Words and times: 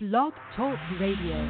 Blog 0.00 0.32
Talk 0.54 0.78
Radio. 1.00 1.44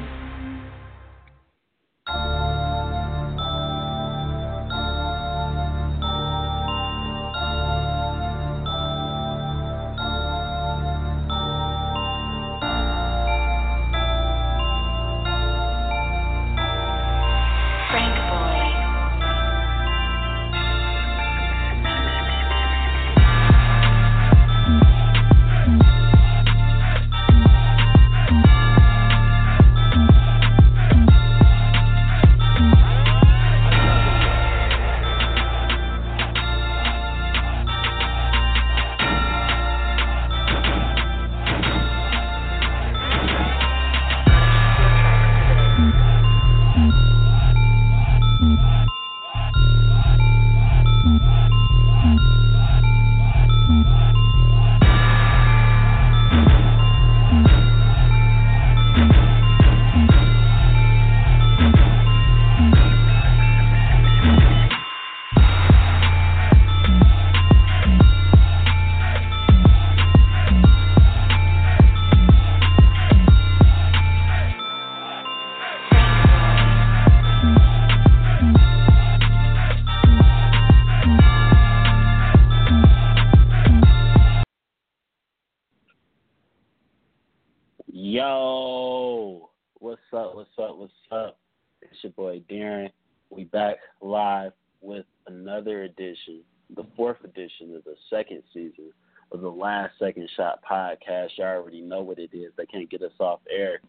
It's 92.01 92.03
your 92.05 92.13
boy 92.13 92.41
Darren. 92.49 92.91
We 93.29 93.43
back 93.43 93.75
live 94.01 94.53
with 94.79 95.05
another 95.27 95.83
edition, 95.83 96.43
the 96.73 96.85
fourth 96.95 97.17
edition 97.25 97.75
of 97.75 97.83
the 97.83 97.95
second 98.09 98.41
season 98.53 98.93
of 99.33 99.41
the 99.41 99.49
Last 99.49 99.95
Second 99.99 100.29
Shot 100.37 100.61
podcast. 100.63 101.31
You 101.37 101.43
already 101.43 101.81
know 101.81 102.01
what 102.01 102.17
it 102.17 102.29
is. 102.31 102.53
They 102.55 102.65
can't 102.67 102.89
get 102.89 103.01
us 103.01 103.11
off 103.19 103.41
air. 103.51 103.81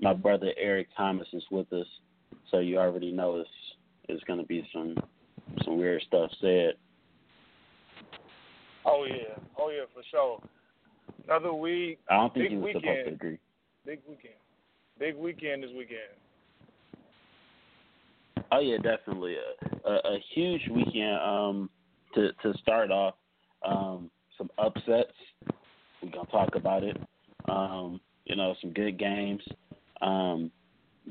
My 0.00 0.14
brother 0.14 0.52
Eric 0.56 0.86
Thomas 0.96 1.26
is 1.32 1.42
with 1.50 1.72
us, 1.72 1.88
so 2.52 2.60
you 2.60 2.78
already 2.78 3.10
know 3.10 3.40
it's 3.40 3.50
it's 4.08 4.22
gonna 4.24 4.44
be 4.44 4.64
some 4.72 4.94
some 5.64 5.76
weird 5.76 6.02
stuff 6.06 6.30
said. 6.40 6.74
Oh 8.86 9.06
yeah, 9.08 9.42
oh 9.58 9.70
yeah, 9.70 9.86
for 9.92 10.04
sure. 10.08 10.40
Another 11.24 11.52
week, 11.52 11.98
I 12.08 12.14
don't 12.14 12.32
think 12.32 12.44
Big 12.44 12.52
he 12.52 12.58
was 12.58 12.68
supposed 12.74 12.84
to 12.84 12.90
weekend. 12.90 13.08
agree. 13.08 13.38
big 13.84 13.98
weekend, 14.08 14.34
big 15.00 15.16
weekend 15.16 15.64
this 15.64 15.70
weekend. 15.76 16.14
Oh 18.50 18.60
yeah, 18.60 18.78
definitely 18.78 19.36
a, 19.36 19.88
a, 19.88 19.94
a 19.94 20.18
huge 20.34 20.62
weekend. 20.70 21.18
Um, 21.20 21.70
to 22.14 22.32
to 22.42 22.56
start 22.58 22.90
off, 22.90 23.14
um, 23.64 24.10
some 24.36 24.50
upsets. 24.58 25.12
We're 26.02 26.10
gonna 26.10 26.30
talk 26.30 26.54
about 26.54 26.84
it. 26.84 26.96
Um, 27.48 28.00
you 28.24 28.36
know, 28.36 28.54
some 28.60 28.72
good 28.72 28.98
games. 28.98 29.42
Um, 30.00 30.50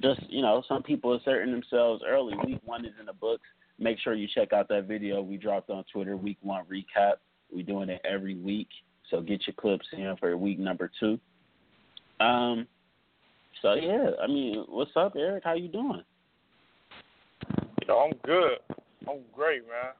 just 0.01 0.21
you 0.29 0.41
know, 0.41 0.63
some 0.67 0.83
people 0.83 1.13
asserting 1.13 1.51
themselves 1.51 2.03
early. 2.07 2.35
Week 2.45 2.59
one 2.63 2.85
is 2.85 2.93
in 2.99 3.05
the 3.05 3.13
books. 3.13 3.43
Make 3.79 3.99
sure 3.99 4.15
you 4.15 4.27
check 4.33 4.53
out 4.53 4.67
that 4.69 4.85
video 4.85 5.21
we 5.21 5.37
dropped 5.37 5.69
on 5.69 5.83
Twitter. 5.91 6.17
Week 6.17 6.37
one 6.41 6.63
recap. 6.65 7.13
We're 7.51 7.63
doing 7.63 7.89
it 7.89 8.01
every 8.03 8.35
week, 8.35 8.67
so 9.09 9.21
get 9.21 9.45
your 9.45 9.53
clips 9.53 9.85
in 9.93 10.15
for 10.19 10.35
week 10.35 10.59
number 10.59 10.91
two. 10.99 11.19
Um, 12.19 12.67
so 13.61 13.75
yeah, 13.75 14.11
I 14.21 14.27
mean, 14.27 14.65
what's 14.67 14.91
up, 14.95 15.13
Eric? 15.15 15.43
How 15.43 15.53
you 15.53 15.67
doing? 15.67 16.03
Yo, 17.87 17.95
I'm 17.99 18.13
good. 18.25 18.57
I'm 19.07 19.19
great, 19.33 19.61
man. 19.61 19.93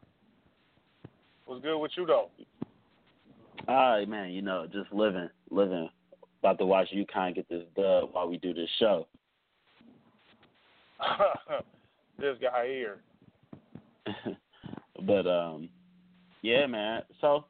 What's 1.45 1.61
good 1.61 1.77
with 1.77 1.91
you 1.95 2.05
though? 2.05 2.29
All 3.67 3.97
right, 3.97 4.07
man. 4.07 4.31
You 4.31 4.41
know, 4.41 4.67
just 4.71 4.91
living, 4.91 5.29
living. 5.49 5.89
About 6.39 6.59
to 6.59 6.65
watch 6.65 6.89
you 6.91 7.05
kind 7.05 7.29
of 7.29 7.35
get 7.35 7.49
this 7.49 7.65
dub 7.75 8.09
while 8.11 8.27
we 8.27 8.37
do 8.37 8.53
this 8.53 8.69
show. 8.77 9.07
this 12.19 12.35
guy 12.41 12.67
here. 12.67 12.97
but 15.05 15.25
um, 15.25 15.69
yeah, 16.41 16.65
man. 16.65 17.03
So 17.21 17.45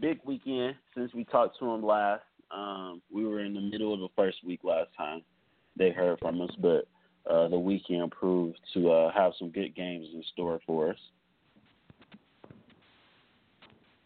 big 0.00 0.18
weekend 0.24 0.74
since 0.94 1.14
we 1.14 1.24
talked 1.24 1.58
to 1.60 1.70
him 1.70 1.82
last. 1.82 2.22
Um, 2.50 3.00
we 3.10 3.24
were 3.24 3.40
in 3.40 3.54
the 3.54 3.60
middle 3.60 3.94
of 3.94 4.00
the 4.00 4.08
first 4.14 4.44
week 4.44 4.60
last 4.64 4.90
time 4.98 5.22
they 5.78 5.90
heard 5.90 6.18
from 6.18 6.42
us, 6.42 6.50
but 6.60 6.86
uh, 7.28 7.48
the 7.48 7.58
weekend 7.58 8.10
proved 8.10 8.58
to 8.74 8.90
uh, 8.90 9.12
have 9.12 9.32
some 9.38 9.50
good 9.50 9.74
games 9.74 10.06
in 10.12 10.22
store 10.32 10.60
for 10.66 10.90
us. 10.90 10.98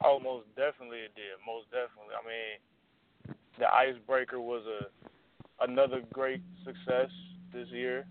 Oh, 0.04 0.20
most 0.20 0.46
definitely 0.56 0.98
it 0.98 1.14
did. 1.16 1.36
Most 1.46 1.66
definitely. 1.70 2.14
I 2.14 2.26
mean, 2.26 3.36
the 3.58 3.66
icebreaker 3.66 4.40
was 4.40 4.62
a 4.66 5.64
another 5.64 6.02
great 6.12 6.42
success 6.64 7.10
this 7.52 7.68
year. 7.70 8.06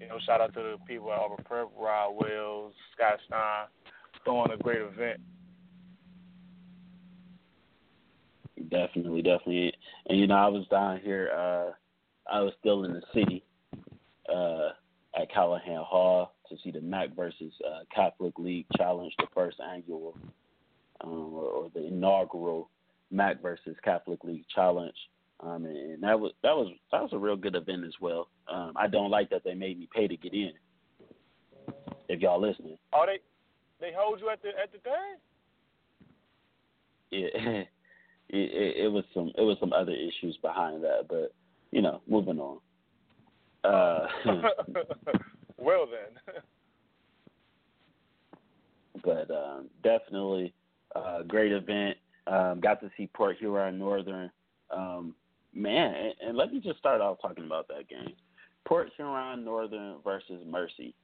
You 0.00 0.08
know, 0.08 0.18
shout 0.26 0.40
out 0.40 0.52
to 0.54 0.60
the 0.60 0.76
people 0.86 1.12
at 1.12 1.18
Arbor 1.18 1.42
Prep, 1.44 1.68
Rod 1.78 2.10
Wells, 2.10 2.74
Scott 2.94 3.18
Stein, 3.26 3.66
throwing 4.24 4.50
a 4.52 4.56
great 4.58 4.82
event. 4.82 5.20
Definitely, 8.68 9.22
definitely. 9.22 9.72
And 10.08 10.18
you 10.18 10.26
know, 10.26 10.34
I 10.34 10.48
was 10.48 10.66
down 10.68 11.00
here. 11.00 11.30
Uh, 11.34 11.70
I 12.30 12.40
was 12.40 12.52
still 12.60 12.84
in 12.84 12.92
the 12.92 13.02
city 13.14 13.43
uh, 14.32 14.70
at 15.20 15.30
Calihan 15.30 15.84
Hall 15.84 16.34
to 16.48 16.56
see 16.62 16.70
the 16.70 16.80
MAC 16.80 17.14
versus 17.14 17.52
uh, 17.66 17.80
Catholic 17.94 18.38
League 18.38 18.66
Challenge, 18.76 19.12
the 19.18 19.26
first 19.34 19.58
annual 19.60 20.16
um, 21.02 21.34
or, 21.34 21.44
or 21.44 21.70
the 21.74 21.86
inaugural 21.86 22.70
MAC 23.10 23.40
versus 23.42 23.76
Catholic 23.84 24.22
League 24.24 24.44
Challenge. 24.54 24.94
Um, 25.40 25.64
and, 25.64 25.76
and 25.76 26.02
that 26.02 26.18
was 26.18 26.32
that 26.42 26.54
was 26.54 26.72
that 26.92 27.02
was 27.02 27.10
a 27.12 27.18
real 27.18 27.36
good 27.36 27.54
event 27.54 27.84
as 27.84 27.94
well. 28.00 28.28
Um, 28.48 28.72
I 28.76 28.86
don't 28.86 29.10
like 29.10 29.30
that 29.30 29.42
they 29.44 29.54
made 29.54 29.78
me 29.78 29.88
pay 29.94 30.06
to 30.06 30.16
get 30.16 30.32
in. 30.32 30.52
If 32.08 32.20
y'all 32.20 32.40
listening, 32.40 32.78
Oh, 32.92 33.04
they 33.06 33.18
they 33.80 33.92
hold 33.96 34.20
you 34.20 34.30
at 34.30 34.42
the 34.42 34.48
at 34.48 34.72
the 34.72 34.78
thing? 34.78 34.92
Yeah, 37.10 37.28
it, 37.50 37.68
it, 38.30 38.84
it 38.84 38.92
was 38.92 39.04
some 39.12 39.32
it 39.36 39.42
was 39.42 39.56
some 39.60 39.72
other 39.72 39.92
issues 39.92 40.36
behind 40.40 40.84
that, 40.84 41.06
but 41.08 41.34
you 41.72 41.82
know, 41.82 42.00
moving 42.08 42.38
on. 42.38 42.58
Uh, 43.64 44.06
well 45.58 45.86
then. 45.86 46.34
but 49.04 49.30
um, 49.30 49.68
definitely 49.82 50.52
a 50.94 51.22
great 51.26 51.52
event. 51.52 51.96
Um, 52.26 52.60
got 52.60 52.80
to 52.80 52.90
see 52.96 53.08
Port 53.14 53.36
Huron 53.38 53.78
Northern. 53.78 54.30
Um, 54.70 55.14
man, 55.54 55.94
and, 55.94 56.14
and 56.28 56.36
let 56.36 56.52
me 56.52 56.60
just 56.60 56.78
start 56.78 57.00
off 57.00 57.18
talking 57.20 57.44
about 57.44 57.68
that 57.68 57.88
game. 57.88 58.14
Port 58.66 58.90
Huron 58.96 59.44
Northern 59.44 59.96
versus 60.02 60.42
Mercy. 60.46 60.94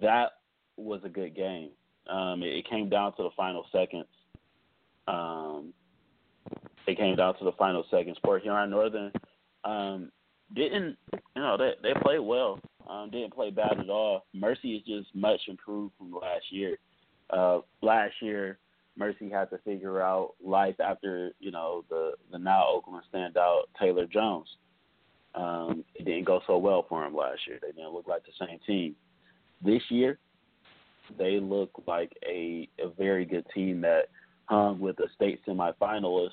That 0.00 0.32
was 0.76 1.00
a 1.04 1.08
good 1.08 1.34
game. 1.34 1.70
Um, 2.08 2.42
it, 2.42 2.54
it 2.54 2.70
came 2.70 2.88
down 2.88 3.16
to 3.16 3.24
the 3.24 3.30
final 3.36 3.66
seconds. 3.72 4.06
Um, 5.08 5.72
it 6.86 6.96
came 6.96 7.16
down 7.16 7.36
to 7.38 7.44
the 7.44 7.52
final 7.52 7.84
seconds. 7.90 8.16
Port 8.24 8.42
Huron 8.42 8.70
Northern 8.70 9.12
um, 9.64 10.10
didn't, 10.54 10.96
you 11.12 11.42
know, 11.42 11.56
they 11.56 11.72
they 11.82 11.98
played 12.00 12.20
well. 12.20 12.60
Um, 12.88 13.10
didn't 13.10 13.34
play 13.34 13.50
bad 13.50 13.78
at 13.78 13.88
all. 13.88 14.26
Mercy 14.34 14.74
is 14.74 14.82
just 14.84 15.14
much 15.14 15.40
improved 15.48 15.94
from 15.96 16.12
last 16.12 16.44
year. 16.50 16.76
Uh, 17.30 17.60
last 17.80 18.14
year, 18.20 18.58
Mercy 18.96 19.30
had 19.30 19.48
to 19.50 19.58
figure 19.58 20.02
out 20.02 20.34
life 20.44 20.78
after 20.80 21.30
you 21.38 21.50
know 21.50 21.84
the 21.88 22.12
the 22.30 22.38
now 22.38 22.66
Oakland 22.68 23.04
standout 23.12 23.62
Taylor 23.80 24.06
Jones. 24.06 24.48
Um, 25.34 25.84
it 25.94 26.04
didn't 26.04 26.26
go 26.26 26.40
so 26.46 26.58
well 26.58 26.84
for 26.88 27.04
him 27.04 27.14
last 27.14 27.40
year. 27.46 27.58
They 27.62 27.72
didn't 27.72 27.94
look 27.94 28.06
like 28.06 28.22
the 28.24 28.46
same 28.46 28.58
team. 28.66 28.94
This 29.64 29.82
year, 29.88 30.18
they 31.18 31.40
look 31.40 31.70
like 31.86 32.12
a 32.28 32.68
a 32.78 32.90
very 32.98 33.24
good 33.24 33.46
team 33.54 33.80
that 33.82 34.08
hung 34.46 34.80
with 34.80 34.98
a 34.98 35.06
state 35.14 35.40
semifinalist 35.46 36.30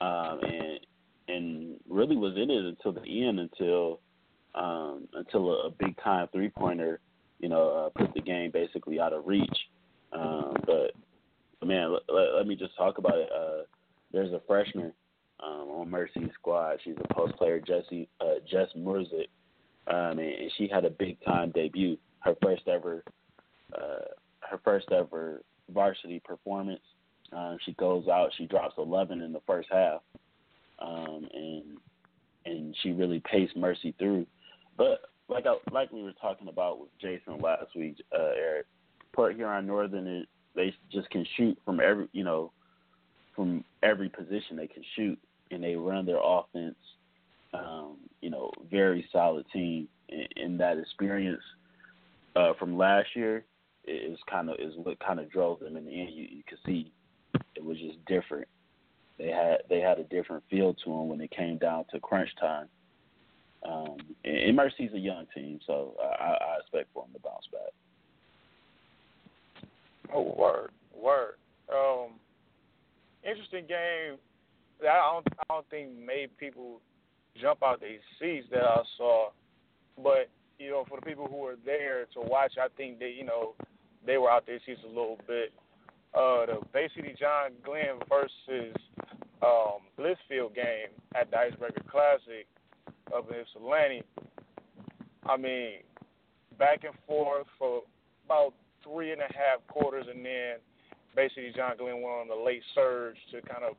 um, 0.00 0.40
and 0.42 0.52
and 0.52 0.80
really 1.92 2.16
was 2.16 2.34
in 2.36 2.50
it 2.50 2.64
until 2.64 2.92
the 2.92 3.26
end 3.26 3.38
until 3.38 4.00
um, 4.54 5.08
until 5.14 5.50
a, 5.50 5.66
a 5.68 5.70
big 5.70 5.96
time 6.02 6.28
three 6.32 6.48
pointer, 6.48 7.00
you 7.38 7.48
know, 7.48 7.70
uh, 7.96 7.98
put 7.98 8.12
the 8.14 8.20
game 8.20 8.50
basically 8.50 9.00
out 9.00 9.12
of 9.12 9.26
reach. 9.26 9.56
Um, 10.12 10.54
but 10.66 10.92
man, 11.66 11.92
let, 11.92 12.02
let, 12.08 12.34
let 12.36 12.46
me 12.46 12.56
just 12.56 12.76
talk 12.76 12.98
about 12.98 13.16
it. 13.16 13.30
Uh, 13.34 13.62
there's 14.12 14.32
a 14.32 14.42
freshman 14.46 14.92
um, 15.42 15.68
on 15.70 15.90
Mercy's 15.90 16.30
squad. 16.34 16.78
She's 16.84 16.96
a 17.02 17.14
post 17.14 17.34
player, 17.36 17.60
Jessie 17.60 18.08
uh, 18.20 18.40
Jess 18.50 18.68
Murzik, 18.76 19.28
um, 19.86 20.18
and, 20.18 20.20
and 20.20 20.52
she 20.58 20.68
had 20.68 20.84
a 20.84 20.90
big 20.90 21.16
time 21.24 21.50
debut. 21.50 21.96
Her 22.20 22.34
first 22.42 22.68
ever, 22.68 23.02
uh, 23.74 24.04
her 24.40 24.60
first 24.64 24.92
ever 24.92 25.42
varsity 25.72 26.20
performance. 26.24 26.82
Um, 27.32 27.56
she 27.64 27.72
goes 27.72 28.08
out, 28.08 28.30
she 28.36 28.46
drops 28.46 28.74
11 28.76 29.22
in 29.22 29.32
the 29.32 29.40
first 29.46 29.68
half, 29.72 30.02
um, 30.82 31.28
and 31.32 31.62
and 32.44 32.76
she 32.82 32.90
really 32.90 33.20
paced 33.20 33.56
Mercy 33.56 33.94
through. 33.98 34.26
But 34.76 35.00
like 35.28 35.46
I, 35.46 35.56
like 35.72 35.92
we 35.92 36.02
were 36.02 36.14
talking 36.20 36.48
about 36.48 36.80
with 36.80 36.90
Jason 37.00 37.40
last 37.40 37.74
week, 37.76 37.96
uh, 38.12 38.32
Eric, 38.36 38.66
Port 39.12 39.36
Huron 39.36 39.66
Northern 39.66 40.06
is 40.06 40.26
they 40.54 40.74
just 40.90 41.08
can 41.10 41.26
shoot 41.36 41.58
from 41.64 41.80
every 41.80 42.08
you 42.12 42.24
know 42.24 42.52
from 43.34 43.64
every 43.82 44.08
position 44.08 44.56
they 44.56 44.66
can 44.66 44.84
shoot, 44.96 45.18
and 45.50 45.62
they 45.62 45.76
run 45.76 46.06
their 46.06 46.20
offense. 46.22 46.76
Um, 47.54 47.98
you 48.22 48.30
know, 48.30 48.50
very 48.70 49.06
solid 49.12 49.44
team, 49.52 49.86
in 50.36 50.56
that 50.58 50.78
experience 50.78 51.42
uh, 52.36 52.52
from 52.58 52.76
last 52.76 53.08
year 53.14 53.44
is 53.86 54.18
kind 54.30 54.48
of 54.48 54.56
is 54.58 54.74
what 54.76 54.98
kind 55.00 55.20
of 55.20 55.30
drove 55.30 55.60
them 55.60 55.76
in 55.76 55.84
the 55.84 56.00
end. 56.00 56.10
You, 56.14 56.26
you 56.30 56.42
could 56.48 56.58
see 56.64 56.92
it 57.54 57.64
was 57.64 57.78
just 57.78 58.04
different. 58.06 58.48
They 59.18 59.28
had 59.28 59.58
they 59.68 59.80
had 59.80 59.98
a 59.98 60.04
different 60.04 60.42
feel 60.50 60.74
to 60.74 60.84
them 60.90 61.08
when 61.08 61.20
it 61.20 61.30
came 61.30 61.58
down 61.58 61.84
to 61.92 62.00
crunch 62.00 62.30
time. 62.40 62.68
Um, 63.64 63.96
and, 64.24 64.36
and 64.36 64.56
Mercy's 64.56 64.92
a 64.94 64.98
young 64.98 65.26
team, 65.34 65.60
so 65.66 65.94
I, 66.02 66.32
I 66.32 66.56
expect 66.60 66.88
for 66.92 67.04
them 67.04 67.12
to 67.14 67.20
bounce 67.20 67.46
back. 67.52 67.70
Oh, 70.12 70.34
word, 70.36 70.70
word. 70.94 71.34
Um, 71.72 72.14
interesting 73.22 73.66
game. 73.66 74.18
I 74.82 75.12
don't, 75.12 75.26
I 75.38 75.44
don't 75.48 75.70
think 75.70 75.90
made 75.96 76.36
people 76.38 76.80
jump 77.40 77.62
out 77.62 77.80
their 77.80 77.98
seats 78.18 78.48
that 78.50 78.64
I 78.64 78.82
saw, 78.98 79.28
but 80.02 80.28
you 80.58 80.70
know, 80.70 80.84
for 80.88 80.98
the 80.98 81.06
people 81.06 81.28
who 81.28 81.36
were 81.36 81.56
there 81.64 82.06
to 82.14 82.20
watch, 82.20 82.54
I 82.60 82.66
think 82.76 82.98
they, 82.98 83.14
you 83.16 83.24
know, 83.24 83.54
they 84.04 84.18
were 84.18 84.30
out 84.30 84.46
their 84.46 84.58
seats 84.66 84.80
a 84.84 84.88
little 84.88 85.18
bit. 85.26 85.52
Uh, 86.14 86.46
the 86.46 86.58
Bay 86.72 86.88
City 86.94 87.14
John 87.18 87.52
Glenn 87.64 87.98
versus 88.08 88.76
um, 89.42 89.80
Blissfield 89.98 90.54
game 90.54 90.92
at 91.14 91.30
the 91.30 91.38
Icebreaker 91.38 91.82
Classic 91.90 92.46
up 93.14 93.30
in 93.30 93.36
Ypsilanti. 93.40 94.02
I 95.24 95.36
mean, 95.36 95.72
back 96.58 96.84
and 96.84 96.94
forth 97.06 97.46
for 97.58 97.82
about 98.26 98.54
three 98.84 99.12
and 99.12 99.20
a 99.20 99.32
half 99.32 99.66
quarters, 99.68 100.06
and 100.12 100.24
then 100.24 100.56
basically 101.16 101.52
John 101.54 101.76
Glenn 101.78 102.02
went 102.02 102.06
on 102.06 102.28
the 102.28 102.34
late 102.34 102.62
surge 102.74 103.16
to 103.32 103.40
kind 103.42 103.64
of, 103.64 103.76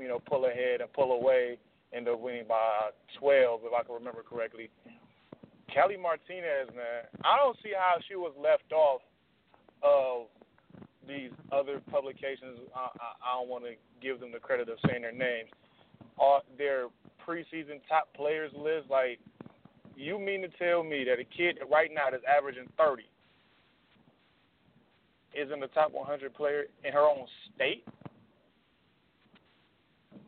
you 0.00 0.08
know, 0.08 0.20
pull 0.20 0.46
ahead 0.46 0.80
and 0.80 0.92
pull 0.92 1.12
away, 1.12 1.58
end 1.92 2.08
up 2.08 2.20
winning 2.20 2.44
by 2.48 2.90
12, 3.18 3.60
if 3.64 3.72
I 3.72 3.82
can 3.82 3.94
remember 3.94 4.22
correctly. 4.22 4.70
Kelly 5.72 5.96
Martinez, 5.96 6.68
man, 6.74 7.04
I 7.24 7.36
don't 7.36 7.56
see 7.62 7.72
how 7.76 7.96
she 8.08 8.16
was 8.16 8.32
left 8.40 8.72
off 8.72 9.00
of 9.82 10.26
these 11.06 11.30
other 11.52 11.80
publications. 11.90 12.58
I, 12.74 12.88
I, 12.98 13.08
I 13.22 13.40
don't 13.40 13.48
want 13.48 13.64
to 13.64 13.72
give 14.00 14.20
them 14.20 14.32
the 14.32 14.38
credit 14.38 14.68
of 14.68 14.78
saying 14.88 15.02
their 15.02 15.12
names. 15.12 15.50
Are 16.18 16.42
their 16.56 16.88
preseason 17.26 17.80
top 17.88 18.12
players 18.14 18.52
list? 18.56 18.90
Like, 18.90 19.18
you 19.96 20.18
mean 20.18 20.42
to 20.42 20.48
tell 20.58 20.82
me 20.82 21.04
that 21.04 21.18
a 21.18 21.24
kid 21.24 21.58
right 21.70 21.90
now 21.92 22.10
that's 22.10 22.24
averaging 22.24 22.68
30 22.78 23.04
is 25.34 25.50
in 25.52 25.60
the 25.60 25.66
top 25.68 25.92
100 25.92 26.34
player 26.34 26.64
in 26.84 26.92
her 26.92 27.02
own 27.02 27.26
state? 27.54 27.84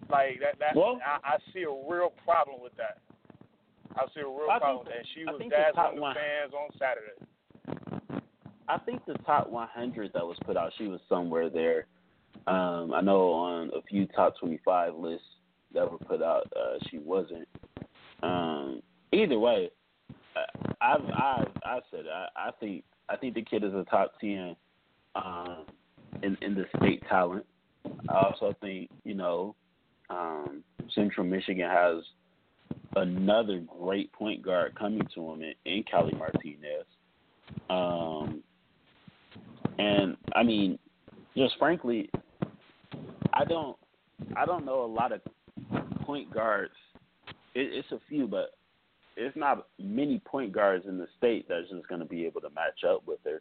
Like 0.08 0.38
that, 0.38 0.58
that 0.61 0.76
well, 0.76 1.00
I, 1.02 1.34
I 1.34 1.37
see 1.52 1.62
a 1.62 1.70
real 1.70 2.12
problem 2.22 2.62
with 2.62 2.76
that. 2.76 2.99
I 3.96 4.06
see 4.14 4.20
a 4.20 4.29
real 4.29 4.46
I 4.50 4.58
problem 4.58 4.87
with 4.87 4.94
that. 4.94 5.02
And 5.02 5.08
she 5.14 5.25
was 5.25 5.40
dazzling 5.50 5.99
the 5.99 6.14
fans 6.14 6.55
on 6.55 6.70
Saturday. 6.79 7.19
I 8.68 8.78
think 8.78 9.04
the 9.06 9.14
top 9.24 9.50
100 9.50 10.12
that 10.12 10.26
was 10.26 10.36
put 10.44 10.56
out, 10.56 10.72
she 10.76 10.88
was 10.88 11.00
somewhere 11.08 11.48
there. 11.48 11.86
Um, 12.46 12.92
I 12.94 13.00
know 13.00 13.32
on 13.32 13.70
a 13.76 13.82
few 13.82 14.06
top 14.06 14.38
25 14.38 14.94
lists 14.94 15.26
that 15.74 15.90
were 15.90 15.98
put 15.98 16.22
out, 16.22 16.50
uh, 16.56 16.78
she 16.90 16.98
wasn't. 16.98 17.48
Um, 18.22 18.82
either 19.12 19.38
way, 19.38 19.70
I've 20.80 21.04
I've 21.04 21.48
I 21.64 21.78
said 21.90 22.04
I, 22.12 22.28
I 22.36 22.50
think 22.60 22.84
I 23.08 23.16
think 23.16 23.34
the 23.34 23.42
kid 23.42 23.64
is 23.64 23.72
a 23.72 23.84
top 23.90 24.12
10 24.20 24.56
um, 25.14 25.64
in 26.22 26.36
in 26.42 26.54
the 26.54 26.64
state 26.76 27.02
talent. 27.08 27.46
I 28.08 28.19
also 28.19 28.54
think 28.60 28.90
you 29.04 29.14
know 29.14 29.54
um, 30.10 30.62
Central 30.94 31.26
Michigan 31.26 31.69
has 31.69 32.02
another 32.96 33.62
great 33.80 34.12
point 34.12 34.42
guard 34.42 34.74
coming 34.78 35.06
to 35.14 35.32
him 35.32 35.42
in, 35.42 35.54
in 35.64 35.82
Kelly 35.84 36.14
Martinez. 36.16 36.86
Um, 37.70 38.42
and 39.78 40.17
I 40.34 40.43
mean, 40.43 40.78
just 41.37 41.58
frankly, 41.58 42.11
I 43.32 43.44
don't 43.44 43.76
I 44.37 44.46
don't 44.46 44.64
know 44.64 44.84
a 44.84 44.87
lot 44.87 45.12
of 45.12 45.20
point 46.02 46.32
guards. 46.32 46.75
It, 47.55 47.69
it's 47.73 47.93
a 47.93 48.00
few, 48.08 48.26
but 48.26 48.52
it's 49.17 49.37
not 49.37 49.67
many 49.78 50.20
point 50.25 50.52
guards 50.52 50.87
in 50.87 50.99
the 50.99 51.06
state 51.19 51.46
that's 51.49 51.69
just 51.70 51.88
going 51.88 52.00
to 52.00 52.06
be 52.06 52.25
able 52.26 52.40
to 52.43 52.50
match 52.50 52.84
up 52.88 53.02
with 53.06 53.19
her. 53.25 53.40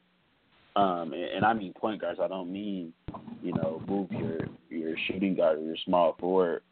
Um, 0.81 1.13
and, 1.13 1.23
and 1.23 1.45
I 1.45 1.53
mean 1.53 1.73
point 1.73 2.01
guards. 2.01 2.19
I 2.21 2.27
don't 2.27 2.51
mean 2.51 2.93
you 3.41 3.53
know 3.53 3.81
move 3.87 4.11
your 4.11 4.39
your 4.69 4.95
shooting 5.07 5.35
guard 5.35 5.59
or 5.59 5.63
your 5.63 5.77
small 5.85 6.15
forward 6.19 6.63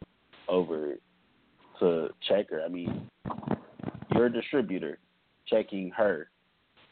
over 0.48 0.96
to 1.80 2.08
check 2.28 2.50
her. 2.50 2.62
I 2.62 2.68
mean 2.68 3.08
you're 4.14 4.28
distributor 4.28 4.98
checking 5.48 5.90
her. 5.90 6.28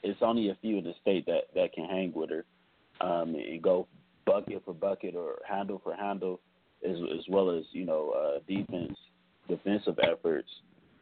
It's 0.03 0.21
only 0.23 0.49
a 0.49 0.57
few 0.61 0.79
in 0.79 0.85
the 0.85 0.95
state 1.03 1.27
that 1.27 1.43
that 1.55 1.75
can 1.75 1.85
hang 1.85 2.13
with 2.15 2.31
her 2.31 2.47
um, 3.03 3.35
and 3.35 3.61
go 3.63 3.87
bucket 4.25 4.63
for 4.65 4.73
bucket 4.73 5.15
or 5.15 5.39
handle 5.47 5.81
for 5.83 5.95
handle, 5.95 6.41
as 6.89 6.97
as 7.19 7.25
well 7.29 7.51
as 7.51 7.65
you 7.73 7.85
know 7.85 8.11
uh, 8.11 8.39
defense 8.49 8.97
defensive 9.49 9.99
efforts. 10.03 10.49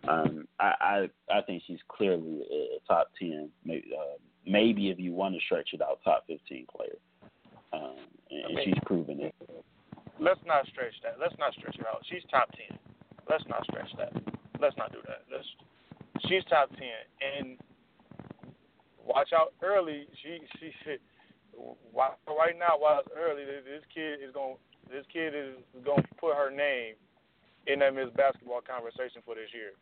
Um, 0.08 0.48
I, 0.58 0.72
I 0.80 1.38
I 1.38 1.42
think 1.42 1.62
she's 1.66 1.78
clearly 1.88 2.40
a 2.50 2.78
top 2.88 3.08
ten, 3.18 3.50
maybe, 3.64 3.90
uh, 3.94 4.16
maybe 4.46 4.88
if 4.88 4.98
you 4.98 5.12
want 5.12 5.34
to 5.34 5.40
stretch 5.44 5.70
it 5.74 5.82
out, 5.82 6.00
top 6.02 6.24
fifteen 6.26 6.66
player, 6.74 6.96
um, 7.74 7.96
and, 8.30 8.44
I 8.44 8.48
mean, 8.48 8.64
she's 8.64 8.82
proven 8.86 9.20
it. 9.20 9.34
Let's 10.18 10.40
not 10.46 10.66
stretch 10.68 10.94
that. 11.02 11.16
Let's 11.20 11.34
not 11.38 11.52
stretch 11.52 11.76
it 11.76 11.86
out. 11.86 12.02
She's 12.10 12.22
top 12.30 12.48
ten. 12.52 12.78
Let's 13.28 13.44
not 13.46 13.62
stretch 13.64 13.90
that. 13.98 14.12
Let's 14.58 14.76
not 14.76 14.90
do 14.92 14.98
that. 15.06 15.22
Let's. 15.30 15.46
She's 16.28 16.44
top 16.48 16.70
ten, 16.70 17.04
and 17.20 17.58
watch 19.04 19.28
out 19.36 19.52
early. 19.62 20.06
She 20.22 20.38
she 20.58 20.72
right 21.94 22.56
now 22.58 22.78
while 22.78 23.00
it's 23.00 23.08
early. 23.16 23.44
This 23.44 23.84
kid 23.92 24.22
is 24.22 24.32
going. 24.32 24.56
This 24.90 25.04
kid 25.12 25.34
is 25.34 25.54
going 25.84 26.02
to 26.02 26.14
put 26.18 26.34
her 26.34 26.50
name 26.50 26.94
in 27.66 27.78
that 27.78 27.94
Miss 27.94 28.10
Basketball 28.16 28.60
conversation 28.60 29.22
for 29.24 29.34
this 29.34 29.50
year. 29.54 29.72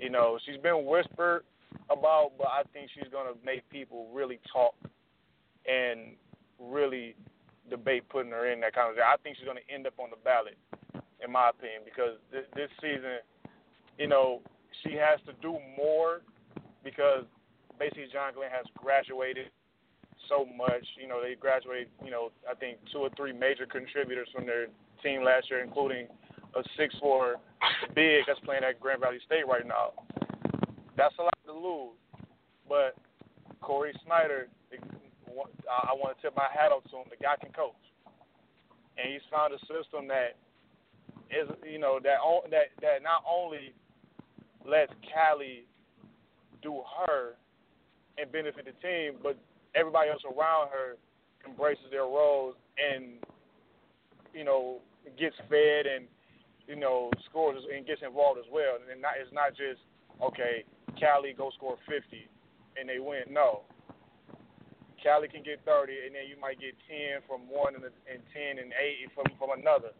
You 0.00 0.10
know, 0.10 0.38
she's 0.46 0.56
been 0.62 0.86
whispered 0.86 1.42
about, 1.90 2.32
but 2.38 2.48
I 2.48 2.62
think 2.72 2.88
she's 2.94 3.10
going 3.12 3.26
to 3.26 3.38
make 3.44 3.68
people 3.68 4.08
really 4.14 4.40
talk 4.50 4.74
and 5.66 6.16
really 6.58 7.14
debate 7.68 8.08
putting 8.08 8.32
her 8.32 8.50
in 8.50 8.60
that 8.60 8.74
conversation. 8.74 9.04
I 9.04 9.20
think 9.20 9.36
she's 9.36 9.44
going 9.44 9.60
to 9.60 9.74
end 9.74 9.86
up 9.86 9.98
on 9.98 10.08
the 10.10 10.20
ballot, 10.24 10.56
in 11.22 11.30
my 11.30 11.50
opinion, 11.50 11.82
because 11.84 12.16
this, 12.32 12.44
this 12.54 12.70
season, 12.80 13.20
you 13.98 14.06
know, 14.06 14.40
she 14.82 14.94
has 14.94 15.20
to 15.26 15.32
do 15.42 15.58
more 15.76 16.22
because 16.84 17.24
basically 17.78 18.06
John 18.12 18.32
Glenn 18.34 18.50
has 18.50 18.64
graduated 18.78 19.50
so 20.28 20.46
much. 20.56 20.84
You 21.00 21.08
know, 21.08 21.22
they 21.22 21.34
graduated, 21.34 21.88
you 22.04 22.10
know, 22.10 22.30
I 22.48 22.54
think 22.54 22.78
two 22.92 22.98
or 22.98 23.10
three 23.16 23.32
major 23.32 23.66
contributors 23.66 24.28
from 24.34 24.46
their 24.46 24.66
team 25.02 25.22
last 25.24 25.50
year, 25.50 25.62
including 25.62 26.06
a 26.56 26.62
six 26.76 26.94
four 27.00 27.36
big 27.94 28.24
that's 28.26 28.40
playing 28.40 28.64
at 28.64 28.80
Grand 28.80 29.00
Valley 29.00 29.18
State 29.26 29.46
right 29.46 29.66
now. 29.66 29.92
That's 30.96 31.14
a 31.18 31.22
lot 31.22 31.38
to 31.46 31.52
lose. 31.52 31.96
But 32.68 32.96
Corey 33.60 33.92
Snyder, 34.04 34.48
I 34.72 35.92
want 35.94 36.16
to 36.16 36.22
tip 36.22 36.36
my 36.36 36.48
hat 36.52 36.72
off 36.72 36.84
to 36.90 36.96
him. 36.96 37.04
The 37.10 37.22
guy 37.22 37.36
can 37.40 37.52
coach, 37.52 37.74
and 38.96 39.12
he's 39.12 39.24
found 39.30 39.54
a 39.54 39.60
system 39.60 40.08
that 40.08 40.36
is, 41.30 41.48
you 41.70 41.78
know, 41.78 42.00
that 42.02 42.18
that 42.50 42.72
that 42.80 43.02
not 43.02 43.22
only 43.28 43.72
lets 44.66 44.92
Callie 45.12 45.64
do 46.62 46.82
her 47.06 47.34
and 48.18 48.30
benefit 48.32 48.64
the 48.64 48.74
team, 48.86 49.14
but 49.22 49.38
everybody 49.74 50.10
else 50.10 50.22
around 50.24 50.68
her 50.68 50.96
embraces 51.46 51.84
their 51.90 52.04
roles 52.04 52.54
and 52.76 53.18
you 54.34 54.44
know 54.44 54.78
gets 55.18 55.36
fed 55.48 55.86
and 55.86 56.06
you 56.68 56.76
know, 56.76 57.10
scores 57.28 57.62
and 57.74 57.86
gets 57.86 58.02
involved 58.04 58.38
as 58.38 58.44
well. 58.52 58.76
And 58.76 59.00
not, 59.00 59.12
it's 59.20 59.32
not 59.32 59.56
just 59.56 59.80
okay, 60.22 60.62
Cali 61.00 61.32
go 61.32 61.50
score 61.56 61.76
50 61.88 62.28
and 62.78 62.88
they 62.88 63.00
win. 63.00 63.24
No, 63.32 63.62
Cali 65.02 65.26
can 65.26 65.42
get 65.42 65.64
30, 65.64 65.92
and 66.06 66.14
then 66.14 66.28
you 66.28 66.38
might 66.38 66.60
get 66.60 66.76
10 66.86 67.24
from 67.26 67.48
one 67.48 67.74
and, 67.74 67.84
and 67.84 68.20
10 68.36 68.62
and 68.62 68.70
8 68.76 69.08
from 69.16 69.26
from 69.40 69.58
another. 69.58 69.96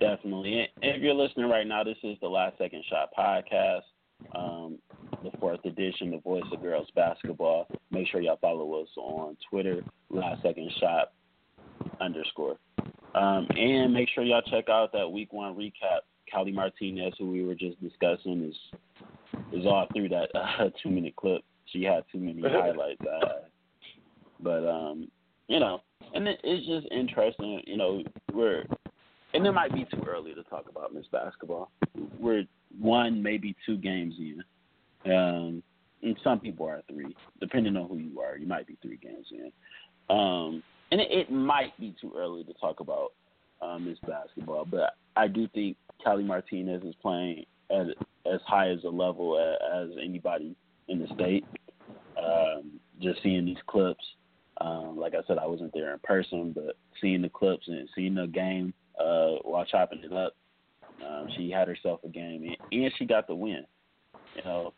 Definitely. 0.00 0.70
And 0.80 0.96
if 0.96 1.02
you're 1.02 1.14
listening 1.14 1.50
right 1.50 1.66
now, 1.66 1.84
this 1.84 1.98
is 2.02 2.16
the 2.22 2.28
Last 2.28 2.56
Second 2.56 2.84
Shot 2.88 3.10
podcast, 3.18 3.82
um, 4.34 4.78
fourth 5.40 5.64
edition, 5.64 6.10
the 6.10 6.18
voice 6.18 6.44
of 6.52 6.62
girls 6.62 6.88
basketball. 6.94 7.66
Make 7.90 8.08
sure 8.08 8.20
y'all 8.20 8.38
follow 8.40 8.80
us 8.82 8.88
on 8.96 9.36
Twitter, 9.48 9.82
Last 10.10 10.42
Second 10.42 10.70
Shot 10.80 11.12
underscore. 12.00 12.56
Um, 13.14 13.46
and 13.56 13.92
make 13.92 14.08
sure 14.14 14.24
y'all 14.24 14.42
check 14.42 14.68
out 14.68 14.92
that 14.92 15.10
week 15.10 15.32
one 15.32 15.54
recap. 15.54 16.00
Cali 16.30 16.52
Martinez, 16.52 17.14
who 17.18 17.30
we 17.30 17.44
were 17.44 17.54
just 17.54 17.80
discussing, 17.82 18.44
is 18.44 18.56
is 19.52 19.66
all 19.66 19.86
through 19.94 20.10
that 20.10 20.28
uh, 20.34 20.68
two 20.82 20.90
minute 20.90 21.16
clip. 21.16 21.42
She 21.66 21.82
had 21.82 22.04
too 22.12 22.18
many 22.18 22.42
highlights. 22.44 23.00
Uh, 23.00 23.28
but 24.40 24.68
um, 24.68 25.08
you 25.48 25.58
know, 25.58 25.80
and 26.14 26.28
it, 26.28 26.38
it's 26.44 26.66
just 26.66 26.92
interesting. 26.92 27.62
You 27.66 27.76
know, 27.76 28.02
we're 28.32 28.64
and 29.34 29.46
it 29.46 29.52
might 29.52 29.72
be 29.72 29.84
too 29.84 30.02
early 30.06 30.34
to 30.34 30.42
talk 30.44 30.66
about 30.70 30.94
Miss 30.94 31.06
Basketball. 31.12 31.70
We're 32.18 32.44
one, 32.78 33.22
maybe 33.22 33.56
two 33.66 33.76
games 33.76 34.14
in. 34.18 34.42
Um, 35.04 35.62
and 36.02 36.16
some 36.22 36.40
people 36.40 36.66
are 36.66 36.82
three, 36.88 37.14
depending 37.40 37.76
on 37.76 37.88
who 37.88 37.98
you 37.98 38.20
are. 38.20 38.36
You 38.36 38.46
might 38.46 38.66
be 38.66 38.76
three 38.82 38.98
games 38.98 39.26
in. 39.32 39.52
Um, 40.10 40.62
and 40.90 41.00
it, 41.00 41.08
it 41.10 41.30
might 41.30 41.78
be 41.78 41.94
too 42.00 42.12
early 42.16 42.44
to 42.44 42.54
talk 42.54 42.80
about 42.80 43.12
um, 43.60 43.94
Basketball, 44.06 44.64
but 44.64 44.94
I 45.16 45.26
do 45.26 45.48
think 45.48 45.76
Cali 46.02 46.22
Martinez 46.22 46.82
is 46.84 46.94
playing 47.02 47.44
at 47.70 47.86
as 48.32 48.40
high 48.46 48.70
as 48.70 48.84
a 48.84 48.88
level 48.88 49.38
as, 49.38 49.90
as 49.90 49.96
anybody 50.02 50.54
in 50.88 51.00
the 51.00 51.06
state. 51.14 51.44
Um, 52.16 52.80
just 53.00 53.22
seeing 53.22 53.44
these 53.44 53.56
clips, 53.66 54.04
um, 54.60 54.96
like 54.96 55.14
I 55.14 55.26
said, 55.26 55.38
I 55.38 55.46
wasn't 55.46 55.72
there 55.72 55.92
in 55.92 55.98
person, 56.00 56.52
but 56.52 56.76
seeing 57.00 57.22
the 57.22 57.28
clips 57.28 57.66
and 57.68 57.88
seeing 57.94 58.14
the 58.14 58.26
game 58.26 58.74
uh, 58.98 59.36
while 59.42 59.64
chopping 59.64 60.02
it 60.04 60.12
up, 60.12 60.34
um, 61.06 61.28
she 61.36 61.50
had 61.50 61.68
herself 61.68 62.00
a 62.04 62.08
game, 62.08 62.42
and, 62.42 62.82
and 62.82 62.92
she 62.98 63.04
got 63.04 63.28
the 63.28 63.34
win. 63.34 63.64
You 64.34 64.44
know, 64.44 64.74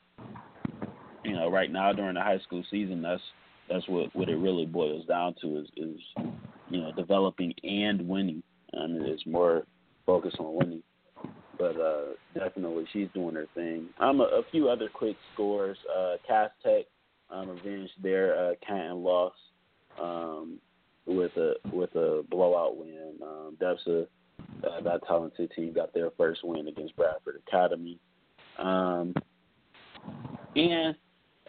you 1.24 1.32
know, 1.32 1.50
right 1.50 1.70
now 1.70 1.92
during 1.92 2.14
the 2.14 2.20
high 2.20 2.38
school 2.40 2.64
season, 2.70 3.02
that's 3.02 3.22
that's 3.68 3.86
what 3.88 4.14
what 4.14 4.28
it 4.28 4.36
really 4.36 4.66
boils 4.66 5.06
down 5.06 5.34
to 5.42 5.58
is 5.58 5.68
is 5.76 6.00
you 6.68 6.80
know 6.80 6.92
developing 6.92 7.54
and 7.62 8.06
winning, 8.08 8.42
and 8.72 9.06
it's 9.06 9.26
more 9.26 9.64
focused 10.06 10.38
on 10.40 10.54
winning 10.54 10.82
but 11.60 11.78
uh, 11.78 12.04
definitely 12.34 12.86
she's 12.90 13.08
doing 13.12 13.34
her 13.34 13.46
thing. 13.54 13.86
Um, 14.00 14.20
a, 14.20 14.24
a 14.24 14.42
few 14.50 14.70
other 14.70 14.88
quick 14.88 15.16
scores. 15.34 15.76
Uh, 15.94 16.16
Tech 16.26 16.86
um, 17.30 17.50
avenged 17.50 17.92
their 18.02 18.34
uh, 18.34 18.52
Canton 18.66 19.02
loss 19.04 19.34
um, 20.00 20.58
with 21.06 21.32
a 21.36 21.54
with 21.70 21.94
a 21.94 22.24
blowout 22.30 22.78
win. 22.78 23.14
Um, 23.22 23.58
Depsa, 23.60 24.06
uh, 24.64 24.80
that 24.82 25.06
talented 25.06 25.52
team, 25.54 25.74
got 25.74 25.92
their 25.92 26.10
first 26.16 26.40
win 26.42 26.66
against 26.66 26.96
Bradford 26.96 27.42
Academy. 27.46 27.98
Um, 28.58 29.14
and 30.56 30.96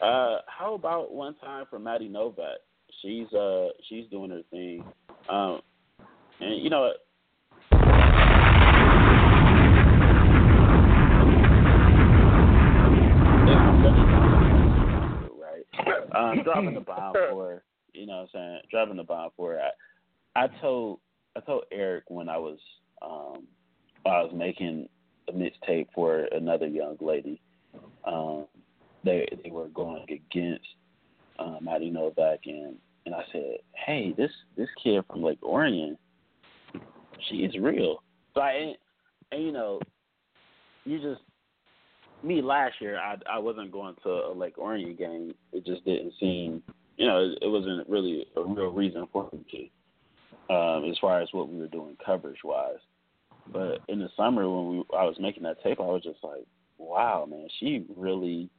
uh, 0.02 0.40
how 0.48 0.74
about 0.74 1.14
one 1.14 1.36
time 1.36 1.66
for 1.70 1.80
Maddie 1.80 2.08
Novak? 2.10 2.58
She's 3.02 3.32
uh 3.34 3.70
she's 3.88 4.08
doing 4.10 4.32
her 4.32 4.42
thing. 4.52 4.84
Um, 5.30 5.62
and 6.40 6.64
you 6.64 6.70
know 6.70 6.92
um, 16.16 16.44
dropping 16.44 16.74
the 16.74 16.82
bomb 16.82 17.14
for 17.32 17.64
you 17.94 18.06
know 18.06 18.14
what 18.14 18.22
I'm 18.22 18.28
saying 18.34 18.62
dropping 18.70 18.98
the 18.98 19.04
bomb 19.04 19.32
for 19.36 19.60
I, 19.60 20.44
I 20.44 20.48
told 20.62 21.00
I 21.36 21.40
told 21.42 21.64
Eric 21.72 22.06
when 22.08 22.30
I 22.30 22.38
was 22.38 22.60
um 23.02 23.44
I 24.06 24.22
was 24.24 24.32
making 24.34 24.90
a 25.30 25.32
mixtape 25.32 25.88
for 25.94 26.28
another 26.32 26.68
young 26.68 26.98
lady. 27.00 27.42
Um 28.06 28.48
they 29.04 29.28
they 29.44 29.52
were 29.52 29.68
going 29.70 30.04
against 30.04 30.66
um 31.40 31.60
Maddie 31.62 31.90
Novak 31.90 32.40
and 32.46 32.78
and 33.06 33.16
I 33.16 33.24
said, 33.32 33.58
Hey, 33.74 34.14
this 34.18 34.32
this 34.58 34.70
kid 34.84 35.04
from 35.08 35.24
Lake 35.24 35.42
Orion, 35.44 35.98
she 37.30 37.38
is 37.38 37.56
real. 37.60 38.04
So 38.34 38.42
I 38.42 38.52
and, 38.52 38.76
and 39.32 39.44
you 39.44 39.52
know, 39.52 39.80
you 40.86 41.00
just 41.00 41.22
me 42.24 42.42
last 42.42 42.76
year, 42.80 43.00
I 43.00 43.18
I 43.30 43.40
wasn't 43.40 43.72
going 43.72 43.96
to 44.04 44.10
a 44.10 44.34
Lake 44.34 44.58
Orion 44.58 44.96
game. 44.96 45.34
It 45.52 45.66
just 45.66 45.84
didn't 45.86 46.14
seem, 46.20 46.62
you 46.98 47.08
know, 47.08 47.20
it, 47.20 47.40
it 47.42 47.48
wasn't 47.48 47.88
really 47.90 48.28
a 48.36 48.44
real 48.44 48.72
reason 48.72 49.08
for 49.12 49.30
me 49.32 49.72
to, 50.50 50.54
um, 50.54 50.90
as 50.90 50.98
far 51.00 51.22
as 51.22 51.30
what 51.32 51.50
we 51.50 51.58
were 51.58 51.68
doing 51.68 51.98
coverage 52.04 52.44
wise. 52.44 52.80
But 53.52 53.80
in 53.88 54.00
the 54.00 54.10
summer 54.16 54.50
when 54.50 54.78
we 54.78 54.84
I 54.98 55.04
was 55.04 55.18
making 55.20 55.44
that 55.44 55.62
tape, 55.64 55.80
I 55.80 55.84
was 55.84 56.04
just 56.04 56.24
like, 56.24 56.46
wow, 56.78 57.28
man, 57.30 57.48
she 57.60 57.86
really, 57.98 58.50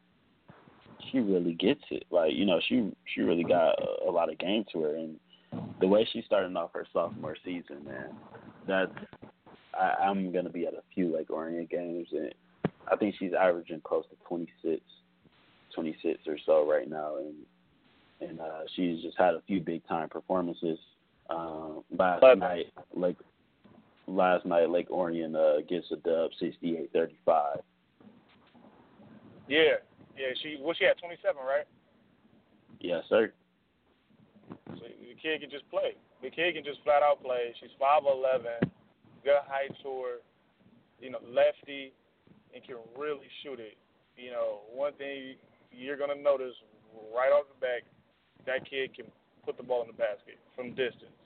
she 1.11 1.21
really 1.21 1.55
gets 1.55 1.83
it. 1.91 2.05
Like 2.11 2.33
you 2.35 2.47
know, 2.47 2.61
she 2.69 2.93
she 3.15 3.23
really 3.23 3.45
got 3.45 3.75
a, 3.81 4.09
a 4.09 4.11
lot 4.11 4.31
of 4.31 4.39
game 4.39 4.65
to 4.73 4.83
her, 4.83 4.97
and 4.97 5.19
the 5.81 5.87
way 5.87 6.09
she's 6.13 6.25
starting 6.25 6.57
off 6.57 6.71
her 6.75 6.87
sophomore 6.93 7.37
season, 7.45 7.85
man, 7.85 8.11
that's 8.67 8.93
I, 9.75 10.05
I'm 10.05 10.33
gonna 10.33 10.51
be 10.51 10.67
at 10.67 10.75
a 10.75 10.83
few 10.95 11.15
like 11.15 11.31
Orion 11.31 11.67
games 11.71 12.09
and 12.13 12.33
I 12.91 12.97
think 12.97 13.15
she's 13.19 13.33
averaging 13.33 13.81
close 13.85 14.05
to 14.11 14.17
26, 14.27 14.81
26 15.75 16.21
or 16.27 16.37
so 16.45 16.69
right 16.69 16.89
now, 16.89 17.17
and 17.17 17.35
and 18.21 18.41
uh, 18.41 18.61
she's 18.75 19.03
just 19.03 19.19
had 19.19 19.35
a 19.35 19.43
few 19.47 19.61
big 19.61 19.87
time 19.89 20.09
performances. 20.09 20.79
Um, 21.31 21.85
last 21.99 22.23
night, 22.39 22.67
like 22.95 23.17
last 24.07 24.45
night, 24.45 24.71
Lake 24.71 24.91
Orion 24.91 25.35
uh, 25.35 25.57
gets 25.69 25.87
a 25.91 25.97
dub, 25.97 26.31
68-35. 26.41 27.61
Yeah, 29.49 29.59
yeah. 30.17 30.33
She 30.43 30.57
was 30.61 30.77
she 30.79 30.87
at 30.87 30.99
27, 30.99 31.37
right? 31.43 31.67
Yes, 32.81 33.05
sir. 33.09 33.33
So 34.77 34.85
the 34.85 35.17
kid 35.21 35.41
can 35.41 35.51
just 35.51 35.69
play. 35.71 35.95
The 36.23 36.31
kid 36.31 36.55
can 36.55 36.65
just 36.65 36.83
flat 36.85 37.03
out 37.03 37.23
play. 37.23 37.55
She's 37.61 37.75
5'11", 37.81 38.69
good 39.25 39.43
height 39.47 39.75
to 39.83 39.91
her. 40.03 40.17
You 41.01 41.11
know, 41.11 41.19
lefty 41.27 41.93
and 42.55 42.63
can 42.63 42.77
really 42.97 43.27
shoot 43.43 43.59
it, 43.59 43.77
you 44.17 44.31
know, 44.31 44.61
one 44.69 44.93
thing 45.01 45.37
you're 45.73 45.97
gonna 45.97 46.17
notice 46.17 46.55
right 47.15 47.33
off 47.33 47.49
the 47.49 47.61
back, 47.61 47.83
that 48.45 48.69
kid 48.69 48.93
can 48.95 49.07
put 49.45 49.57
the 49.57 49.63
ball 49.63 49.83
in 49.83 49.89
the 49.89 49.97
basket 49.97 50.37
from 50.55 50.77
distance. 50.77 51.17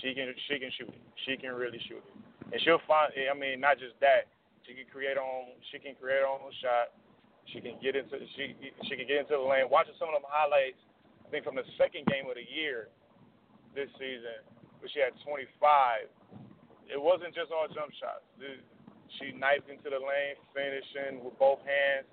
She 0.00 0.14
can 0.14 0.34
she 0.48 0.58
can 0.58 0.70
shoot 0.78 0.90
it. 0.90 1.02
She 1.26 1.36
can 1.36 1.54
really 1.54 1.78
shoot 1.86 2.02
it, 2.02 2.16
and 2.52 2.58
she'll 2.62 2.82
find. 2.86 3.10
I 3.14 3.34
mean, 3.34 3.60
not 3.60 3.78
just 3.78 3.98
that. 4.00 4.30
She 4.66 4.74
can 4.74 4.86
create 4.90 5.18
on. 5.18 5.54
She 5.70 5.78
can 5.78 5.94
create 5.98 6.22
on 6.22 6.38
a 6.38 6.54
shot. 6.62 6.94
She 7.50 7.60
can 7.60 7.76
get 7.82 7.96
into. 7.96 8.16
She 8.38 8.54
she 8.86 8.94
can 8.94 9.06
get 9.06 9.26
into 9.26 9.34
the 9.34 9.42
lane. 9.42 9.66
Watching 9.68 9.98
some 9.98 10.08
of 10.08 10.14
them 10.14 10.28
highlights, 10.28 10.78
I 11.26 11.28
think 11.28 11.44
from 11.44 11.58
the 11.58 11.66
second 11.76 12.06
game 12.06 12.30
of 12.30 12.38
the 12.38 12.46
year 12.46 12.88
this 13.74 13.90
season, 13.98 14.44
where 14.78 14.88
she 14.92 15.00
had 15.00 15.16
25. 15.26 16.06
It 16.92 17.00
wasn't 17.00 17.34
just 17.34 17.50
all 17.50 17.66
jump 17.68 17.90
shots. 17.98 18.24
She 19.20 19.32
knifed 19.36 19.68
into 19.68 19.90
the 19.90 20.00
lane, 20.00 20.36
finishing 20.54 21.24
with 21.24 21.36
both 21.38 21.60
hands. 21.66 22.08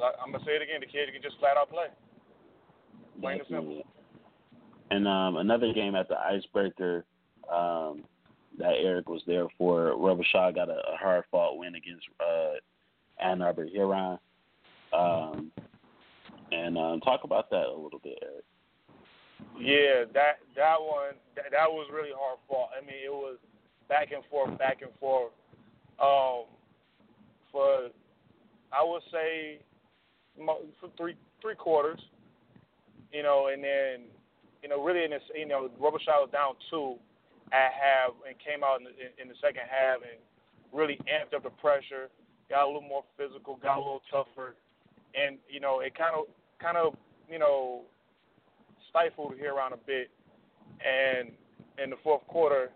I'm 0.00 0.32
gonna 0.32 0.44
say 0.44 0.56
it 0.58 0.62
again: 0.62 0.80
the 0.80 0.90
kid 0.90 1.12
can 1.12 1.22
just 1.22 1.38
flat 1.38 1.56
out 1.56 1.70
play. 1.70 1.92
Plain 3.20 3.38
and 3.38 3.48
simple. 3.48 3.82
And 4.90 5.06
um, 5.06 5.36
another 5.36 5.72
game 5.72 5.94
at 5.94 6.08
the 6.08 6.18
Icebreaker 6.18 7.04
um, 7.50 8.04
that 8.58 8.74
Eric 8.82 9.08
was 9.08 9.22
there 9.26 9.46
for. 9.56 9.94
Robichaud 9.96 10.54
got 10.54 10.68
a, 10.68 10.78
a 10.92 10.96
hard 10.98 11.24
fought 11.30 11.56
win 11.56 11.74
against 11.74 12.04
uh, 12.20 12.54
Ann 13.22 13.42
Arbor 13.42 13.64
Huron. 13.64 14.18
Um, 14.92 15.50
and 16.50 16.76
um, 16.76 17.00
talk 17.00 17.24
about 17.24 17.50
that 17.50 17.66
a 17.66 17.76
little 17.76 18.00
bit, 18.02 18.18
Eric. 18.22 18.44
Yeah, 19.58 20.04
that 20.14 20.38
that 20.56 20.76
one 20.80 21.14
that, 21.36 21.46
that 21.50 21.70
was 21.70 21.88
really 21.92 22.12
hard 22.16 22.38
fought. 22.48 22.70
I 22.76 22.84
mean, 22.84 23.00
it 23.04 23.12
was 23.12 23.38
back 23.88 24.12
and 24.12 24.22
forth, 24.30 24.56
back 24.58 24.82
and 24.82 24.90
forth. 25.00 25.32
Um, 26.00 26.44
for 27.50 27.88
I 28.72 28.82
would 28.84 29.02
say 29.10 29.60
for 30.36 30.88
three 30.96 31.14
three 31.40 31.54
quarters, 31.54 32.00
you 33.12 33.22
know, 33.22 33.50
and 33.52 33.62
then 33.62 34.08
you 34.62 34.68
know 34.68 34.82
really 34.82 35.04
in 35.04 35.10
this 35.10 35.22
you 35.34 35.46
know 35.46 35.68
Robichaud 35.80 36.26
was 36.26 36.30
down 36.32 36.54
two 36.70 36.96
at 37.52 37.72
half 37.76 38.16
and 38.26 38.34
came 38.40 38.64
out 38.64 38.80
in 38.80 38.84
the, 38.84 38.94
in 39.20 39.28
the 39.28 39.36
second 39.40 39.68
half 39.68 40.00
and 40.00 40.16
really 40.72 40.96
amped 41.04 41.36
up 41.36 41.44
the 41.44 41.50
pressure, 41.50 42.08
got 42.52 42.64
a 42.64 42.68
little 42.68 42.84
more 42.84 43.02
physical, 43.16 43.56
got 43.56 43.80
a 43.80 43.80
little 43.80 44.04
tougher, 44.12 44.52
and 45.16 45.40
you 45.48 45.58
know 45.58 45.80
it 45.80 45.96
kind 45.96 46.12
of 46.12 46.28
kind 46.60 46.76
of 46.76 46.92
you 47.32 47.40
know 47.40 47.88
stifled 48.92 49.32
Huron 49.40 49.72
a 49.72 49.80
bit, 49.80 50.12
and 50.84 51.32
in 51.80 51.88
the 51.88 51.96
fourth 52.04 52.20
quarter, 52.28 52.68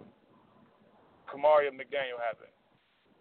Kamaria 1.28 1.68
McDaniel 1.76 2.16
happened. 2.16 2.56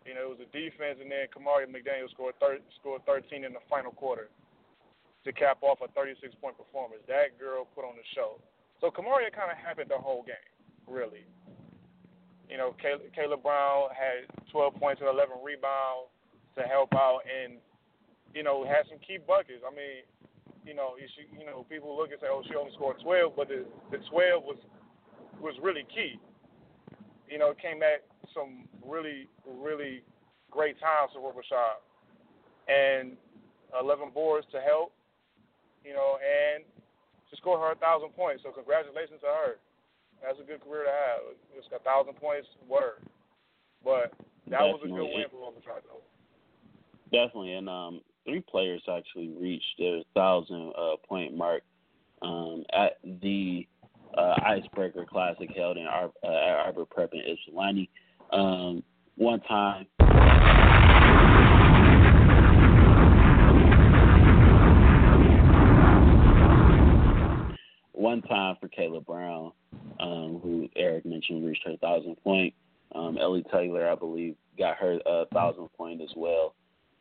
You 0.08 0.16
know, 0.16 0.32
it 0.32 0.40
was 0.40 0.44
a 0.48 0.52
defense, 0.56 1.04
and 1.04 1.12
then 1.12 1.28
Kamaria 1.28 1.68
McDaniel 1.68 2.08
scored 2.16 2.40
thir- 2.40 2.64
scored 2.80 3.04
13 3.04 3.44
in 3.44 3.52
the 3.52 3.60
final 3.68 3.92
quarter 3.92 4.32
to 5.26 5.34
cap 5.34 5.60
off 5.60 5.84
a 5.84 5.92
36 5.92 6.32
point 6.40 6.56
performance. 6.56 7.04
That 7.12 7.36
girl 7.36 7.68
put 7.76 7.84
on 7.84 8.00
the 8.00 8.08
show. 8.16 8.40
So 8.80 8.88
Kamaria 8.88 9.34
kind 9.36 9.52
of 9.52 9.60
happened 9.60 9.92
the 9.92 10.00
whole 10.00 10.24
game, 10.24 10.48
really. 10.88 11.28
You 12.48 12.56
know, 12.56 12.78
Kayla 12.80 13.42
Brown 13.42 13.90
had 13.92 14.30
12 14.54 14.76
points 14.78 15.02
and 15.02 15.10
11 15.10 15.42
rebounds 15.44 16.15
to 16.58 16.64
help 16.64 16.94
out, 16.94 17.22
and 17.28 17.58
you 18.34 18.44
know 18.44 18.66
had 18.66 18.88
some 18.90 19.00
key 19.00 19.18
buckets. 19.20 19.64
I 19.66 19.72
mean, 19.72 20.04
you 20.66 20.74
know, 20.74 20.98
she, 20.98 21.30
you 21.38 21.46
know, 21.46 21.66
people 21.70 21.96
look 21.96 22.12
and 22.12 22.20
say, 22.20 22.28
oh, 22.30 22.42
she 22.48 22.56
only 22.56 22.74
scored 22.74 22.98
12, 23.04 23.34
but 23.36 23.48
the 23.48 23.66
the 23.92 24.02
12 24.10 24.44
was 24.44 24.58
was 25.40 25.56
really 25.62 25.86
key. 25.94 26.18
You 27.30 27.38
know, 27.38 27.52
it 27.52 27.60
came 27.62 27.82
at 27.82 28.06
some 28.34 28.68
really, 28.86 29.28
really 29.46 30.02
great 30.52 30.80
times 30.80 31.12
for 31.14 31.22
Robichaud. 31.22 31.82
And 32.66 33.18
11 33.78 34.10
boards 34.14 34.48
to 34.52 34.62
help, 34.62 34.94
you 35.84 35.94
know, 35.94 36.18
and 36.22 36.64
to 37.30 37.34
score 37.38 37.60
her 37.60 37.76
1,000 37.78 38.10
points. 38.14 38.42
So 38.42 38.50
congratulations 38.50 39.22
to 39.22 39.30
her. 39.30 39.52
That's 40.24 40.40
a 40.40 40.48
good 40.48 40.64
career 40.64 40.88
to 40.88 40.96
have. 40.96 41.22
It's 41.54 41.70
1,000 41.70 41.84
points, 42.18 42.48
word. 42.66 43.04
But 43.84 44.16
that 44.50 44.64
Definitely. 44.66 44.74
was 44.74 44.82
a 44.82 44.98
good 44.98 45.12
win 45.14 45.28
for 45.30 45.40
Robichaud, 45.46 45.86
though. 45.86 46.06
Definitely, 47.12 47.54
and 47.54 47.70
um, 47.70 48.02
three 48.26 48.42
players 48.42 48.82
actually 48.92 49.30
reached 49.30 49.78
their 49.78 50.02
thousand 50.16 50.74
uh, 50.78 50.96
point 51.08 51.36
mark 51.38 51.64
um, 52.22 52.64
at 52.74 52.98
the 53.04 53.68
uh, 54.18 54.36
Icebreaker 54.44 55.06
Classic 55.06 55.50
held 55.56 55.78
in 55.78 55.86
Ar- 55.86 56.12
uh, 56.24 56.28
at 56.28 56.66
Arbor 56.66 56.86
Prep 56.86 57.14
in 57.14 57.22
Ypsilanti. 57.26 57.90
Um, 58.32 58.84
one 59.16 59.40
time. 59.42 59.88
One 67.94 68.22
time 68.24 68.58
for 68.60 68.68
Kayla 68.68 69.06
Brown, 69.06 69.52
um, 70.00 70.40
who 70.44 70.70
Eric 70.76 71.06
mentioned 71.06 71.46
reached 71.46 71.66
her 71.66 71.78
thousand 71.78 72.16
point. 72.24 72.54
Um, 72.94 73.18
Ellie 73.18 73.46
Taylor, 73.52 73.90
I 73.90 73.96
believe, 73.96 74.36
got 74.58 74.78
her 74.78 75.00
uh, 75.06 75.26
thousand 75.34 75.70
point 75.78 76.02
as 76.02 76.12
well. 76.16 76.54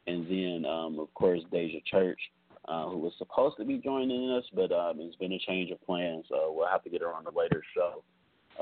And 0.07 0.27
then, 0.29 0.71
um, 0.71 0.99
of 0.99 1.13
course, 1.15 1.41
Deja 1.51 1.79
Church, 1.91 2.19
uh, 2.67 2.89
who 2.89 2.99
was 2.99 3.13
supposed 3.19 3.57
to 3.59 3.65
be 3.65 3.79
joining 3.79 4.31
us, 4.31 4.45
but 4.55 4.73
um, 4.73 4.99
it's 5.01 5.17
been 5.17 5.33
a 5.33 5.39
change 5.39 5.71
of 5.71 5.85
plans, 5.85 6.25
so 6.29 6.55
we'll 6.57 6.69
have 6.69 6.83
to 6.85 6.91
get 6.91 7.03
her 7.03 7.13
on 7.13 7.27
a 7.27 7.37
later 7.37 7.63
show. 7.75 8.03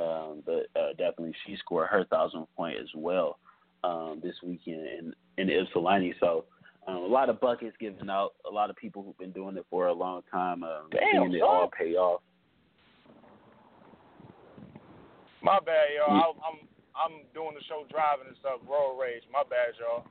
Um, 0.01 0.43
but 0.47 0.67
uh, 0.81 0.91
definitely, 0.91 1.35
she 1.47 1.57
scored 1.57 1.89
her 1.89 2.05
thousand 2.05 2.47
point 2.57 2.79
as 2.81 2.89
well 2.97 3.39
um, 3.85 4.21
this 4.23 4.35
weekend 4.43 4.87
in 4.87 5.15
in 5.39 5.51
Ypsilanti. 5.51 6.15
So 6.19 6.45
um, 6.87 6.97
a 6.97 7.07
lot 7.07 7.29
of 7.29 7.41
buckets 7.41 7.77
given 7.79 8.09
out. 8.09 8.33
A 8.49 8.53
lot 8.53 8.71
of 8.71 8.77
people 8.77 9.03
who've 9.03 9.19
been 9.19 9.33
doing 9.33 9.57
it 9.57 9.67
for 9.71 9.89
a 9.89 9.93
long 9.93 10.23
time, 10.31 10.63
um, 10.63 10.89
Damn, 10.91 11.03
seeing 11.13 11.35
it 11.35 11.43
all 11.43 11.71
pay 11.77 11.95
off. 11.95 12.23
My 15.43 15.59
bad, 15.59 15.89
y'all. 15.99 16.17
Yeah. 16.17 16.49
I'm 16.49 16.59
I'm 16.95 17.21
doing 17.35 17.55
the 17.55 17.65
show 17.69 17.85
driving 17.91 18.29
and 18.29 18.37
stuff. 18.41 18.61
Road 18.69 18.99
rage. 18.99 19.23
My 19.33 19.43
bad, 19.43 19.75
y'all. 19.79 20.07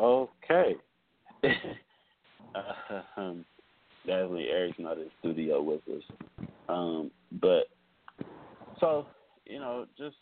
Okay. 0.00 0.76
um, 3.16 3.44
definitely 4.06 4.48
Eric's 4.48 4.78
not 4.78 4.98
in 4.98 5.10
studio 5.20 5.62
with 5.62 5.80
us. 5.88 6.02
Um, 6.68 7.10
but 7.40 7.64
so, 8.80 9.06
you 9.46 9.58
know, 9.58 9.86
just 9.96 10.16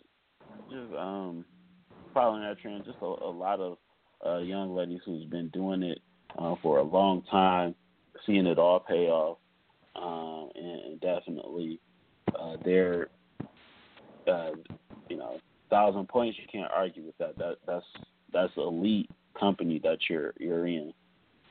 just 0.70 0.94
um 0.98 1.44
following 2.14 2.42
that 2.42 2.58
trend, 2.60 2.84
just 2.84 2.98
a, 3.00 3.04
a 3.04 3.30
lot 3.30 3.60
of 3.60 3.78
uh 4.26 4.38
young 4.38 4.74
ladies 4.74 5.00
who's 5.04 5.24
been 5.26 5.48
doing 5.48 5.82
it 5.82 6.00
uh, 6.38 6.54
for 6.62 6.78
a 6.78 6.82
long 6.82 7.22
time, 7.30 7.74
seeing 8.26 8.46
it 8.46 8.58
all 8.58 8.80
pay 8.80 9.08
off. 9.08 9.38
Um 9.96 10.50
and, 10.54 10.80
and 10.80 11.00
definitely 11.00 11.80
uh 12.38 12.56
they're 12.64 13.08
uh 14.26 14.50
you 15.08 15.16
know, 15.16 15.38
thousand 15.68 16.08
points 16.08 16.38
you 16.38 16.46
can't 16.50 16.70
argue 16.72 17.04
with 17.04 17.18
that. 17.18 17.36
That 17.38 17.56
that's 17.66 17.86
that's 18.32 18.52
elite 18.56 19.10
company 19.40 19.80
that 19.82 19.98
you're 20.08 20.34
you're 20.38 20.66
in. 20.66 20.92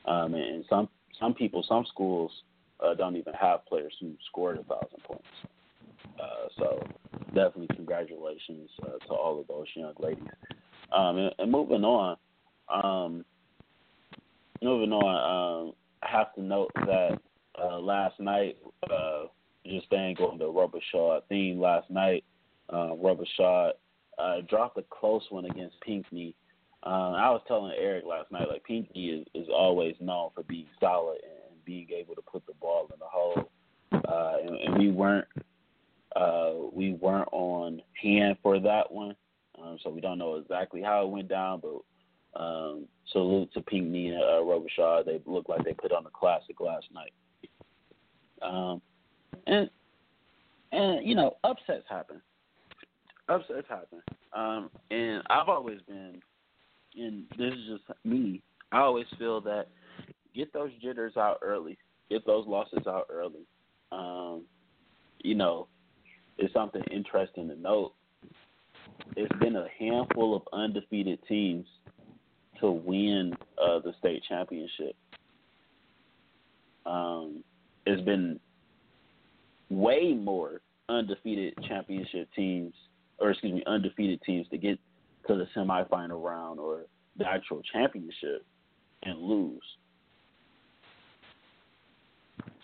Um, 0.06 0.34
and, 0.34 0.64
some 0.68 0.88
some 1.18 1.34
people, 1.34 1.64
some 1.68 1.84
schools 1.86 2.30
uh, 2.82 2.94
don't 2.94 3.16
even 3.16 3.34
have 3.34 3.66
players 3.66 3.92
who 4.00 4.12
scored 4.28 4.58
a 4.58 4.62
thousand 4.62 5.02
points. 5.04 5.26
Uh, 6.18 6.48
so 6.58 6.86
definitely 7.34 7.68
congratulations 7.74 8.70
uh, 8.82 9.06
to 9.06 9.12
all 9.12 9.38
of 9.40 9.46
those 9.48 9.66
young 9.74 9.92
ladies. 9.98 10.24
Um, 10.92 11.18
and, 11.18 11.34
and 11.38 11.52
moving 11.52 11.84
on, 11.84 12.16
um, 12.72 13.24
moving 14.62 14.92
on, 14.92 15.66
um, 15.68 15.74
I 16.02 16.08
have 16.10 16.34
to 16.34 16.42
note 16.42 16.70
that 16.74 17.18
uh, 17.62 17.78
last 17.78 18.18
night, 18.18 18.56
uh, 18.90 19.24
just 19.66 19.86
staying 19.86 20.16
on 20.18 20.38
the 20.38 20.44
Robichaud 20.44 21.22
theme, 21.28 21.60
last 21.60 21.90
night, 21.90 22.24
uh, 22.70 22.94
Robichaud 22.94 23.72
uh, 24.18 24.36
dropped 24.48 24.78
a 24.78 24.84
close 24.90 25.22
one 25.30 25.44
against 25.44 25.80
Pinckney. 25.80 26.34
Um, 26.82 27.14
I 27.14 27.30
was 27.30 27.42
telling 27.46 27.72
Eric 27.78 28.04
last 28.06 28.32
night, 28.32 28.48
like 28.48 28.64
Pinckney 28.64 29.08
is, 29.10 29.26
is 29.34 29.48
always 29.52 29.94
known 30.00 30.30
for 30.34 30.42
being 30.44 30.66
solid 30.80 31.18
and 31.22 31.64
being 31.64 31.88
able 31.90 32.14
to 32.14 32.22
put 32.22 32.46
the 32.46 32.54
ball 32.54 32.88
in 32.92 32.98
the 32.98 33.04
hole, 33.04 33.50
uh, 33.92 34.36
and, 34.42 34.56
and 34.56 34.78
we 34.78 34.90
weren't 34.90 35.28
uh, 36.16 36.52
we 36.72 36.94
weren't 36.94 37.28
on 37.32 37.82
hand 38.02 38.36
for 38.42 38.58
that 38.58 38.90
one, 38.90 39.14
um, 39.62 39.78
so 39.82 39.90
we 39.90 40.00
don't 40.00 40.18
know 40.18 40.36
exactly 40.36 40.80
how 40.80 41.04
it 41.04 41.10
went 41.10 41.28
down. 41.28 41.60
But 41.60 42.40
um, 42.40 42.86
salute 43.12 43.52
to 43.52 43.60
Pinckney 43.60 44.08
and 44.08 44.22
uh, 44.22 44.42
Robichaud. 44.42 45.04
They 45.04 45.20
looked 45.26 45.50
like 45.50 45.64
they 45.64 45.74
put 45.74 45.92
on 45.92 46.06
a 46.06 46.10
classic 46.10 46.60
last 46.60 46.86
night. 46.94 47.12
Um, 48.42 48.80
and 49.46 49.68
and 50.72 51.06
you 51.06 51.14
know 51.14 51.36
upsets 51.44 51.84
happen. 51.88 52.22
Upsets 53.28 53.68
happen. 53.68 54.00
Um, 54.32 54.70
and 54.90 55.22
I've 55.28 55.48
always 55.48 55.80
been 55.86 56.22
and 56.96 57.24
this 57.38 57.52
is 57.52 57.78
just 57.78 58.04
me. 58.04 58.42
I 58.72 58.78
always 58.78 59.06
feel 59.18 59.40
that 59.42 59.66
get 60.34 60.52
those 60.52 60.70
jitters 60.82 61.16
out 61.16 61.38
early, 61.42 61.78
get 62.08 62.24
those 62.26 62.46
losses 62.46 62.86
out 62.86 63.06
early. 63.10 63.46
Um, 63.92 64.44
you 65.22 65.34
know, 65.34 65.68
it's 66.38 66.52
something 66.54 66.82
interesting 66.90 67.48
to 67.48 67.56
note. 67.56 67.92
It's 69.16 69.34
been 69.38 69.56
a 69.56 69.66
handful 69.78 70.36
of 70.36 70.42
undefeated 70.52 71.18
teams 71.26 71.66
to 72.60 72.70
win 72.70 73.34
uh, 73.62 73.80
the 73.80 73.92
state 73.98 74.22
championship. 74.28 74.94
Um, 76.86 77.42
it's 77.86 78.02
been 78.02 78.38
way 79.68 80.12
more 80.14 80.60
undefeated 80.88 81.54
championship 81.66 82.28
teams, 82.34 82.74
or 83.18 83.30
excuse 83.30 83.52
me, 83.52 83.62
undefeated 83.66 84.20
teams 84.22 84.46
to 84.50 84.58
get 84.58 84.78
to 85.26 85.34
the 85.34 85.46
semifinal 85.56 86.22
round 86.22 86.58
or 86.58 86.82
the 87.16 87.26
actual 87.26 87.62
championship 87.72 88.44
and 89.02 89.18
lose. 89.18 89.62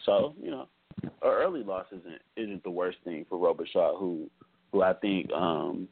So 0.05 0.35
you 0.41 0.51
know, 0.51 0.69
an 1.03 1.11
early 1.23 1.63
loss 1.63 1.87
isn't 1.91 2.21
isn't 2.37 2.63
the 2.63 2.71
worst 2.71 2.99
thing 3.05 3.27
for 3.29 3.39
Robichaud, 3.39 3.99
who 3.99 4.31
who 4.73 4.83
I 4.83 4.95
think 4.95 5.31
um, 5.33 5.89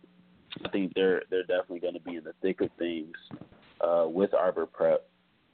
I 0.64 0.68
think 0.68 0.92
they're 0.94 1.22
they're 1.31 1.42
definitely 1.42 1.81
going 1.81 1.94
to 1.94 2.00
be 2.00 2.16
in 2.16 2.24
the 2.24 2.35
thick 2.40 2.61
of 2.61 2.70
things 2.79 3.14
uh, 3.81 4.07
with 4.09 4.33
Arbor 4.35 4.66
Prep, 4.66 5.07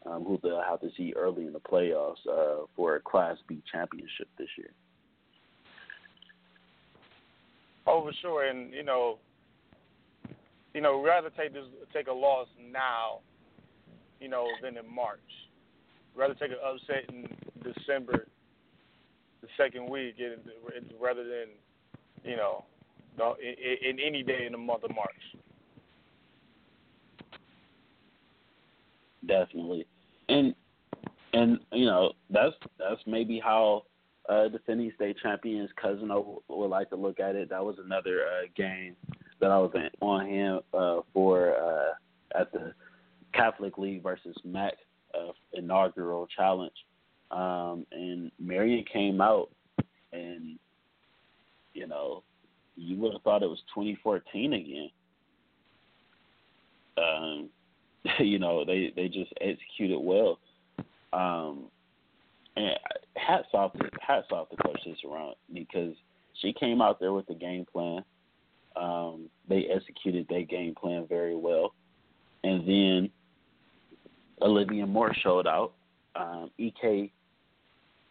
um, 0.06 0.24
who 0.24 0.38
they'll 0.42 0.62
have 0.62 0.80
to 0.80 0.90
see 0.96 1.14
early 1.16 1.46
in 1.46 1.52
the 1.52 1.60
playoffs 1.60 2.26
uh, 2.30 2.66
for 2.76 2.96
a 2.96 3.00
Class 3.00 3.36
B 3.48 3.62
championship 3.72 4.28
this 4.38 4.48
year. 4.58 4.70
Oh, 7.86 8.02
for 8.04 8.12
sure. 8.20 8.46
And 8.46 8.72
you 8.72 8.84
know, 8.84 9.18
you 10.74 10.80
know, 10.80 11.02
rather 11.02 11.30
take 11.30 11.52
this 11.52 11.64
take 11.92 12.06
a 12.06 12.12
loss 12.12 12.46
now, 12.70 13.20
you 14.20 14.28
know, 14.28 14.46
than 14.62 14.76
in 14.76 14.92
March. 14.92 15.18
Rather 16.14 16.34
take 16.34 16.50
an 16.50 16.58
upset 16.64 17.08
in 17.08 17.26
December, 17.62 18.26
the 19.42 19.48
second 19.56 19.88
week, 19.88 20.16
rather 21.00 21.24
than, 21.24 21.48
you 22.24 22.36
know, 22.36 22.64
no, 23.18 23.36
in, 23.40 23.98
any 24.00 24.22
day 24.22 24.46
in 24.46 24.52
the 24.52 24.58
month 24.58 24.84
of 24.84 24.94
March. 24.94 25.10
Definitely, 29.26 29.86
and 30.28 30.54
and 31.32 31.58
you 31.72 31.84
know 31.84 32.12
that's 32.30 32.54
that's 32.78 33.00
maybe 33.06 33.38
how 33.38 33.82
uh, 34.28 34.48
defending 34.48 34.90
state 34.96 35.16
champions 35.22 35.70
Cousino 35.82 36.38
would 36.48 36.68
like 36.68 36.88
to 36.90 36.96
look 36.96 37.20
at 37.20 37.36
it. 37.36 37.50
That 37.50 37.64
was 37.64 37.76
another 37.84 38.22
uh, 38.22 38.46
game 38.56 38.96
that 39.40 39.50
I 39.50 39.58
was 39.58 39.72
on 40.00 40.26
him 40.26 40.60
uh, 40.74 41.00
for 41.12 41.54
uh, 41.56 42.38
at 42.38 42.52
the 42.52 42.72
Catholic 43.32 43.78
League 43.78 44.02
versus 44.02 44.36
Mac 44.44 44.74
uh, 45.14 45.32
inaugural 45.54 46.26
challenge, 46.26 46.74
um, 47.30 47.86
and 47.92 48.30
Marian 48.38 48.84
came 48.92 49.20
out 49.20 49.50
and 50.12 50.58
you 51.74 51.86
know, 51.86 52.22
you 52.76 52.96
would 52.98 53.12
have 53.12 53.22
thought 53.22 53.42
it 53.42 53.48
was 53.48 53.62
2014 53.74 54.52
again. 54.52 54.90
Um, 56.98 57.48
you 58.18 58.38
know, 58.38 58.64
they 58.64 58.92
they 58.94 59.08
just 59.08 59.32
executed 59.40 59.98
well. 59.98 60.38
Um, 61.12 61.64
and 62.56 62.72
hats 63.16 63.48
off 63.54 63.72
hats 64.00 64.28
off 64.32 64.48
to 64.50 64.56
Coach 64.56 64.80
Cicerone 64.84 65.34
because 65.52 65.94
she 66.40 66.52
came 66.52 66.80
out 66.80 67.00
there 67.00 67.12
with 67.12 67.26
the 67.26 67.34
game 67.34 67.66
plan. 67.70 68.04
Um, 68.76 69.28
they 69.48 69.66
executed 69.66 70.26
their 70.28 70.44
game 70.44 70.74
plan 70.74 71.06
very 71.08 71.34
well, 71.34 71.74
and 72.44 72.66
then 72.66 73.10
Olivia 74.42 74.86
Moore 74.86 75.14
showed 75.22 75.46
out. 75.46 75.72
Um, 76.16 76.50
Ek 76.58 77.10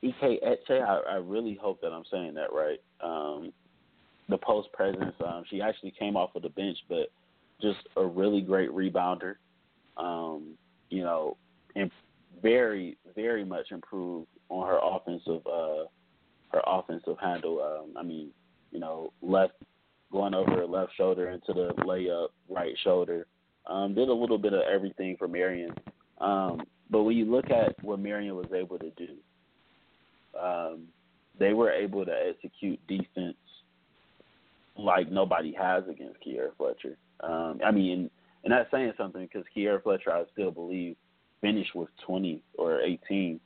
Ek 0.04 0.14
Eche, 0.24 0.72
I, 0.72 1.02
I 1.10 1.16
really 1.16 1.58
hope 1.62 1.82
that 1.82 1.92
I'm 1.92 2.06
saying 2.12 2.34
that 2.36 2.54
right. 2.54 2.80
Um, 3.02 3.52
the 4.30 4.38
post 4.38 4.72
presence, 4.74 5.16
um, 5.26 5.44
she 5.50 5.62
actually 5.62 5.92
came 5.98 6.16
off 6.16 6.36
of 6.36 6.44
the 6.44 6.50
bench, 6.50 6.78
but 6.88 7.12
just 7.62 7.80
a 7.98 8.06
really 8.06 8.42
great 8.42 8.70
rebounder. 8.70 9.36
Um, 9.98 10.54
you 10.90 11.04
know, 11.04 11.36
and 11.76 11.92
very, 12.42 12.98
very 13.16 13.44
much 13.44 13.72
improved 13.72 14.28
on 14.50 14.68
her 14.68 14.80
offensive, 14.82 15.46
uh, 15.46 15.86
her 16.52 16.62
offensive 16.66 17.18
handle. 17.22 17.62
Um, 17.62 17.98
I 17.98 18.04
mean, 18.04 18.30
you 18.72 18.80
know, 18.80 19.12
left 19.22 19.54
going 20.12 20.34
over 20.34 20.52
her 20.52 20.66
left 20.66 20.96
shoulder 20.96 21.30
into 21.30 21.54
the 21.54 21.74
layup, 21.84 22.30
right 22.50 22.76
shoulder. 22.84 23.26
Um, 23.68 23.94
did 23.94 24.10
a 24.10 24.14
little 24.14 24.38
bit 24.38 24.54
of 24.54 24.62
everything 24.62 25.16
for 25.18 25.28
Marian. 25.28 25.74
Um, 26.20 26.62
but 26.90 27.04
when 27.04 27.16
you 27.16 27.26
look 27.26 27.52
at 27.52 27.82
what 27.84 28.00
Marian 28.00 28.36
was 28.36 28.52
able 28.54 28.80
to 28.80 28.90
do, 28.92 29.10
um, 30.40 30.88
they 31.40 31.54
were 31.54 31.72
able 31.72 32.06
to 32.06 32.12
execute 32.12 32.80
defense 32.88 33.38
like 34.78 35.12
nobody 35.12 35.54
has 35.54 35.84
against 35.90 36.20
Kierra 36.26 36.50
Fletcher. 36.58 36.98
Um, 37.22 37.60
I 37.66 37.72
mean, 37.72 38.10
and 38.44 38.54
that's 38.54 38.72
saying 38.72 38.94
something 38.98 39.22
because 39.22 39.46
Kierra 39.56 39.82
Fletcher, 39.84 40.12
I 40.12 40.24
still 40.34 40.52
believe, 40.52 40.96
finished 41.42 41.76
with 41.76 41.90
20 42.06 42.42
or 42.58 42.82
18. 42.82 43.40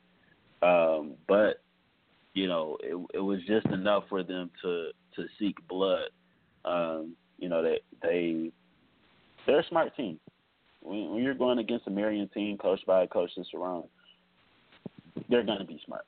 Um, 0.62 1.14
but 1.28 1.60
you 2.34 2.48
know, 2.48 2.76
it, 2.82 2.96
it 3.14 3.20
was 3.20 3.38
just 3.46 3.66
enough 3.66 4.04
for 4.08 4.22
them 4.22 4.50
to 4.62 4.88
to 5.16 5.26
seek 5.38 5.56
blood. 5.68 6.08
Um, 6.64 7.14
you 7.38 7.48
know, 7.48 7.62
they 7.62 7.80
they 8.02 8.52
they're 9.46 9.60
a 9.60 9.68
smart 9.68 9.96
team. 9.96 10.18
When, 10.80 11.10
when 11.10 11.22
you're 11.22 11.34
going 11.34 11.58
against 11.58 11.86
a 11.86 11.90
Marian 11.90 12.28
team 12.28 12.58
coached 12.58 12.86
by 12.86 13.02
a 13.02 13.06
coach 13.06 13.30
Cicerone, 13.34 13.84
they're 15.28 15.44
going 15.44 15.58
to 15.58 15.64
be 15.64 15.80
smart. 15.84 16.04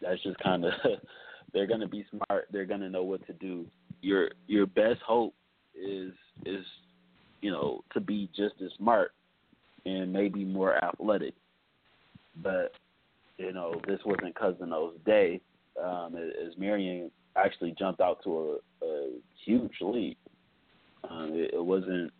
That's 0.00 0.22
just 0.22 0.38
kind 0.38 0.64
of 0.64 0.72
they're 1.52 1.66
going 1.66 1.80
to 1.80 1.88
be 1.88 2.04
smart. 2.10 2.48
They're 2.52 2.66
going 2.66 2.80
to 2.80 2.90
know 2.90 3.02
what 3.02 3.26
to 3.26 3.32
do. 3.34 3.66
Your 4.00 4.30
your 4.46 4.66
best 4.66 5.00
hope 5.06 5.34
is 5.74 6.12
is 6.44 6.64
you 7.40 7.50
know 7.50 7.82
to 7.92 8.00
be 8.00 8.28
just 8.36 8.54
as 8.64 8.70
smart 8.76 9.12
and 9.84 10.12
maybe 10.12 10.44
more 10.44 10.82
athletic. 10.84 11.34
But 12.42 12.72
you 13.38 13.52
know 13.52 13.80
this 13.86 14.00
wasn't 14.04 14.34
Cousino's 14.34 14.94
day. 15.04 15.40
Um, 15.82 16.16
as 16.16 16.58
Marian 16.58 17.08
actually 17.36 17.74
jumped 17.78 18.00
out 18.00 18.22
to 18.24 18.58
a, 18.82 18.84
a 18.86 19.10
huge 19.44 19.72
lead. 19.80 20.16
Um, 21.08 21.30
it, 21.34 21.54
it 21.54 21.64
wasn't 21.64 22.12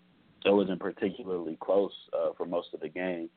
it 0.45 0.51
wasn't 0.51 0.81
particularly 0.81 1.59
close 1.61 1.93
uh, 2.13 2.31
for 2.37 2.47
most 2.47 2.69
of 2.73 2.81
the 2.81 2.89
game, 2.89 3.29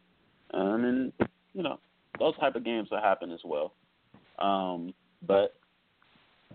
um, 0.53 0.85
and 0.85 1.13
you 1.53 1.63
know 1.63 1.79
those 2.19 2.37
type 2.37 2.55
of 2.55 2.63
games 2.63 2.89
will 2.91 3.01
happen 3.01 3.31
as 3.31 3.39
well. 3.43 3.73
Um, 4.39 4.93
but 5.25 5.55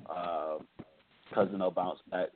uh, 0.09 0.59
Cousino 1.35 1.75
bounced 1.75 2.09
back 2.11 2.29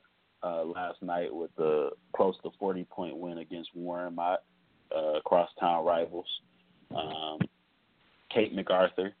uh, 0.43 0.63
last 0.63 1.01
night 1.01 1.33
with 1.33 1.51
a 1.59 1.89
close 2.15 2.35
to 2.43 2.49
40 2.59 2.83
point 2.85 3.17
win 3.17 3.39
against 3.39 3.69
Warren 3.75 4.15
Mott, 4.15 4.43
uh, 4.95 5.19
crosstown 5.25 5.85
rivals. 5.85 6.27
Um, 6.95 7.39
Kate 8.33 8.53
MacArthur, 8.53 9.13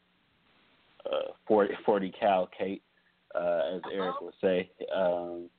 uh, 1.05 1.31
40, 1.47 1.73
40 1.85 2.13
cal 2.19 2.49
Kate, 2.57 2.81
uh, 3.35 3.75
as 3.75 3.81
Eric 3.93 4.21
would 4.21 4.33
say, 4.41 4.69
um, 4.95 5.49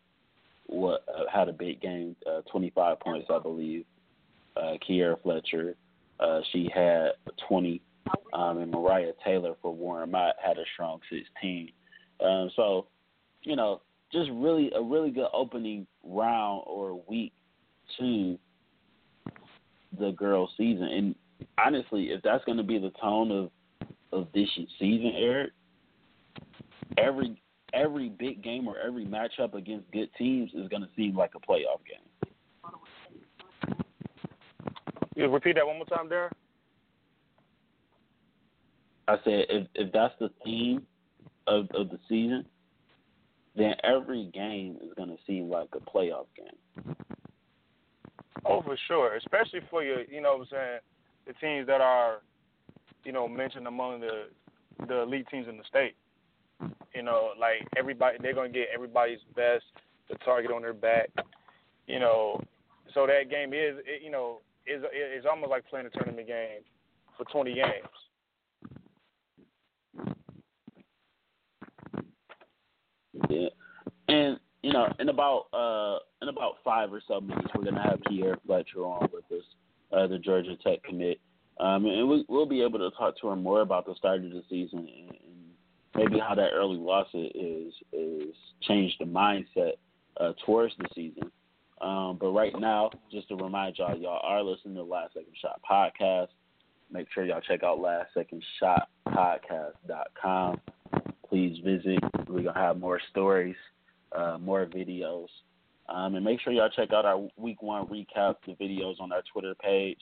what 0.67 1.05
uh, 1.09 1.25
had 1.33 1.49
a 1.49 1.53
big 1.53 1.81
game, 1.81 2.17
uh, 2.31 2.41
25 2.51 3.01
points, 3.01 3.29
I 3.31 3.39
believe. 3.39 3.85
Uh, 4.57 4.75
Kierra 4.87 5.17
Fletcher, 5.23 5.77
uh, 6.21 6.41
she 6.53 6.71
had 6.75 7.13
20 7.49 7.81
um, 8.33 8.59
and 8.59 8.71
Mariah 8.71 9.13
Taylor 9.25 9.55
for 9.63 9.75
Warren 9.75 10.11
Mott 10.11 10.35
had 10.43 10.59
a 10.59 10.65
strong 10.75 11.01
16. 11.11 11.71
Um, 12.25 12.51
so, 12.57 12.87
you 13.43 13.57
know, 13.57 13.83
just 14.13 14.31
really 14.33 14.71
a 14.75 14.83
really 14.83 15.11
good 15.11 15.29
opening 15.33 15.87
round 16.05 16.63
or 16.67 17.03
week 17.09 17.33
to 17.99 18.39
the 19.99 20.13
girls' 20.13 20.51
season. 20.57 20.85
And 20.85 21.15
honestly, 21.59 22.11
if 22.11 22.23
that's 22.23 22.45
going 22.45 22.59
to 22.59 22.65
be 22.65 22.79
the 22.79 22.93
tone 23.01 23.31
of 23.31 23.51
of 24.13 24.29
this 24.35 24.49
season, 24.79 25.13
Eric, 25.17 25.53
every 26.99 27.42
every 27.73 28.09
big 28.09 28.43
game 28.43 28.67
or 28.69 28.79
every 28.79 29.05
matchup 29.05 29.55
against 29.55 29.91
good 29.93 30.09
teams 30.17 30.51
is 30.55 30.69
going 30.69 30.83
to 30.83 30.89
seem 30.97 31.17
like 31.17 31.33
a 31.35 31.41
playoff 31.41 31.81
game. 31.89 32.33
You 35.15 35.29
repeat 35.29 35.57
that 35.57 35.67
one 35.67 35.77
more 35.77 35.87
time, 35.87 36.09
Darren. 36.09 36.31
I 39.09 39.17
said 39.25 39.47
if 39.51 39.67
if 39.75 39.93
that's 39.93 40.15
the 40.21 40.31
theme 40.45 40.87
of 41.47 41.67
of 41.75 41.91
the 41.91 41.99
season, 42.09 42.47
then 43.57 43.75
every 43.83 44.31
game 44.33 44.79
is 44.83 44.91
going 44.97 45.11
to 45.11 45.19
seem 45.27 45.51
like 45.51 45.69
a 45.75 45.81
playoff 45.81 46.27
game. 46.37 46.97
Oh, 48.45 48.63
for 48.63 48.77
sure, 48.89 49.17
especially 49.17 49.61
for 49.71 49.85
your, 49.85 50.03
you 50.05 50.21
know, 50.21 50.39
what 50.39 50.41
I'm 50.41 50.47
saying 50.51 50.79
the 51.27 51.33
teams 51.35 51.67
that 51.67 51.81
are, 51.81 52.23
you 53.05 53.13
know, 53.13 53.29
mentioned 53.29 53.67
among 53.67 54.01
the 54.01 54.29
the 54.89 55.03
elite 55.03 55.27
teams 55.31 55.47
in 55.49 55.57
the 55.57 55.65
state. 55.69 55.95
You 56.95 57.03
know, 57.03 57.31
like 57.39 57.67
everybody, 57.77 58.19
they're 58.21 58.35
gonna 58.35 58.49
get 58.49 58.69
everybody's 58.75 59.21
best, 59.35 59.65
the 60.09 60.17
target 60.25 60.51
on 60.51 60.63
their 60.63 60.75
back. 60.75 61.11
You 61.87 61.99
know, 61.99 62.43
so 62.95 63.07
that 63.07 63.31
game 63.31 63.53
is, 63.53 63.77
it, 63.87 64.03
you 64.03 64.11
know, 64.11 64.41
is 64.67 64.83
is 64.83 65.25
almost 65.29 65.51
like 65.51 65.67
playing 65.69 65.87
a 65.87 65.91
tournament 65.91 66.27
game 66.27 66.61
for 67.17 67.25
20 67.25 67.55
games. 67.55 67.69
Yeah, 73.29 73.49
and 74.09 74.39
you 74.63 74.73
know, 74.73 74.93
in 74.99 75.09
about 75.09 75.47
uh 75.53 75.99
in 76.23 76.29
about 76.29 76.57
five 76.65 76.93
or 76.93 77.01
so 77.07 77.21
minutes, 77.21 77.49
we're 77.55 77.65
gonna 77.65 77.83
have 77.83 78.01
Kierra 78.09 78.37
Fletcher 78.47 78.81
on 78.81 79.09
with 79.13 79.25
us, 79.33 79.45
uh, 79.93 80.07
the 80.07 80.19
Georgia 80.19 80.57
Tech 80.63 80.83
commit, 80.83 81.21
um, 81.61 81.85
and 81.87 82.09
we, 82.09 82.25
we'll 82.29 82.47
be 82.47 82.63
able 82.63 82.79
to 82.79 82.91
talk 82.97 83.19
to 83.21 83.29
her 83.29 83.37
more 83.37 83.61
about 83.61 83.87
the 83.87 83.95
start 83.95 84.25
of 84.25 84.31
the 84.31 84.43
season 84.49 84.81
and 84.81 85.17
maybe 85.95 86.19
how 86.19 86.35
that 86.35 86.51
early 86.53 86.79
loss 86.79 87.07
is 87.15 87.73
is 87.93 88.35
changed 88.63 88.97
the 89.01 89.05
mindset 89.05 89.75
uh, 90.21 90.33
towards 90.45 90.75
the 90.79 90.87
season. 90.95 91.31
Um, 91.81 92.19
but 92.21 92.31
right 92.31 92.53
now, 92.59 92.91
just 93.11 93.29
to 93.29 93.37
remind 93.37 93.79
y'all, 93.79 93.97
y'all 93.97 94.21
are 94.23 94.43
listening 94.43 94.75
to 94.77 94.83
Last 94.83 95.15
Second 95.15 95.33
Shot 95.41 95.63
podcast. 95.69 96.29
Make 96.91 97.07
sure 97.13 97.25
y'all 97.25 97.41
check 97.41 97.63
out 97.63 97.79
LastSecondShotPodcast.com 97.79 100.61
please 101.33 101.59
visit. 101.65 101.99
We're 102.29 102.43
gonna 102.43 102.53
have 102.53 102.79
more 102.79 103.01
stories, 103.11 103.57
uh, 104.15 104.37
more 104.39 104.67
videos, 104.67 105.29
um, 105.89 106.15
and 106.15 106.23
make 106.23 106.43
sure 106.43 106.53
y'all 106.53 106.69
check 106.69 106.93
out 106.93 107.07
our 107.07 107.27
week 107.39 107.63
one 107.63 107.87
recap, 107.87 108.35
the 108.47 108.53
videos 108.61 109.01
on 109.01 109.13
our 109.13 109.23
Twitter 109.33 109.55
page. 109.55 110.01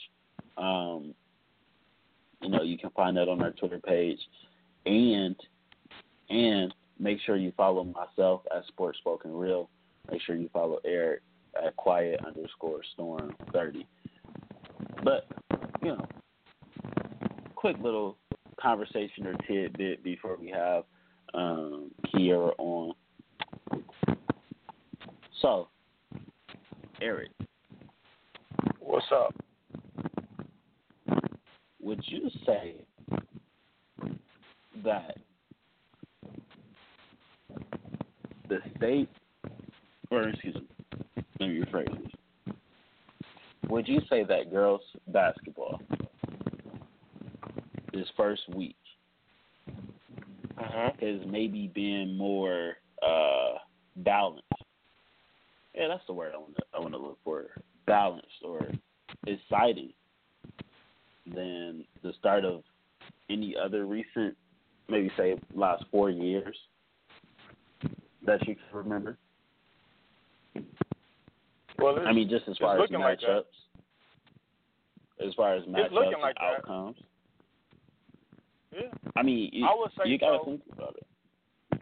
Um, 0.59 1.15
you 2.43 2.49
know, 2.49 2.63
you 2.63 2.77
can 2.77 2.91
find 2.91 3.17
that 3.17 3.29
on 3.29 3.41
our 3.43 3.53
Twitter 3.53 3.79
page, 3.79 4.19
and 4.87 5.37
and 6.31 6.73
make 6.99 7.19
sure 7.27 7.37
you 7.37 7.53
follow 7.57 7.85
myself 7.85 8.43
at 8.57 8.65
Sports 8.69 8.99
Spoken 8.99 9.35
Real. 9.35 9.69
Make 10.11 10.23
sure 10.23 10.37
you 10.37 10.49
follow 10.53 10.79
Eric 10.85 11.23
at 11.65 11.77
Quiet 11.77 12.21
underscore 12.27 12.81
Storm 12.95 13.35
thirty. 13.53 13.87
But 15.05 15.27
you 15.83 15.97
know, 15.97 16.09
quick 17.55 17.77
little 17.83 18.17
conversation 18.61 19.27
or 19.27 19.35
tidbit 19.47 20.03
before 20.03 20.37
we 20.37 20.49
have 20.49 20.85
um, 21.35 21.91
Kierra 22.07 22.53
on. 22.59 22.95
So, 25.43 25.69
Eric. 27.01 27.31
What's 28.79 29.07
up? 29.13 29.35
Would 31.81 32.03
you 32.07 32.29
say 32.45 32.75
that 34.85 35.17
the 38.51 38.59
state, 38.77 39.09
or 40.11 40.29
excuse 40.29 40.57
me, 40.57 40.67
let 41.39 41.49
me 41.49 41.63
rephrase 41.63 42.03
this. 42.03 42.55
Would 43.69 43.87
you 43.89 44.01
say 44.11 44.25
that 44.25 44.51
girls 44.51 44.83
basketball, 45.09 45.81
this 47.93 48.09
first 48.17 48.43
week, 48.49 48.77
Mhm. 50.57 51.03
is 51.03 51.27
maybe 51.27 51.69
been 51.69 52.17
more 52.17 52.77
uh 53.03 53.59
balanced. 53.97 54.45
Yeah, 55.75 55.89
that's 55.89 56.07
the 56.07 56.13
word 56.13 56.35
I 56.35 56.39
want 56.39 56.57
to 56.57 56.63
I 56.75 56.81
want 56.81 56.93
to 56.93 56.99
look 56.99 57.19
for. 57.25 57.47
Balanced 57.87 58.43
or 58.45 58.71
exciting 59.27 59.93
than 61.27 61.85
the 62.03 62.13
start 62.19 62.45
of 62.45 62.63
any 63.31 63.57
other 63.57 63.87
recent, 63.87 64.37
maybe 64.89 65.11
say 65.17 65.39
last 65.55 65.85
four 65.91 66.11
years 66.11 66.57
that 68.31 68.47
you 68.47 68.55
can 68.55 68.65
remember. 68.73 69.19
Well, 71.79 71.99
I 72.07 72.13
mean, 72.13 72.29
just 72.29 72.47
as 72.49 72.57
far 72.59 72.77
as 72.77 72.81
looking 72.81 73.01
like 73.01 73.19
matchups, 73.21 73.43
as 75.27 75.35
far 75.35 75.57
as 75.57 75.65
matchups 75.65 76.21
like 76.21 76.37
outcomes. 76.41 76.97
yeah. 78.73 78.89
I 79.17 79.23
mean, 79.23 79.51
you, 79.53 79.67
I 79.67 79.75
would 79.77 79.91
say 79.97 80.09
you 80.09 80.19
got 80.19 80.33
to 80.33 80.39
so. 80.39 80.45
think 80.45 80.61
about 80.73 80.97
it. 80.97 81.81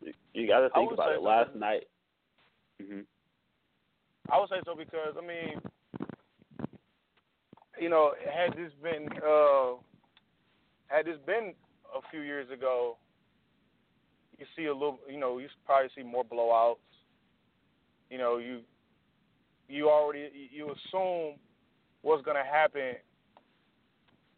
You, 0.00 0.12
you 0.34 0.48
got 0.48 0.60
to 0.60 0.70
think 0.70 0.92
about 0.92 1.12
it. 1.12 1.18
so. 1.18 1.22
Last 1.22 1.54
night. 1.56 1.82
hmm 2.80 3.00
I 4.32 4.38
would 4.38 4.48
say 4.48 4.60
so 4.64 4.76
because 4.76 5.16
I 5.18 5.26
mean, 5.26 5.60
you 7.80 7.88
know, 7.88 8.12
had 8.32 8.52
this 8.52 8.70
been 8.80 9.08
uh, 9.26 9.72
had 10.86 11.06
this 11.06 11.16
been 11.26 11.54
a 11.96 12.00
few 12.12 12.20
years 12.20 12.48
ago, 12.50 12.96
you 14.40 14.46
see 14.56 14.66
a 14.66 14.72
little, 14.72 14.98
you 15.08 15.18
know, 15.18 15.38
you 15.38 15.48
probably 15.66 15.90
see 15.94 16.02
more 16.02 16.24
blowouts. 16.24 16.76
You 18.10 18.18
know, 18.18 18.38
you 18.38 18.60
you 19.68 19.88
already 19.88 20.30
you 20.52 20.66
assume 20.66 21.34
what's 22.02 22.24
gonna 22.24 22.44
happen 22.44 22.94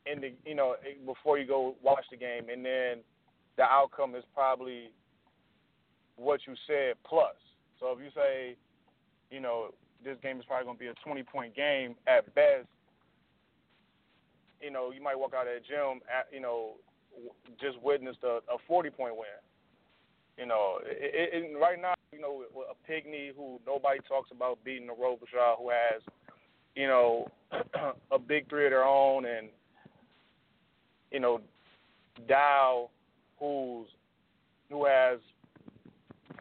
in 0.05 0.21
the 0.21 0.33
you 0.45 0.55
know 0.55 0.77
eh, 0.85 0.95
before 1.07 1.38
you 1.38 1.47
go 1.47 1.75
watch 1.83 2.05
the 2.11 2.17
game, 2.17 2.49
and 2.53 2.65
then 2.65 2.99
the 3.57 3.62
outcome 3.62 4.15
is 4.15 4.25
probably 4.35 4.91
what 6.17 6.41
you 6.47 6.55
said 6.67 6.95
plus. 7.07 7.37
So 7.81 7.93
if 7.93 7.99
you 7.99 8.11
say, 8.15 8.57
you 9.31 9.41
know, 9.41 9.69
this 10.05 10.17
game 10.23 10.38
is 10.38 10.45
probably 10.47 10.65
going 10.65 10.77
to 10.77 10.81
be 10.81 10.88
a 10.88 10.95
20 11.05 11.23
point 11.25 11.55
game 11.55 11.95
at 12.07 12.33
best. 12.35 12.67
You 14.61 14.71
know, 14.71 14.93
you 14.93 15.03
might 15.03 15.19
walk 15.19 15.33
out 15.35 15.47
of 15.47 15.55
the 15.55 15.61
gym, 15.67 16.01
at, 16.07 16.33
you 16.33 16.41
know, 16.41 16.75
just 17.61 17.81
witnessed 17.83 18.23
a, 18.23 18.38
a 18.53 18.59
40 18.69 18.91
point 18.91 19.17
win. 19.17 19.27
You 20.38 20.47
know, 20.47 20.79
it, 20.85 21.45
it, 21.45 21.59
right 21.59 21.81
now, 21.81 21.95
you 22.12 22.21
know, 22.21 22.42
a 22.71 22.87
Pinckney 22.87 23.33
who 23.37 23.61
nobody 23.66 24.01
talks 24.09 24.31
about 24.31 24.59
beating 24.64 24.87
the 24.87 24.95
Robichaud, 24.95 25.59
who 25.59 25.71
has, 25.71 26.03
you 26.75 26.87
know, 26.87 27.29
a 28.11 28.18
big 28.18 28.49
three 28.49 28.64
of 28.64 28.71
their 28.71 28.85
own, 28.85 29.27
and 29.27 29.49
you 31.11 31.21
know, 31.21 31.40
Dow, 32.29 32.88
who's 33.38 33.88
who 34.71 34.87
has 34.87 35.18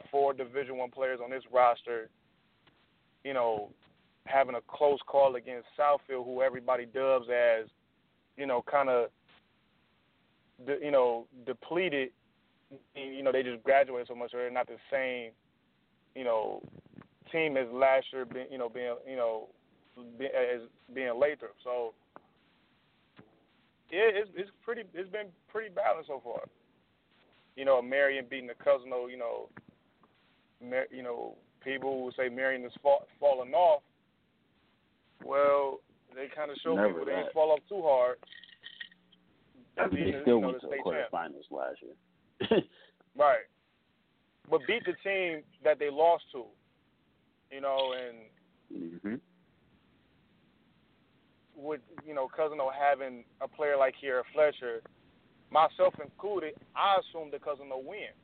four 0.09 0.33
Division 0.33 0.77
One 0.77 0.89
players 0.89 1.19
on 1.23 1.31
his 1.31 1.43
roster 1.51 2.09
you 3.23 3.33
know, 3.33 3.69
having 4.25 4.55
a 4.55 4.61
close 4.67 4.99
call 5.05 5.35
against 5.35 5.67
Southfield, 5.77 6.25
who 6.25 6.41
everybody 6.41 6.85
dubs 6.85 7.27
as, 7.29 7.67
you 8.37 8.45
know, 8.45 8.63
kind 8.69 8.89
of, 8.89 9.07
you 10.81 10.91
know, 10.91 11.27
depleted. 11.45 12.09
You 12.95 13.23
know, 13.23 13.31
they 13.31 13.43
just 13.43 13.63
graduated 13.63 14.07
so 14.07 14.15
much, 14.15 14.33
or 14.33 14.39
they're 14.39 14.51
not 14.51 14.67
the 14.67 14.77
same, 14.91 15.31
you 16.15 16.23
know, 16.23 16.61
team 17.31 17.57
as 17.57 17.67
last 17.71 18.07
year. 18.13 18.25
Being, 18.25 18.47
you 18.51 18.57
know, 18.57 18.69
being, 18.69 18.95
you 19.09 19.15
know, 19.15 19.49
be, 20.17 20.25
as 20.25 20.61
being 20.93 21.19
Lathrop. 21.19 21.55
So, 21.63 21.93
yeah, 23.91 24.07
it's 24.13 24.29
it's 24.35 24.51
pretty. 24.63 24.83
It's 24.93 25.11
been 25.11 25.27
pretty 25.51 25.73
balanced 25.73 26.07
so 26.07 26.21
far. 26.23 26.43
You 27.55 27.65
know, 27.65 27.81
Marian 27.81 28.25
beating 28.29 28.47
the 28.47 28.53
Cousino. 28.53 29.11
You 29.11 29.17
know, 29.17 29.49
Mar- 30.63 30.87
you 30.91 31.03
know, 31.03 31.35
people 31.63 32.03
who 32.03 32.11
say 32.21 32.29
Marian 32.33 32.63
is 32.63 32.71
fall, 32.81 33.05
falling 33.19 33.53
off. 33.53 33.81
Well, 35.25 35.81
they 36.15 36.27
kind 36.33 36.51
of 36.51 36.57
show 36.63 36.75
Never 36.75 36.89
people 36.89 37.05
they 37.05 37.11
that. 37.11 37.17
didn't 37.17 37.33
fall 37.33 37.51
off 37.51 37.59
too 37.67 37.81
hard. 37.83 38.17
I 39.77 39.87
mean, 39.93 40.11
they 40.11 40.21
still 40.21 40.35
you 40.35 40.41
know, 40.41 40.47
went 40.47 40.61
the 40.61 40.67
to 40.67 40.75
the 40.75 40.83
quarterfinals 40.83 41.51
last 41.51 41.81
year. 41.81 41.93
Right. 43.13 43.43
But 44.49 44.65
beat 44.67 44.83
the 44.85 44.93
team 45.03 45.43
that 45.65 45.79
they 45.79 45.89
lost 45.89 46.23
to. 46.31 46.45
You 47.51 47.59
know, 47.59 47.93
and 47.93 49.03
hmm 49.03 49.15
with 51.53 51.81
you 52.07 52.13
know 52.13 52.27
Cousino 52.27 52.69
having 52.71 53.23
a 53.41 53.47
player 53.47 53.77
like 53.77 53.95
Kierra 54.01 54.23
Fletcher, 54.33 54.81
myself 55.51 55.93
included, 56.01 56.53
I 56.75 56.97
assumed 56.99 57.33
that 57.33 57.41
Cousino 57.43 57.83
win. 57.83 58.15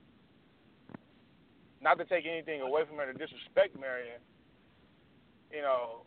Not 1.82 1.98
to 2.00 2.06
take 2.06 2.26
anything 2.26 2.62
away 2.62 2.84
from 2.88 2.98
her 2.98 3.06
to 3.06 3.14
disrespect 3.14 3.80
Marian, 3.80 4.22
you 5.52 5.62
know, 5.62 6.02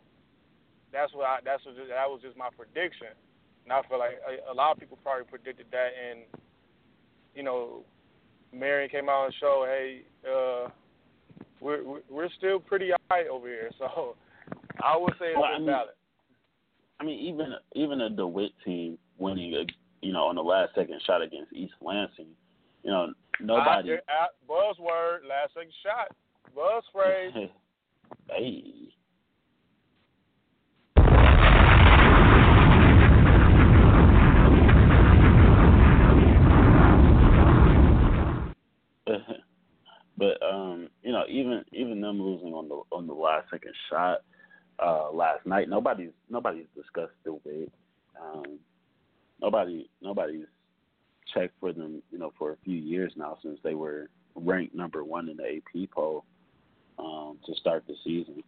that's 0.91 1.13
what 1.13 1.25
I 1.25 1.39
that's 1.43 1.65
what 1.65 1.75
that 1.75 2.09
was 2.09 2.21
just 2.21 2.37
my 2.37 2.49
prediction. 2.55 3.15
And 3.63 3.71
I 3.71 3.81
feel 3.87 3.99
like 3.99 4.19
a, 4.25 4.51
a 4.51 4.55
lot 4.55 4.71
of 4.73 4.79
people 4.79 4.97
probably 5.03 5.25
predicted 5.25 5.67
that, 5.71 5.91
and 5.93 6.21
you 7.35 7.43
know, 7.43 7.85
Marian 8.53 8.89
came 8.89 9.09
out 9.09 9.25
and 9.25 9.33
showed, 9.39 9.65
hey, 9.67 10.01
uh, 10.25 10.69
we're 11.59 11.83
we're- 12.09 12.29
still 12.37 12.59
pretty 12.59 12.91
high 13.09 13.27
over 13.27 13.47
here. 13.47 13.69
So 13.77 14.15
I 14.83 14.97
would 14.97 15.13
say 15.19 15.27
it's 15.27 15.35
Well, 15.37 15.45
I 15.45 15.57
mean, 15.57 15.67
valid. 15.67 15.89
I 16.99 17.03
mean, 17.03 17.19
even 17.19 17.53
even 17.73 18.01
a 18.01 18.09
DeWitt 18.09 18.51
team 18.65 18.97
winning, 19.17 19.53
a, 19.55 19.65
you 20.01 20.11
know, 20.13 20.25
on 20.25 20.35
the 20.35 20.43
last 20.43 20.73
second 20.75 20.99
shot 21.05 21.21
against 21.21 21.53
East 21.53 21.73
Lansing, 21.81 22.27
you 22.83 22.91
know, 22.91 23.13
nobody. 23.39 23.93
I, 23.93 23.95
I, 24.09 24.27
buzzword, 24.49 25.27
last 25.27 25.53
second 25.53 25.73
shot. 25.83 26.15
Buzz 26.55 26.83
phrase. 26.91 27.33
hey. 28.29 28.90
But 40.21 40.37
um, 40.45 40.87
you 41.01 41.11
know, 41.11 41.23
even 41.27 41.65
even 41.71 41.99
them 41.99 42.21
losing 42.21 42.53
on 42.53 42.69
the 42.69 42.83
on 42.95 43.07
the 43.07 43.13
last 43.13 43.49
second 43.49 43.73
shot 43.89 44.19
uh 44.77 45.11
last 45.11 45.47
night, 45.47 45.67
nobody's 45.67 46.11
nobody's 46.29 46.67
discussed 46.75 47.13
DeWitt. 47.23 47.71
Um, 48.21 48.59
nobody 49.41 49.89
nobody's 49.99 50.45
checked 51.33 51.55
for 51.59 51.73
them, 51.73 52.03
you 52.11 52.19
know, 52.19 52.31
for 52.37 52.51
a 52.51 52.57
few 52.63 52.77
years 52.77 53.13
now 53.15 53.39
since 53.41 53.57
they 53.63 53.73
were 53.73 54.09
ranked 54.35 54.75
number 54.75 55.03
one 55.03 55.27
in 55.27 55.37
the 55.37 55.57
AP 55.57 55.89
poll 55.89 56.23
um, 56.99 57.39
to 57.47 57.55
start 57.55 57.83
the 57.87 57.95
season. 58.03 58.43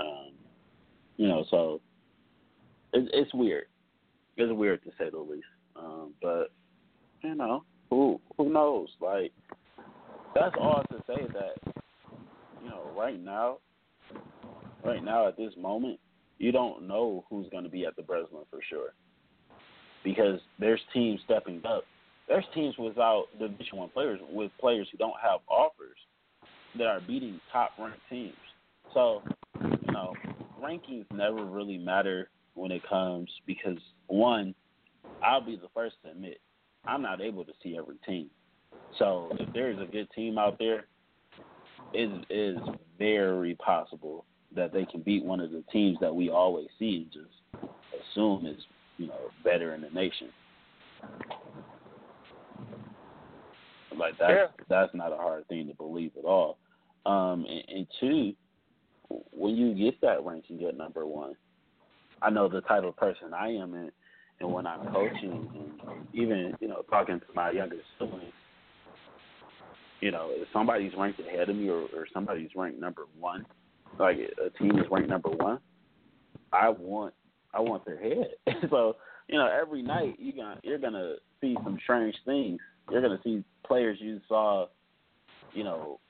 Um, 0.00 0.32
you 1.16 1.28
know, 1.28 1.44
so 1.48 1.80
it's 2.92 3.08
it's 3.14 3.32
weird. 3.34 3.66
It's 4.36 4.52
weird 4.52 4.82
to 4.82 4.90
say 4.98 5.10
the 5.10 5.20
least. 5.20 5.46
Um, 5.76 6.12
but 6.20 6.50
you 7.22 7.36
know, 7.36 7.62
who 7.88 8.20
who 8.36 8.52
knows? 8.52 8.88
Like 9.00 9.30
that's 10.34 10.54
all 10.58 10.84
to 10.90 11.02
say 11.06 11.26
that 11.32 11.74
you 12.62 12.70
know, 12.70 12.90
right 12.96 13.22
now, 13.22 13.58
right 14.84 15.02
now 15.02 15.28
at 15.28 15.36
this 15.36 15.52
moment, 15.58 15.98
you 16.38 16.52
don't 16.52 16.86
know 16.86 17.24
who's 17.28 17.48
going 17.50 17.64
to 17.64 17.70
be 17.70 17.84
at 17.84 17.96
the 17.96 18.02
Breslin 18.02 18.44
for 18.50 18.60
sure 18.68 18.94
because 20.04 20.40
there's 20.58 20.80
teams 20.92 21.20
stepping 21.24 21.62
up. 21.64 21.84
There's 22.28 22.44
teams 22.54 22.76
without 22.78 23.26
Division 23.38 23.78
One 23.78 23.90
players 23.90 24.20
with 24.30 24.50
players 24.60 24.88
who 24.90 24.98
don't 24.98 25.14
have 25.22 25.40
offers 25.48 25.96
that 26.78 26.86
are 26.86 27.00
beating 27.00 27.40
top 27.52 27.72
ranked 27.78 27.98
teams. 28.08 28.34
So, 28.94 29.22
you 29.60 29.92
know, 29.92 30.14
rankings 30.62 31.04
never 31.12 31.44
really 31.44 31.78
matter 31.78 32.30
when 32.54 32.70
it 32.70 32.82
comes 32.88 33.28
because 33.46 33.78
one, 34.06 34.54
I'll 35.22 35.44
be 35.44 35.56
the 35.56 35.68
first 35.74 35.96
to 36.04 36.10
admit 36.10 36.40
I'm 36.84 37.02
not 37.02 37.20
able 37.20 37.44
to 37.44 37.52
see 37.62 37.76
every 37.76 37.96
team. 38.06 38.30
So 38.98 39.30
if 39.38 39.52
there's 39.52 39.80
a 39.80 39.90
good 39.90 40.08
team 40.14 40.38
out 40.38 40.58
there, 40.58 40.84
it 41.92 42.24
is 42.30 42.58
very 42.98 43.54
possible 43.56 44.24
that 44.54 44.72
they 44.72 44.84
can 44.84 45.00
beat 45.00 45.24
one 45.24 45.40
of 45.40 45.50
the 45.50 45.64
teams 45.72 45.98
that 46.00 46.14
we 46.14 46.30
always 46.30 46.68
see 46.78 46.96
and 46.96 47.12
just 47.12 47.72
assume 48.10 48.46
is 48.46 48.62
you 48.98 49.06
know 49.06 49.30
better 49.42 49.74
in 49.74 49.80
the 49.80 49.90
nation. 49.90 50.28
Like 53.96 54.16
that's 54.18 54.32
Yeah. 54.32 54.64
that's 54.68 54.94
not 54.94 55.12
a 55.12 55.16
hard 55.16 55.46
thing 55.48 55.68
to 55.68 55.74
believe 55.74 56.12
at 56.18 56.24
all. 56.24 56.58
Um, 57.04 57.44
and, 57.48 57.64
and 57.68 57.86
two, 57.98 58.34
when 59.30 59.56
you 59.56 59.74
get 59.74 60.00
that 60.00 60.24
ranking 60.24 60.62
at 60.64 60.76
number 60.76 61.06
one, 61.06 61.34
I 62.20 62.30
know 62.30 62.48
the 62.48 62.60
type 62.62 62.84
of 62.84 62.96
person 62.96 63.34
I 63.34 63.48
am, 63.48 63.74
and 63.74 63.90
and 64.40 64.52
when 64.52 64.66
I'm 64.66 64.86
coaching, 64.92 65.48
and 65.54 66.06
even 66.12 66.56
you 66.60 66.68
know 66.68 66.82
talking 66.90 67.20
to 67.20 67.26
my 67.34 67.50
younger 67.50 67.80
siblings, 67.98 68.32
you 70.02 70.10
know 70.10 70.28
if 70.30 70.46
somebody's 70.52 70.92
ranked 70.98 71.20
ahead 71.20 71.48
of 71.48 71.56
me 71.56 71.68
or, 71.70 71.86
or 71.96 72.06
somebody's 72.12 72.50
ranked 72.54 72.78
number 72.78 73.02
one, 73.18 73.46
like 73.98 74.18
a 74.18 74.50
team 74.58 74.78
is 74.78 74.84
ranked 74.90 75.08
number 75.08 75.30
one, 75.30 75.58
I 76.52 76.68
want 76.68 77.14
I 77.54 77.60
want 77.60 77.86
their 77.86 77.98
head. 77.98 78.32
so 78.70 78.96
you 79.28 79.38
know 79.38 79.48
every 79.48 79.82
night 79.82 80.16
you 80.18 80.32
gonna 80.34 80.60
you're 80.62 80.78
gonna 80.78 81.14
see 81.40 81.56
some 81.64 81.78
strange 81.82 82.16
things 82.26 82.60
you're 82.90 83.02
gonna 83.02 83.20
see 83.24 83.44
players 83.66 83.98
you 84.00 84.20
saw, 84.28 84.66
you 85.52 85.64
know, 85.64 86.00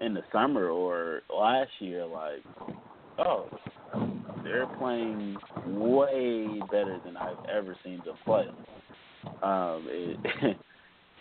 in 0.00 0.14
the 0.14 0.22
summer 0.32 0.68
or 0.70 1.22
last 1.34 1.70
year, 1.78 2.04
like, 2.06 2.42
oh, 3.18 3.48
they're 4.42 4.66
playing 4.78 5.36
way 5.66 6.60
better 6.70 7.00
than 7.04 7.16
I've 7.16 7.44
ever 7.54 7.76
seen 7.84 8.00
them 8.04 8.16
play. 8.24 8.46
Um, 9.42 9.86
it, 9.88 10.56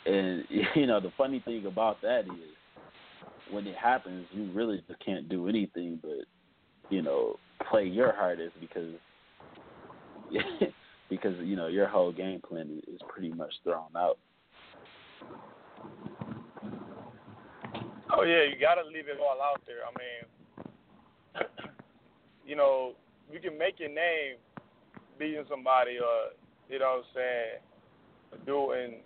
and 0.06 0.44
you 0.76 0.88
know, 0.88 1.00
the 1.00 1.12
funny 1.18 1.42
thing 1.46 1.66
about 1.66 2.02
that 2.02 2.22
is 2.22 2.56
when 3.52 3.68
it 3.68 3.76
happens, 3.76 4.28
you 4.32 4.50
really 4.54 4.84
just 4.88 5.04
can't 5.04 5.28
do 5.30 5.48
anything 5.48 6.00
but, 6.02 6.26
you 6.90 7.02
know, 7.02 7.38
play 7.70 7.86
your 7.86 8.14
hardest 8.14 8.54
because 8.60 8.94
because 11.10 11.36
you 11.44 11.56
know 11.56 11.68
your 11.68 11.88
whole 11.88 12.12
game 12.12 12.42
plan 12.48 12.82
is 12.88 13.00
pretty 13.10 13.32
much 13.34 13.54
thrown 13.64 13.90
out. 13.96 14.18
Oh 18.14 18.24
yeah, 18.24 18.44
you 18.44 18.56
gotta 18.60 18.88
leave 18.88 19.08
it 19.08 19.20
all 19.20 19.42
out 19.42 19.62
there. 19.68 19.84
I 19.86 21.42
mean, 21.42 21.48
you 22.46 22.56
know, 22.56 22.94
you 23.32 23.40
can 23.40 23.58
make 23.58 23.80
your 23.80 23.90
name 23.90 24.38
beating 25.20 25.44
somebody, 25.50 25.98
or 25.98 26.32
you 26.70 26.80
know 26.80 27.04
what 27.04 27.22
I'm 27.22 28.40
saying, 28.40 28.46
doing 28.46 29.02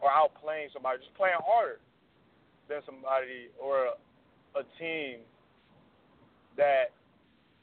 or 0.00 0.10
outplaying 0.10 0.72
somebody, 0.72 0.98
just 0.98 1.14
playing 1.14 1.38
harder 1.44 1.80
than 2.68 2.80
somebody 2.86 3.48
or 3.60 3.86
a, 3.86 4.60
a 4.60 4.64
team 4.78 5.20
that 6.56 6.92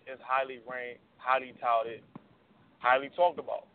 is 0.08 0.20
highly 0.24 0.60
ranked, 0.70 1.02
highly 1.18 1.54
touted, 1.62 2.02
highly 2.80 3.10
talked 3.16 3.40
about. 3.40 3.68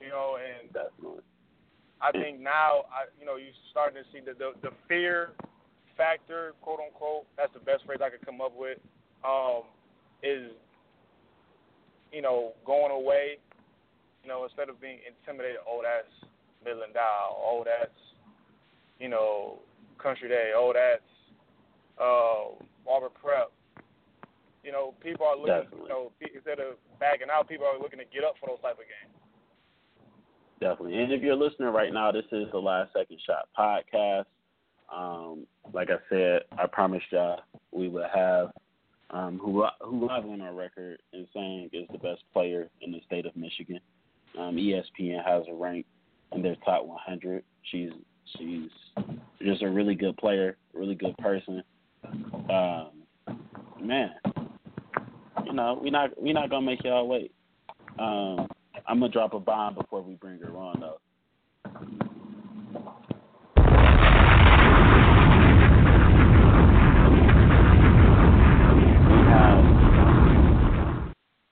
You 0.00 0.08
know, 0.08 0.38
and 0.40 0.72
Definitely. 0.72 1.22
I 2.00 2.10
think 2.12 2.40
now, 2.40 2.88
I 2.88 3.12
you 3.20 3.26
know, 3.26 3.36
you're 3.36 3.52
starting 3.70 4.00
to 4.02 4.08
see 4.12 4.24
the 4.24 4.32
the, 4.32 4.52
the 4.62 4.72
fear 4.88 5.32
factor, 5.96 6.54
quote 6.62 6.80
unquote. 6.80 7.26
That's 7.36 7.52
the 7.52 7.60
best 7.60 7.84
phrase 7.84 8.00
I 8.02 8.08
could 8.08 8.24
come 8.24 8.40
up 8.40 8.56
with. 8.56 8.78
Um, 9.20 9.68
is 10.22 10.48
you 12.12 12.22
know 12.22 12.52
going 12.64 12.90
away. 12.90 13.36
You 14.22 14.28
know, 14.28 14.44
instead 14.44 14.68
of 14.68 14.80
being 14.80 14.98
intimidated, 15.04 15.60
oh 15.68 15.80
that's 15.84 16.08
Midland 16.64 16.94
Dow, 16.94 17.36
oh 17.38 17.64
that's 17.64 17.98
you 18.98 19.08
know 19.08 19.58
Country 19.98 20.28
Day, 20.28 20.52
oh 20.54 20.72
that's 20.74 21.02
uh, 22.00 22.56
Prep. 23.20 23.52
You 24.64 24.72
know, 24.72 24.94
people 25.00 25.26
are 25.26 25.36
looking. 25.36 25.54
Definitely. 25.54 25.82
You 25.82 25.88
know, 25.88 26.12
instead 26.34 26.60
of 26.60 26.76
backing 26.98 27.28
out, 27.32 27.48
people 27.48 27.66
are 27.66 27.78
looking 27.78 27.98
to 27.98 28.04
get 28.12 28.24
up 28.24 28.34
for 28.40 28.48
those 28.48 28.60
type 28.60 28.76
of 28.76 28.84
games. 28.84 29.14
Definitely. 30.60 31.02
And 31.02 31.12
if 31.12 31.22
you're 31.22 31.36
listening 31.36 31.68
right 31.68 31.92
now, 31.92 32.12
this 32.12 32.26
is 32.32 32.46
the 32.52 32.58
Last 32.58 32.92
Second 32.92 33.18
Shot 33.26 33.48
podcast. 33.58 34.26
Um, 34.94 35.46
like 35.72 35.88
I 35.88 35.96
said, 36.10 36.42
I 36.58 36.66
promised 36.66 37.06
y'all 37.10 37.40
we 37.72 37.88
would 37.88 38.06
have 38.14 38.50
um, 39.10 39.40
who 39.42 39.64
who 39.80 40.08
I've 40.08 40.26
on 40.26 40.40
our 40.40 40.54
record 40.54 41.00
in 41.12 41.26
saying 41.34 41.70
is 41.72 41.88
the 41.90 41.98
best 41.98 42.22
player 42.32 42.68
in 42.80 42.92
the 42.92 43.00
state 43.06 43.26
of 43.26 43.34
Michigan. 43.36 43.80
Um, 44.38 44.56
ESPN 44.56 45.24
has 45.24 45.44
her 45.48 45.54
ranked 45.54 45.88
in 46.32 46.42
their 46.42 46.56
top 46.64 46.84
100. 46.86 47.44
She's 47.62 47.90
she's 48.38 48.70
just 49.42 49.62
a 49.62 49.68
really 49.68 49.94
good 49.94 50.16
player, 50.16 50.56
really 50.72 50.94
good 50.94 51.16
person. 51.18 51.62
Um, 52.04 52.90
man, 53.80 54.12
you 55.44 55.52
know 55.52 55.78
we're 55.82 55.90
not 55.90 56.10
we're 56.20 56.34
not 56.34 56.50
gonna 56.50 56.66
make 56.66 56.84
y'all 56.84 57.08
wait. 57.08 57.32
Um, 57.98 58.48
I'm 58.86 59.00
gonna 59.00 59.08
drop 59.12 59.34
a 59.34 59.40
bomb 59.40 59.74
before 59.74 60.02
we 60.02 60.14
bring 60.14 60.38
her 60.40 60.56
on 60.56 60.80
though. 60.80 60.98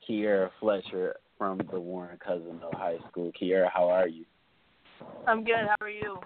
Kierra 0.08 0.50
Fletcher 0.58 1.16
from 1.36 1.60
the 1.70 1.78
Warren 1.78 2.18
Cousino 2.26 2.74
High 2.74 2.96
School. 3.10 3.30
Kierra, 3.38 3.70
how 3.72 3.90
are 3.90 4.08
you? 4.08 4.24
I'm 5.26 5.44
good. 5.44 5.66
How 5.66 5.76
are 5.80 5.90
you? 5.90 6.18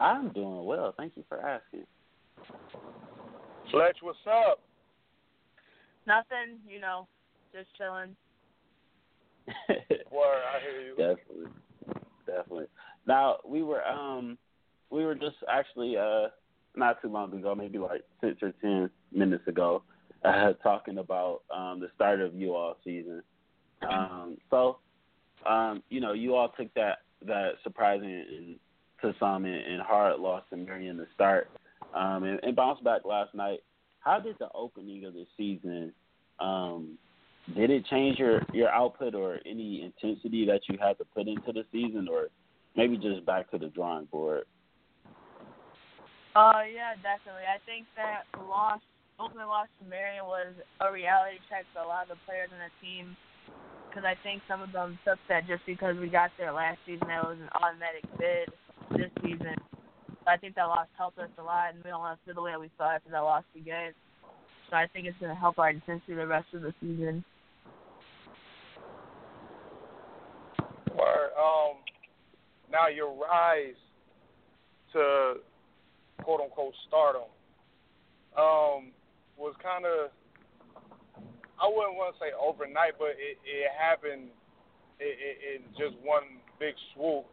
I'm 0.00 0.30
doing 0.30 0.64
well. 0.64 0.94
Thank 0.96 1.16
you 1.16 1.24
for 1.28 1.40
asking. 1.40 1.84
Fletch, 3.70 3.98
what's 4.02 4.18
up? 4.26 4.60
Nothing. 6.06 6.58
You 6.68 6.80
know, 6.80 7.06
just 7.52 7.68
chilling. 7.76 8.16
Word, 10.10 10.42
I 10.54 10.60
hear 10.60 10.80
you. 10.80 10.96
definitely, 10.96 11.52
definitely. 12.26 12.66
Now 13.06 13.38
we 13.46 13.62
were 13.62 13.82
um 13.84 14.38
we 14.90 15.04
were 15.04 15.14
just 15.14 15.36
actually 15.48 15.96
uh 15.96 16.28
not 16.76 17.00
too 17.02 17.08
long 17.08 17.32
ago, 17.32 17.54
maybe 17.54 17.78
like 17.78 18.02
six 18.20 18.42
or 18.42 18.52
ten 18.60 18.90
minutes 19.12 19.46
ago, 19.46 19.82
uh, 20.24 20.52
talking 20.62 20.98
about 20.98 21.42
um 21.54 21.80
the 21.80 21.88
start 21.94 22.20
of 22.20 22.34
you 22.34 22.54
all 22.54 22.76
season. 22.84 23.22
Um, 23.88 24.36
so 24.50 24.78
um 25.48 25.82
you 25.88 26.00
know 26.00 26.12
you 26.12 26.34
all 26.34 26.52
took 26.56 26.72
that 26.74 26.98
that 27.26 27.52
surprising 27.62 28.10
and 28.10 28.56
to 29.00 29.14
some 29.18 29.44
and, 29.44 29.54
and 29.54 29.82
hard 29.82 30.18
loss 30.20 30.44
to 30.50 30.56
Marian 30.56 30.96
the 30.96 31.06
start 31.14 31.48
um 31.94 32.24
and, 32.24 32.40
and 32.42 32.56
bounced 32.56 32.84
back 32.84 33.04
last 33.04 33.34
night. 33.34 33.60
How 34.00 34.20
did 34.20 34.36
the 34.38 34.48
opening 34.54 35.04
of 35.04 35.14
the 35.14 35.26
season 35.36 35.92
um 36.40 36.98
did 37.54 37.70
it 37.70 37.84
change 37.86 38.18
your 38.18 38.42
your 38.52 38.68
output 38.70 39.14
or 39.14 39.38
any 39.46 39.82
intensity 39.82 40.46
that 40.46 40.60
you 40.68 40.78
had 40.80 40.98
to 40.98 41.04
put 41.04 41.26
into 41.26 41.52
the 41.52 41.64
season 41.72 42.08
or 42.10 42.28
maybe 42.76 42.96
just 42.96 43.26
back 43.26 43.50
to 43.50 43.58
the 43.58 43.68
drawing 43.68 44.06
board 44.06 44.44
Uh, 46.32 46.64
yeah, 46.64 46.96
definitely. 47.04 47.44
I 47.44 47.60
think 47.68 47.84
that 47.96 48.24
loss, 48.48 48.80
ultimate 49.20 49.52
loss 49.52 49.68
to 49.80 49.84
Marian 49.84 50.24
was 50.24 50.56
a 50.80 50.88
reality 50.88 51.36
check 51.52 51.68
for 51.76 51.84
a 51.84 51.88
lot 51.88 52.08
of 52.08 52.16
the 52.16 52.20
players 52.24 52.48
on 52.48 52.56
the 52.56 52.72
team. 52.80 53.16
Because 53.92 54.08
I 54.08 54.16
think 54.22 54.40
some 54.48 54.62
of 54.62 54.72
them 54.72 54.98
took 55.04 55.18
that 55.28 55.46
just 55.46 55.60
because 55.66 55.96
we 55.98 56.08
got 56.08 56.30
there 56.38 56.50
last 56.50 56.78
season, 56.86 57.08
that 57.08 57.24
was 57.24 57.36
an 57.36 57.50
automatic 57.60 58.08
bid 58.16 58.48
this 58.96 59.10
season. 59.20 59.54
So 60.08 60.30
I 60.30 60.38
think 60.38 60.54
that 60.54 60.64
loss 60.64 60.86
helped 60.96 61.18
us 61.18 61.28
a 61.36 61.42
lot, 61.42 61.74
and 61.74 61.84
we 61.84 61.90
don't 61.90 62.00
want 62.00 62.18
to 62.18 62.24
feel 62.24 62.34
the 62.34 62.40
way 62.40 62.52
we 62.58 62.70
felt 62.78 62.92
after 62.92 63.10
that 63.10 63.20
loss 63.20 63.44
again. 63.54 63.92
So 64.70 64.76
I 64.76 64.86
think 64.86 65.06
it's 65.06 65.18
going 65.18 65.28
to 65.28 65.38
help 65.38 65.58
our 65.58 65.68
intensity 65.68 66.14
the 66.14 66.26
rest 66.26 66.46
of 66.54 66.62
the 66.62 66.72
season. 66.80 67.22
Word. 70.96 71.30
Um, 71.36 71.76
now 72.70 72.88
your 72.88 73.12
rise 73.12 73.76
to 74.94 75.34
quote 76.22 76.40
unquote 76.40 76.72
stardom 76.88 77.28
um, 78.38 78.92
was 79.36 79.54
kind 79.62 79.84
of 79.84 80.10
I 81.60 81.68
wouldn't 81.68 81.96
want 81.96 82.14
to 82.14 82.18
say 82.18 82.30
overnight, 82.34 82.98
but 82.98 83.14
it, 83.18 83.38
it 83.44 83.70
happened 83.72 84.32
in, 85.00 85.14
in 85.56 85.58
just 85.78 85.94
one 86.02 86.40
big 86.58 86.74
swoop. 86.94 87.26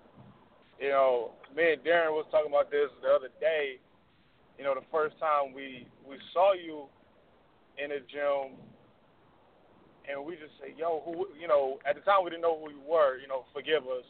You 0.80 0.90
know, 0.90 1.32
me 1.56 1.76
and 1.76 1.84
Darren 1.84 2.16
was 2.16 2.26
talking 2.32 2.50
about 2.52 2.72
this 2.72 2.88
the 3.04 3.10
other 3.10 3.32
day. 3.40 3.80
You 4.58 4.64
know, 4.64 4.76
the 4.76 4.86
first 4.92 5.20
time 5.20 5.52
we 5.54 5.88
we 6.08 6.16
saw 6.32 6.54
you 6.54 6.88
in 7.80 7.92
a 7.92 8.02
gym, 8.08 8.56
and 10.08 10.24
we 10.24 10.36
just 10.36 10.56
say, 10.60 10.76
"Yo, 10.76 11.04
who?" 11.04 11.28
You 11.40 11.48
know, 11.48 11.80
at 11.88 11.96
the 11.96 12.02
time 12.02 12.24
we 12.24 12.32
didn't 12.32 12.44
know 12.44 12.60
who 12.60 12.72
you 12.72 12.84
were. 12.88 13.18
You 13.20 13.28
know, 13.28 13.44
forgive 13.54 13.84
us. 13.88 14.08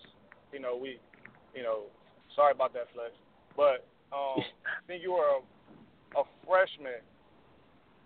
You 0.54 0.60
know, 0.60 0.78
we, 0.78 1.00
you 1.54 1.62
know, 1.62 1.90
sorry 2.36 2.54
about 2.54 2.74
that, 2.74 2.90
Fletch. 2.94 3.14
But 3.58 3.86
um, 4.14 4.42
I 4.66 4.82
think 4.88 5.02
you 5.02 5.14
were 5.14 5.42
a, 5.42 6.22
a 6.22 6.24
freshman. 6.46 7.02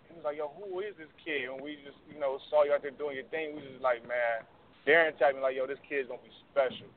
He 0.08 0.14
was 0.14 0.24
like, 0.24 0.36
"Yo, 0.36 0.48
who 0.54 0.80
is 0.80 0.94
this 0.96 1.10
kid?" 1.24 1.48
And 1.50 1.60
we 1.60 1.76
just, 1.84 1.98
you 2.10 2.18
know, 2.18 2.38
saw 2.50 2.64
you 2.64 2.72
out 2.72 2.82
there 2.82 2.94
doing 2.94 3.16
your 3.16 3.28
thing. 3.28 3.56
We 3.56 3.62
was 3.62 3.70
just 3.78 3.82
like, 3.82 4.06
"Man." 4.06 4.44
Darren 4.86 5.16
tapped 5.18 5.36
me 5.36 5.42
like, 5.42 5.56
"Yo, 5.56 5.66
this 5.66 5.80
kid's 5.88 6.08
gonna 6.08 6.20
be 6.22 6.32
special." 6.52 6.88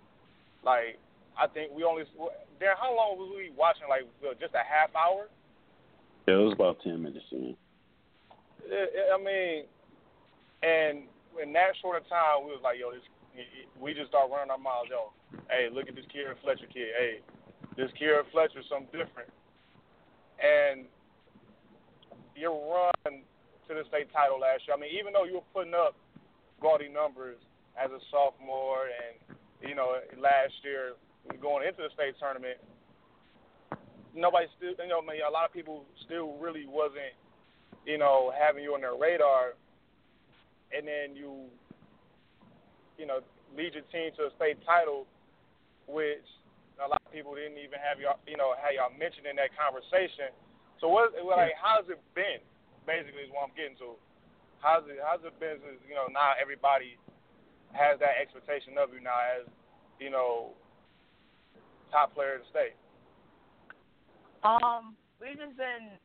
Like, 0.63 0.99
I 1.37 1.47
think 1.47 1.71
we 1.71 1.83
only 1.83 2.03
Darren. 2.59 2.77
How 2.77 2.95
long 2.95 3.17
was 3.17 3.31
we 3.35 3.51
watching? 3.55 3.87
Like, 3.87 4.03
just 4.39 4.53
a 4.53 4.63
half 4.65 4.93
hour? 4.95 5.29
yeah, 6.27 6.35
it 6.35 6.43
was 6.43 6.53
about 6.53 6.81
ten 6.83 7.01
minutes 7.01 7.25
in. 7.31 7.55
I 8.67 9.17
mean, 9.17 9.63
and 10.61 11.07
in 11.41 11.53
that 11.53 11.71
short 11.81 12.01
of 12.01 12.09
time, 12.09 12.43
we 12.43 12.51
was 12.51 12.61
like, 12.63 12.77
yo, 12.79 12.91
this. 12.91 13.01
We 13.79 13.93
just 13.93 14.09
start 14.09 14.31
running 14.33 14.49
our 14.49 14.57
mouths, 14.57 14.89
yo. 14.89 15.13
Hey, 15.45 15.69
look 15.71 15.87
at 15.87 15.93
this 15.93 16.09
Kierra 16.09 16.33
Fletcher 16.41 16.65
kid. 16.73 16.89
Hey, 16.97 17.21
this 17.77 17.91
Kierra 17.93 18.25
Fletcher 18.33 18.65
something 18.65 18.89
different. 18.89 19.29
And 20.41 20.89
your 22.37 22.53
run 22.53 23.25
to 23.67 23.71
the 23.73 23.83
state 23.89 24.07
title 24.13 24.39
last 24.39 24.63
year. 24.69 24.77
I 24.77 24.79
mean, 24.79 24.93
even 24.93 25.11
though 25.11 25.25
you 25.25 25.41
were 25.41 25.51
putting 25.53 25.73
up 25.73 25.97
gaudy 26.61 26.87
numbers 26.87 27.41
as 27.75 27.91
a 27.91 27.99
sophomore, 28.13 28.87
and 28.87 29.35
you 29.65 29.75
know, 29.75 29.97
last 30.21 30.53
year 30.63 30.93
going 31.41 31.67
into 31.67 31.81
the 31.81 31.91
state 31.97 32.15
tournament, 32.21 32.61
nobody 34.15 34.47
still, 34.55 34.77
you 34.77 34.87
know, 34.87 35.01
I 35.01 35.05
mean, 35.05 35.21
a 35.25 35.33
lot 35.33 35.49
of 35.49 35.53
people 35.53 35.83
still 36.05 36.37
really 36.39 36.69
wasn't 36.69 37.17
you 37.87 37.97
know, 37.97 38.35
having 38.35 38.61
you 38.61 38.75
on 38.75 38.83
their 38.83 38.99
radar, 38.99 39.55
and 40.75 40.83
then 40.83 41.15
you, 41.15 41.47
you 42.99 43.07
know, 43.07 43.23
lead 43.55 43.71
your 43.71 43.87
team 43.95 44.11
to 44.19 44.27
a 44.27 44.31
state 44.35 44.59
title, 44.67 45.07
which 45.87 46.27
a 46.83 46.87
lot 46.87 46.99
of 46.99 47.11
people 47.15 47.31
didn't 47.33 47.57
even 47.57 47.79
have 47.79 47.95
y'all, 48.03 48.19
you 48.27 48.35
know, 48.35 48.51
have 48.59 48.75
y'all 48.75 48.91
mentioned 48.91 49.23
in 49.23 49.39
that 49.39 49.55
conversation. 49.55 50.35
So 50.79 50.87
what, 50.87 51.13
like, 51.25 51.57
how's 51.57 51.89
it 51.89 51.99
been? 52.13 52.41
Basically, 52.85 53.25
is 53.25 53.33
what 53.33 53.49
I'm 53.49 53.55
getting 53.57 53.77
to. 53.81 53.97
How's 54.61 54.85
it, 54.89 54.97
how's 55.01 55.21
it 55.25 55.33
been? 55.39 55.57
Since, 55.61 55.81
you 55.85 55.93
know, 55.93 56.09
now 56.09 56.33
everybody 56.39 56.97
has 57.73 57.99
that 57.99 58.17
expectation 58.21 58.77
of 58.77 58.93
you 58.93 59.01
now 59.01 59.17
as, 59.41 59.45
you 59.99 60.09
know, 60.09 60.53
top 61.91 62.13
player 62.13 62.39
of 62.39 62.45
the 62.45 62.49
state. 62.49 62.75
Um, 64.45 64.95
we've 65.19 65.37
just 65.37 65.57
been 65.57 65.97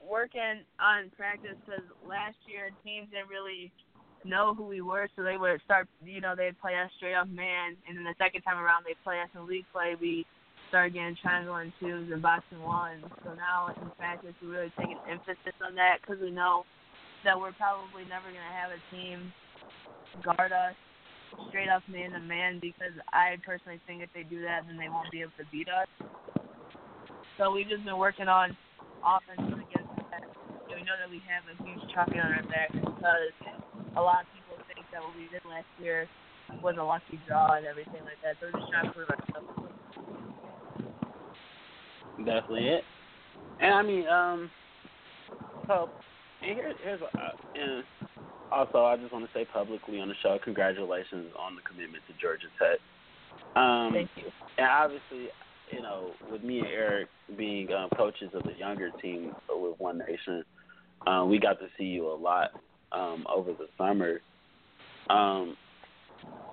working 0.00 0.64
on 0.80 1.12
practice 1.16 1.56
because 1.64 1.84
last 2.06 2.36
year 2.46 2.70
teams 2.84 3.08
didn't 3.12 3.28
really 3.28 3.72
know 4.24 4.54
who 4.54 4.64
we 4.64 4.80
were, 4.80 5.08
so 5.14 5.22
they 5.22 5.36
would 5.36 5.60
start, 5.64 5.88
you 6.04 6.20
know, 6.20 6.34
they'd 6.34 6.58
play 6.60 6.74
us 6.74 6.90
straight 6.96 7.14
up 7.14 7.28
man, 7.28 7.76
and 7.86 7.96
then 7.96 8.04
the 8.04 8.14
second 8.18 8.42
time 8.42 8.58
around 8.58 8.84
they 8.84 8.96
play 9.04 9.20
us 9.20 9.28
in 9.34 9.46
league 9.46 9.68
play. 9.72 9.94
We 10.00 10.26
started 10.68 10.94
getting 10.94 11.16
triangle 11.22 11.56
and 11.56 11.72
twos 11.80 12.10
and 12.10 12.22
boxing 12.22 12.62
ones. 12.62 13.04
So 13.24 13.34
now 13.34 13.74
in 13.74 13.90
practice, 13.98 14.34
we 14.42 14.48
really 14.48 14.72
take 14.78 14.90
an 14.90 15.02
emphasis 15.08 15.56
on 15.64 15.74
that 15.76 16.00
because 16.00 16.20
we 16.20 16.30
know 16.30 16.64
that 17.24 17.38
we're 17.38 17.54
probably 17.54 18.04
never 18.08 18.28
going 18.30 18.46
to 18.46 18.56
have 18.56 18.70
a 18.70 18.80
team 18.94 19.32
guard 20.22 20.52
us 20.52 20.74
straight 21.48 21.68
up 21.68 21.82
man 21.90 22.12
to 22.12 22.20
man 22.20 22.58
because 22.60 22.94
I 23.12 23.36
personally 23.44 23.80
think 23.86 24.02
if 24.02 24.10
they 24.14 24.22
do 24.22 24.40
that, 24.42 24.64
then 24.66 24.78
they 24.78 24.88
won't 24.88 25.10
be 25.10 25.20
able 25.20 25.36
to 25.36 25.46
beat 25.52 25.68
us. 25.68 25.88
So 27.36 27.52
we've 27.52 27.68
just 27.68 27.84
been 27.84 27.98
working 27.98 28.28
on 28.28 28.56
offense 29.04 29.44
against 29.44 29.92
that. 30.08 30.24
We 30.72 30.82
know 30.84 30.96
that 30.96 31.10
we 31.10 31.20
have 31.28 31.44
a 31.48 31.56
huge 31.60 31.84
target 31.92 32.20
on 32.20 32.32
our 32.32 32.46
back 32.48 32.72
because 32.72 33.32
a 33.96 34.00
lot 34.00 34.24
of 34.24 34.28
people 34.32 34.56
think 34.72 34.86
that 34.92 35.02
what 35.02 35.12
we 35.16 35.28
did 35.28 35.44
last 35.44 35.68
year 35.80 36.08
was 36.62 36.76
a 36.78 36.84
lucky 36.84 37.20
draw 37.26 37.56
and 37.56 37.66
everything 37.66 38.00
like 38.04 38.20
that. 38.24 38.36
So 38.40 38.48
we're 38.48 38.60
just 38.60 38.72
trying 38.72 38.88
to 38.88 38.92
prove 38.92 39.08
ourselves. 39.08 39.75
Definitely 42.18 42.68
it. 42.68 42.84
And 43.60 43.74
I 43.74 43.82
mean, 43.82 44.06
um, 44.08 44.50
so 45.66 45.88
and 46.42 46.56
here, 46.56 46.74
here's 46.82 47.00
uh, 47.02 47.06
and 47.54 47.84
also 48.52 48.84
I 48.84 48.96
just 48.96 49.12
want 49.12 49.26
to 49.26 49.30
say 49.32 49.46
publicly 49.52 50.00
on 50.00 50.08
the 50.08 50.14
show, 50.22 50.38
congratulations 50.42 51.32
on 51.38 51.56
the 51.56 51.62
commitment 51.62 52.04
to 52.08 52.14
Georgia 52.20 52.46
Tech. 52.58 52.78
Um, 53.56 53.90
Thank 53.92 54.10
you. 54.16 54.30
And 54.58 54.66
obviously, 54.66 55.28
you 55.72 55.82
know, 55.82 56.10
with 56.30 56.42
me 56.42 56.58
and 56.60 56.68
Eric 56.68 57.08
being 57.36 57.72
um, 57.72 57.88
coaches 57.96 58.30
of 58.34 58.44
the 58.44 58.52
younger 58.58 58.90
team 59.02 59.32
with 59.48 59.78
One 59.78 59.98
Nation, 59.98 60.44
um, 61.06 61.30
we 61.30 61.38
got 61.38 61.58
to 61.60 61.66
see 61.78 61.84
you 61.84 62.06
a 62.06 62.14
lot 62.14 62.50
um, 62.92 63.26
over 63.34 63.52
the 63.52 63.66
summer. 63.78 64.20
Um, 65.08 65.56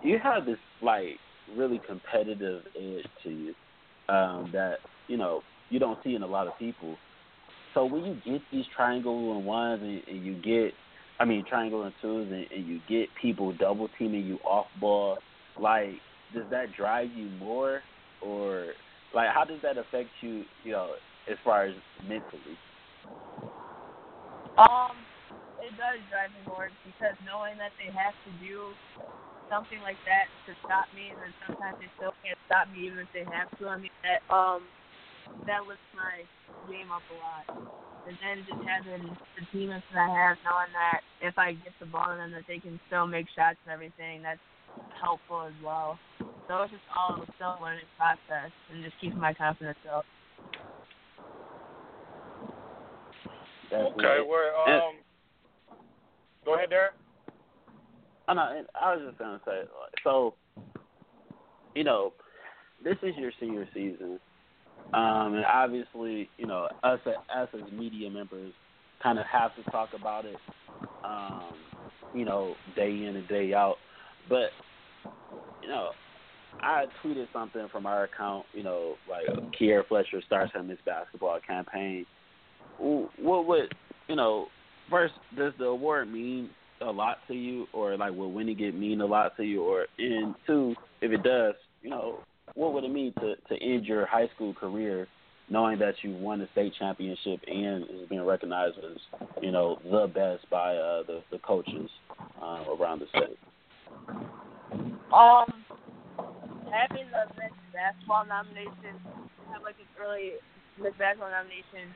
you 0.02 0.20
have 0.22 0.46
this 0.46 0.58
like 0.82 1.18
really 1.56 1.82
competitive 1.88 2.64
edge 2.76 3.06
to 3.24 3.30
you 3.30 3.54
um, 4.14 4.50
that 4.54 4.78
you 5.08 5.18
know 5.18 5.42
you 5.74 5.80
don't 5.80 5.98
see 6.04 6.14
in 6.14 6.22
a 6.22 6.28
lot 6.28 6.46
of 6.46 6.54
people. 6.60 6.96
So 7.74 7.84
when 7.86 8.06
you 8.06 8.14
get 8.24 8.42
these 8.52 8.66
triangle 8.76 9.36
and 9.36 9.44
ones 9.44 9.82
and, 9.82 10.04
and 10.08 10.24
you 10.24 10.36
get, 10.36 10.72
I 11.20 11.26
mean 11.26 11.44
triangle 11.50 11.82
and 11.82 11.94
twos 12.00 12.28
and, 12.32 12.46
and 12.56 12.68
you 12.68 12.80
get 12.88 13.10
people 13.20 13.52
double 13.54 13.90
teaming 13.98 14.28
you 14.28 14.38
off 14.46 14.68
ball, 14.80 15.18
like 15.60 15.96
does 16.36 16.46
that 16.52 16.68
drive 16.78 17.10
you 17.16 17.28
more 17.40 17.82
or 18.22 18.74
like 19.16 19.30
how 19.34 19.44
does 19.44 19.60
that 19.64 19.80
affect 19.80 20.10
you, 20.22 20.44
you 20.64 20.74
know, 20.74 20.92
as 21.28 21.38
far 21.44 21.66
as 21.66 21.74
mentally? 22.08 22.58
Um, 24.58 24.94
it 25.58 25.74
does 25.74 25.98
drive 26.14 26.30
me 26.38 26.46
more 26.46 26.70
because 26.86 27.18
knowing 27.26 27.58
that 27.58 27.72
they 27.82 27.90
have 27.98 28.14
to 28.26 28.46
do 28.46 28.70
something 29.50 29.82
like 29.82 29.98
that 30.06 30.30
to 30.46 30.54
stop 30.66 30.86
me, 30.94 31.10
and 31.10 31.18
then 31.18 31.34
sometimes 31.48 31.78
they 31.82 31.90
still 31.98 32.14
can't 32.22 32.38
stop 32.46 32.70
me 32.70 32.86
even 32.86 33.00
if 33.00 33.10
they 33.14 33.26
have 33.34 33.50
to. 33.58 33.68
I 33.68 33.78
mean 33.78 33.90
that 34.06 34.22
um 34.30 34.70
that 35.48 35.68
lifts 35.68 35.90
my 35.96 36.24
game 36.72 36.92
up 36.92 37.04
a 37.12 37.16
lot. 37.20 37.46
And 38.08 38.18
then 38.20 38.44
just 38.44 38.60
having 38.68 39.16
the 39.40 39.44
teammates 39.52 39.88
that 39.94 40.08
I 40.08 40.12
have, 40.12 40.38
knowing 40.44 40.72
that 40.76 41.00
if 41.22 41.38
I 41.38 41.54
get 41.54 41.72
the 41.80 41.88
ball 41.88 42.12
in 42.12 42.18
them, 42.18 42.32
that 42.32 42.44
they 42.48 42.60
can 42.60 42.80
still 42.88 43.08
make 43.08 43.28
shots 43.36 43.58
and 43.64 43.72
everything, 43.72 44.22
that's 44.22 44.44
helpful 45.00 45.48
as 45.48 45.56
well. 45.64 45.98
So 46.48 46.64
it's 46.64 46.72
just 46.72 46.84
all 46.98 47.24
still 47.36 47.56
a 47.56 47.64
learning 47.64 47.88
process 47.96 48.52
and 48.72 48.84
just 48.84 49.00
keeping 49.00 49.20
my 49.20 49.34
confidence 49.34 49.80
up. 49.88 50.04
Okay, 53.72 54.20
well, 54.28 54.68
um, 54.68 54.96
go 56.46 56.56
ahead, 56.56 56.70
Derek. 56.70 56.94
I 58.28 58.34
know. 58.34 58.64
I 58.80 58.96
was 58.96 59.04
just 59.08 59.18
gonna 59.18 59.42
say, 59.46 59.62
so 60.04 60.36
you 61.74 61.84
know, 61.84 62.14
this 62.84 62.98
is 63.02 63.16
your 63.18 63.32
senior 63.40 63.68
season, 63.74 64.20
um, 64.94 65.34
and 65.34 65.46
obviously, 65.46 66.30
you 66.38 66.46
know, 66.46 66.68
us 66.84 67.00
us 67.06 67.50
as 67.54 67.72
media 67.72 68.10
members 68.10 68.54
kind 69.02 69.20
of 69.20 69.26
have 69.26 69.56
to 69.56 69.72
talk 69.72 69.90
about 70.00 70.26
it, 70.26 70.38
um, 71.04 71.54
you 72.14 72.26
know, 72.26 72.56
day 72.76 72.90
in 72.90 73.16
and 73.16 73.28
day 73.28 73.54
out. 73.54 73.76
But 74.30 74.50
you 75.62 75.68
know, 75.70 75.90
I 76.62 76.86
tweeted 77.04 77.28
something 77.34 77.68
from 77.72 77.86
our 77.86 78.04
account, 78.04 78.46
you 78.54 78.64
know, 78.64 78.96
like 79.10 79.26
Kierra 79.60 79.88
Fletcher 79.88 80.22
starts 80.26 80.54
her 80.54 80.64
Miss 80.64 80.78
Basketball 80.86 81.40
campaign. 81.46 82.06
What 82.78 83.48
would 83.48 83.74
you 84.08 84.16
know? 84.16 84.48
First, 84.90 85.14
does 85.38 85.54
the 85.58 85.66
award 85.66 86.12
mean 86.12 86.50
a 86.82 86.92
lot 86.92 87.18
to 87.28 87.34
you, 87.34 87.68
or 87.74 87.98
like 87.98 88.14
will 88.14 88.32
winning 88.32 88.60
it 88.60 88.76
mean 88.76 89.02
a 89.02 89.06
lot 89.06 89.36
to 89.38 89.44
you, 89.44 89.64
or 89.64 89.88
and 89.98 90.36
two, 90.46 90.76
if 91.02 91.12
it 91.12 91.24
does, 91.24 91.56
you 91.82 91.90
know, 91.90 92.20
what 92.56 92.74
would 92.74 92.84
it 92.84 92.92
mean 92.92 93.14
to 93.20 93.36
to 93.50 93.64
end 93.64 93.86
your 93.86 94.06
high 94.06 94.28
school 94.36 94.54
career 94.54 95.08
knowing 95.50 95.78
that 95.80 95.94
you 96.02 96.12
won 96.16 96.40
the 96.40 96.48
state 96.54 96.74
championship 96.80 97.40
and 97.48 97.84
is 97.84 98.08
being 98.10 98.24
recognized 98.26 98.78
as 98.78 98.98
you 99.42 99.52
know 99.52 99.78
the 99.84 100.08
best 100.08 100.50
by 100.50 100.76
uh, 100.76 101.04
the 101.04 101.22
the 101.32 101.40
coaches 101.40 101.90
uh, 102.42 102.64
around 102.80 103.00
the 103.00 103.08
state? 103.10 103.38
Um, 105.14 105.64
having 106.72 107.06
the 107.12 107.30
Miss 107.38 107.54
Basketball 107.74 108.26
nomination, 108.26 108.98
have 109.52 109.62
like 109.62 109.78
an 109.78 109.90
early 110.02 110.42
Miss 110.82 110.94
Basketball 110.98 111.30
nomination 111.30 111.94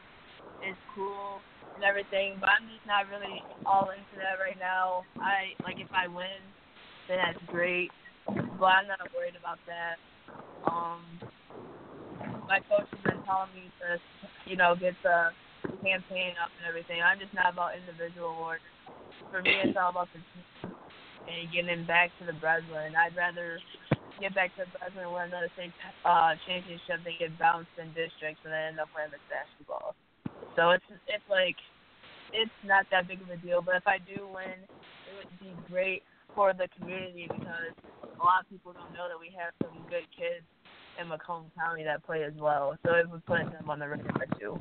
is 0.62 0.78
cool 0.94 1.42
and 1.76 1.84
everything, 1.86 2.38
but 2.42 2.50
I'm 2.50 2.66
just 2.70 2.86
not 2.86 3.06
really 3.10 3.42
all 3.66 3.90
into 3.90 4.16
that 4.18 4.42
right 4.42 4.58
now. 4.58 5.06
I 5.22 5.58
like 5.64 5.78
if 5.82 5.90
I 5.94 6.08
win, 6.10 6.42
then 7.08 7.18
that's 7.22 7.42
great, 7.48 7.90
but 8.28 8.70
I'm 8.70 8.88
not 8.88 9.02
worried 9.14 9.38
about 9.38 9.58
that. 9.66 9.98
Um, 10.66 11.02
my 12.48 12.60
coach 12.68 12.88
has 12.92 13.02
been 13.04 13.22
telling 13.24 13.52
me 13.56 13.68
to, 13.84 14.00
you 14.50 14.56
know, 14.56 14.76
get 14.76 14.96
the 15.04 15.32
campaign 15.84 16.34
up 16.40 16.52
and 16.60 16.66
everything. 16.68 17.04
I'm 17.04 17.20
just 17.20 17.34
not 17.34 17.52
about 17.52 17.76
individual 17.76 18.36
awards. 18.36 18.64
For 19.32 19.42
me, 19.42 19.52
it's 19.64 19.76
all 19.76 19.92
about 19.92 20.08
the 20.16 20.24
team 20.24 20.72
and 21.28 21.52
getting 21.52 21.84
back 21.86 22.12
to 22.20 22.26
the 22.26 22.34
Breslin. 22.40 22.96
I'd 22.96 23.16
rather 23.16 23.60
get 24.20 24.34
back 24.34 24.56
to 24.56 24.64
Breslin 24.80 25.04
and 25.04 25.14
win 25.14 25.28
another 25.28 25.52
state 25.60 25.76
uh, 26.08 26.40
championship 26.48 27.04
than 27.04 27.20
get 27.20 27.36
bounced 27.36 27.76
in 27.76 27.92
districts 27.92 28.40
and 28.48 28.56
then 28.56 28.76
end 28.76 28.80
up 28.80 28.88
playing 28.96 29.12
the 29.12 29.20
basketball. 29.28 29.92
So 30.56 30.72
it's 30.72 30.88
it's 31.12 31.28
like 31.30 31.60
it's 32.32 32.56
not 32.64 32.88
that 32.92 33.08
big 33.08 33.22
of 33.22 33.30
a 33.30 33.38
deal. 33.38 33.62
But 33.62 33.76
if 33.76 33.86
I 33.86 34.00
do 34.00 34.24
win, 34.32 34.56
it 34.56 35.14
would 35.20 35.32
be 35.44 35.52
great 35.68 36.04
for 36.38 36.54
the 36.54 36.68
community 36.80 37.26
because 37.28 37.74
a 38.04 38.24
lot 38.24 38.42
of 38.42 38.50
people 38.50 38.72
don't 38.72 38.94
know 38.94 39.10
that 39.10 39.20
we 39.20 39.34
have 39.36 39.56
some 39.60 39.74
good 39.90 40.06
kids 40.16 40.46
in 41.02 41.08
Macomb 41.08 41.46
County 41.58 41.84
that 41.84 42.06
play 42.06 42.24
as 42.24 42.34
well. 42.40 42.78
So 42.86 42.94
it 42.94 43.10
would 43.10 43.26
put 43.26 43.40
them 43.40 43.68
on 43.68 43.80
the 43.80 43.88
radar 43.88 44.28
too. 44.40 44.60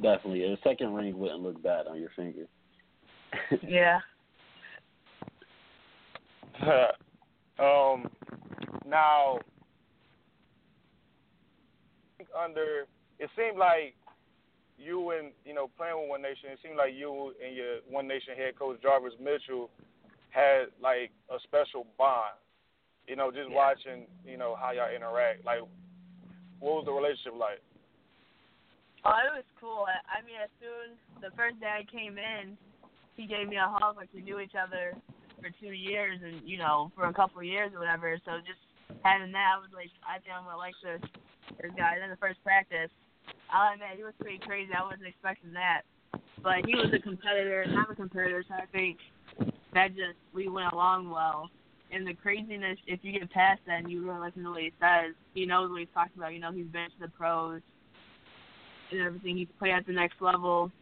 Definitely, 0.00 0.44
a 0.44 0.56
second 0.62 0.94
ring 0.94 1.18
wouldn't 1.18 1.40
look 1.40 1.60
bad 1.60 1.88
on 1.88 1.98
your 1.98 2.10
finger. 2.14 2.46
yeah. 3.68 3.98
um. 7.58 8.06
Now, 8.86 9.40
under 12.40 12.86
it 13.18 13.28
seemed 13.36 13.58
like 13.58 13.96
you 14.78 15.10
and 15.10 15.32
you 15.44 15.52
know 15.52 15.68
playing 15.76 15.98
with 16.00 16.10
One 16.10 16.22
Nation, 16.22 16.50
it 16.52 16.60
seemed 16.62 16.76
like 16.76 16.94
you 16.94 17.32
and 17.44 17.56
your 17.56 17.78
One 17.90 18.06
Nation 18.06 18.34
head 18.36 18.56
coach 18.56 18.80
Jarvis 18.80 19.14
Mitchell 19.20 19.68
had 20.36 20.68
like 20.84 21.10
a 21.32 21.40
special 21.48 21.88
bond. 21.96 22.36
You 23.08 23.16
know, 23.16 23.32
just 23.32 23.48
yeah. 23.48 23.56
watching 23.56 24.04
you 24.28 24.36
know 24.36 24.52
how 24.52 24.76
y'all 24.76 24.92
interact. 24.92 25.48
Like, 25.48 25.64
what 26.60 26.82
was 26.82 26.84
the 26.84 26.92
relationship 26.92 27.40
like? 27.40 27.64
Oh, 29.06 29.16
it 29.22 29.32
was 29.32 29.48
cool. 29.56 29.86
I 29.88 30.20
mean, 30.26 30.36
as 30.36 30.52
soon 30.60 31.00
the 31.24 31.32
first 31.32 31.56
day 31.62 31.70
I 31.70 31.86
came 31.88 32.18
in, 32.20 32.58
he 33.16 33.24
gave 33.24 33.48
me 33.48 33.56
a 33.56 33.70
hug 33.70 33.96
like 33.96 34.12
we 34.12 34.20
knew 34.20 34.42
each 34.42 34.58
other 34.58 34.92
for 35.40 35.48
two 35.62 35.72
years 35.72 36.20
and 36.20 36.42
you 36.44 36.58
know 36.58 36.92
for 36.92 37.08
a 37.08 37.14
couple 37.14 37.40
of 37.40 37.48
years 37.48 37.72
or 37.72 37.80
whatever. 37.80 38.12
So 38.28 38.42
just 38.44 38.60
having 39.06 39.32
that, 39.32 39.56
I 39.56 39.62
was 39.62 39.72
like, 39.72 39.94
I 40.04 40.20
think 40.20 40.36
I'm 40.36 40.44
gonna 40.44 40.60
like 40.60 40.76
this 40.82 41.00
this 41.62 41.72
guy. 41.78 41.96
Then 41.96 42.10
the 42.10 42.20
first 42.20 42.42
practice, 42.42 42.90
oh, 43.48 43.54
I'll 43.54 43.72
admit 43.72 43.96
he 43.96 44.04
was 44.04 44.18
pretty 44.20 44.42
crazy. 44.42 44.74
I 44.74 44.82
wasn't 44.82 45.06
expecting 45.06 45.54
that, 45.54 45.86
but 46.42 46.66
he 46.66 46.74
was 46.74 46.90
a 46.90 46.98
competitor, 46.98 47.62
and 47.62 47.78
I'm 47.78 47.88
a 47.88 47.94
competitor, 47.94 48.42
so 48.42 48.58
I 48.58 48.66
think 48.74 48.98
that 49.74 49.88
just 49.88 50.16
we 50.34 50.48
went 50.48 50.72
along 50.72 51.10
well. 51.10 51.50
And 51.92 52.06
the 52.06 52.14
craziness, 52.14 52.78
if 52.86 53.00
you 53.02 53.12
get 53.12 53.30
past 53.30 53.60
that 53.66 53.80
and 53.80 53.90
you 53.90 54.04
really 54.04 54.26
listen 54.26 54.42
to 54.42 54.50
what 54.50 54.62
he 54.62 54.72
says, 54.80 55.14
he 55.34 55.46
knows 55.46 55.70
what 55.70 55.80
he's 55.80 55.88
talking 55.94 56.12
about. 56.16 56.32
You 56.34 56.40
know, 56.40 56.50
he's 56.50 56.66
been 56.66 56.86
to 56.86 57.00
the 57.00 57.08
pros 57.08 57.60
and 58.90 59.00
everything. 59.00 59.36
He's 59.36 59.48
played 59.58 59.72
at 59.72 59.86
the 59.86 59.92
next 59.92 60.20
level. 60.20 60.72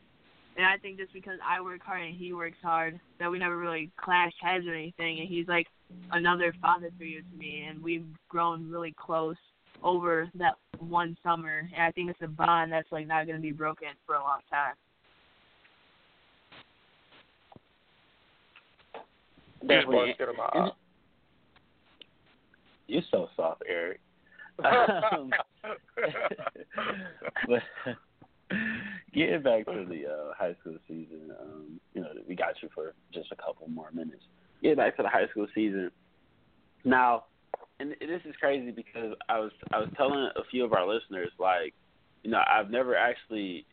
And 0.56 0.64
I 0.64 0.76
think 0.78 0.98
just 0.98 1.12
because 1.12 1.38
I 1.44 1.60
work 1.60 1.82
hard 1.82 2.02
and 2.02 2.14
he 2.14 2.32
works 2.32 2.56
hard, 2.62 2.98
that 3.18 3.30
we 3.30 3.38
never 3.38 3.58
really 3.58 3.90
clashed 3.96 4.36
heads 4.40 4.66
or 4.66 4.74
anything. 4.74 5.18
And 5.20 5.28
he's 5.28 5.48
like 5.48 5.66
another 6.12 6.54
father 6.62 6.90
figure 6.98 7.20
to 7.20 7.36
me, 7.36 7.66
and 7.68 7.82
we've 7.82 8.06
grown 8.28 8.70
really 8.70 8.94
close 8.96 9.36
over 9.82 10.30
that 10.36 10.54
one 10.78 11.16
summer. 11.22 11.68
And 11.74 11.82
I 11.82 11.90
think 11.90 12.10
it's 12.10 12.22
a 12.22 12.28
bond 12.28 12.72
that's 12.72 12.90
like 12.92 13.06
not 13.06 13.26
going 13.26 13.36
to 13.36 13.42
be 13.42 13.52
broken 13.52 13.88
for 14.06 14.14
a 14.14 14.20
long 14.20 14.40
time. 14.48 14.74
You're 22.86 23.02
so 23.10 23.28
soft, 23.36 23.62
Eric. 23.68 24.00
Um, 24.64 25.32
but 27.48 27.62
getting 29.12 29.42
back 29.42 29.64
to 29.66 29.84
the 29.88 30.06
uh, 30.06 30.34
high 30.38 30.54
school 30.60 30.76
season, 30.86 31.32
um, 31.40 31.80
you 31.92 32.02
know, 32.02 32.08
we 32.28 32.36
got 32.36 32.62
you 32.62 32.68
for 32.72 32.94
just 33.12 33.32
a 33.32 33.36
couple 33.36 33.68
more 33.68 33.90
minutes. 33.92 34.22
Getting 34.62 34.76
back 34.76 34.96
to 34.96 35.02
the 35.02 35.08
high 35.08 35.26
school 35.30 35.48
season. 35.54 35.90
Now, 36.84 37.24
and 37.80 37.96
this 38.00 38.20
is 38.24 38.36
crazy 38.38 38.70
because 38.70 39.16
I 39.28 39.40
was 39.40 39.50
I 39.72 39.78
was 39.78 39.88
telling 39.96 40.28
a 40.36 40.44
few 40.50 40.64
of 40.64 40.72
our 40.72 40.86
listeners 40.86 41.30
like, 41.38 41.74
you 42.22 42.30
know, 42.30 42.42
I've 42.48 42.70
never 42.70 42.94
actually 42.96 43.66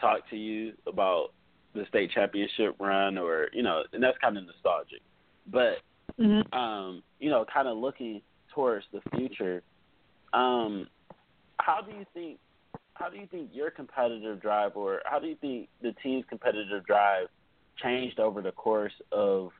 talked 0.00 0.30
to 0.30 0.36
you 0.36 0.74
about 0.86 1.32
the 1.74 1.84
state 1.88 2.10
championship 2.12 2.76
run 2.78 3.18
or 3.18 3.48
you 3.52 3.62
know, 3.62 3.82
and 3.92 4.02
that's 4.02 4.18
kind 4.18 4.38
of 4.38 4.44
nostalgic. 4.44 5.00
But 5.46 5.78
mm-hmm. 6.18 6.52
um, 6.56 7.02
you 7.18 7.30
know, 7.30 7.44
kind 7.52 7.68
of 7.68 7.76
looking 7.78 8.22
towards 8.54 8.84
the 8.92 9.00
future, 9.16 9.62
um, 10.32 10.86
how 11.58 11.80
do 11.80 11.96
you 11.96 12.04
think 12.14 12.38
how 12.94 13.08
do 13.08 13.16
you 13.16 13.26
think 13.26 13.50
your 13.52 13.70
competitive 13.70 14.40
drive 14.40 14.72
or 14.76 15.00
how 15.04 15.18
do 15.18 15.26
you 15.26 15.36
think 15.40 15.68
the 15.80 15.92
team's 16.02 16.24
competitive 16.28 16.84
drive 16.86 17.28
changed 17.82 18.20
over 18.20 18.42
the 18.42 18.52
course 18.52 18.92
of 19.10 19.50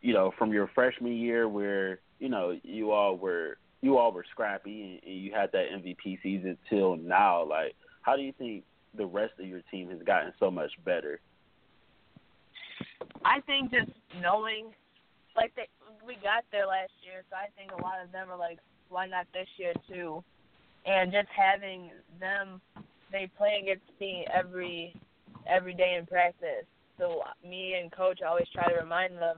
you 0.00 0.12
know 0.12 0.32
from 0.38 0.52
your 0.52 0.70
freshman 0.74 1.12
year 1.12 1.48
where 1.48 2.00
you 2.18 2.28
know 2.28 2.58
you 2.62 2.90
all 2.90 3.16
were 3.16 3.58
you 3.82 3.98
all 3.98 4.12
were 4.12 4.24
scrappy 4.30 4.82
and, 4.82 5.12
and 5.12 5.22
you 5.22 5.32
had 5.32 5.52
that 5.52 5.66
MVP 5.72 6.22
season 6.22 6.56
till 6.68 6.96
now 6.96 7.44
like 7.44 7.74
how 8.02 8.16
do 8.16 8.22
you 8.22 8.32
think 8.38 8.64
the 8.96 9.06
rest 9.06 9.34
of 9.38 9.46
your 9.46 9.60
team 9.70 9.90
has 9.90 10.00
gotten 10.02 10.32
so 10.40 10.50
much 10.50 10.70
better 10.84 11.20
I 13.24 13.40
think 13.40 13.72
just 13.72 13.90
knowing 14.20 14.70
like 15.36 15.54
they 15.54 15.68
we 16.06 16.14
got 16.22 16.44
there 16.50 16.66
last 16.66 16.92
year 17.04 17.22
so 17.30 17.36
I 17.36 17.48
think 17.56 17.72
a 17.72 17.82
lot 17.82 18.02
of 18.02 18.12
them 18.12 18.30
are 18.30 18.38
like 18.38 18.58
why 18.88 19.06
not 19.06 19.26
this 19.32 19.48
year 19.56 19.74
too 19.88 20.22
and 20.86 21.12
just 21.12 21.28
having 21.34 21.90
them 22.20 22.60
they 23.10 23.30
play 23.36 23.60
against 23.62 23.86
me 24.00 24.26
every 24.32 24.94
every 25.48 25.74
day 25.74 25.96
in 25.98 26.06
practice. 26.06 26.66
So 26.98 27.22
me 27.46 27.74
and 27.74 27.92
coach 27.92 28.20
always 28.26 28.46
try 28.52 28.68
to 28.68 28.80
remind 28.80 29.16
them 29.16 29.36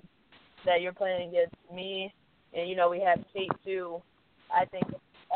that 0.65 0.81
you're 0.81 0.93
playing 0.93 1.31
against 1.31 1.57
me, 1.75 2.13
and 2.55 2.69
you 2.69 2.77
know 2.77 2.89
we 2.89 3.01
have 3.01 3.19
Tate 3.35 3.51
too. 3.65 4.01
I 4.55 4.65
think 4.67 4.85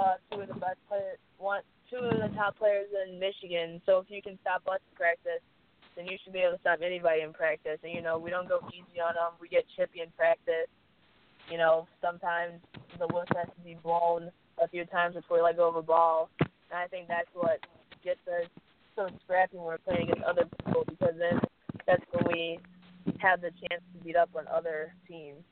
uh, 0.00 0.14
two 0.30 0.40
of 0.40 0.48
the 0.48 0.54
best 0.54 0.78
players, 0.88 1.18
one, 1.38 1.62
two 1.90 1.96
of 1.96 2.16
the 2.16 2.34
top 2.36 2.56
players 2.58 2.86
in 3.06 3.18
Michigan. 3.18 3.80
So 3.86 3.98
if 3.98 4.06
you 4.08 4.22
can 4.22 4.38
stop 4.40 4.62
us 4.68 4.80
in 4.90 4.96
practice, 4.96 5.42
then 5.96 6.06
you 6.06 6.16
should 6.22 6.32
be 6.32 6.40
able 6.40 6.56
to 6.56 6.60
stop 6.60 6.80
anybody 6.84 7.22
in 7.22 7.32
practice. 7.32 7.78
And 7.82 7.92
you 7.92 8.02
know 8.02 8.18
we 8.18 8.30
don't 8.30 8.48
go 8.48 8.60
easy 8.72 9.00
on 9.00 9.14
them. 9.14 9.38
We 9.40 9.48
get 9.48 9.64
chippy 9.76 10.00
in 10.00 10.10
practice. 10.16 10.68
You 11.50 11.58
know 11.58 11.86
sometimes 12.00 12.60
the 12.98 13.06
whistle 13.06 13.36
has 13.36 13.48
to 13.48 13.62
be 13.64 13.76
blown 13.82 14.30
a 14.62 14.68
few 14.68 14.84
times 14.86 15.14
before 15.14 15.38
we 15.38 15.42
let 15.42 15.56
go 15.56 15.68
of 15.68 15.76
a 15.76 15.82
ball. 15.82 16.30
And 16.40 16.78
I 16.78 16.86
think 16.86 17.08
that's 17.08 17.28
what 17.34 17.60
gets 18.04 18.20
us 18.28 18.48
so 18.96 19.08
scrappy 19.24 19.56
when 19.56 19.66
we're 19.66 19.78
playing 19.78 20.10
against 20.10 20.24
other 20.24 20.44
people 20.64 20.84
because 20.86 21.14
then 21.18 21.40
that's 21.86 22.02
when 22.12 22.24
we 22.32 22.58
have 23.18 23.40
the 23.40 23.50
chance 23.50 23.82
to 23.92 24.04
beat 24.04 24.16
up 24.16 24.30
on 24.36 24.46
other 24.48 24.94
teams. 25.08 25.42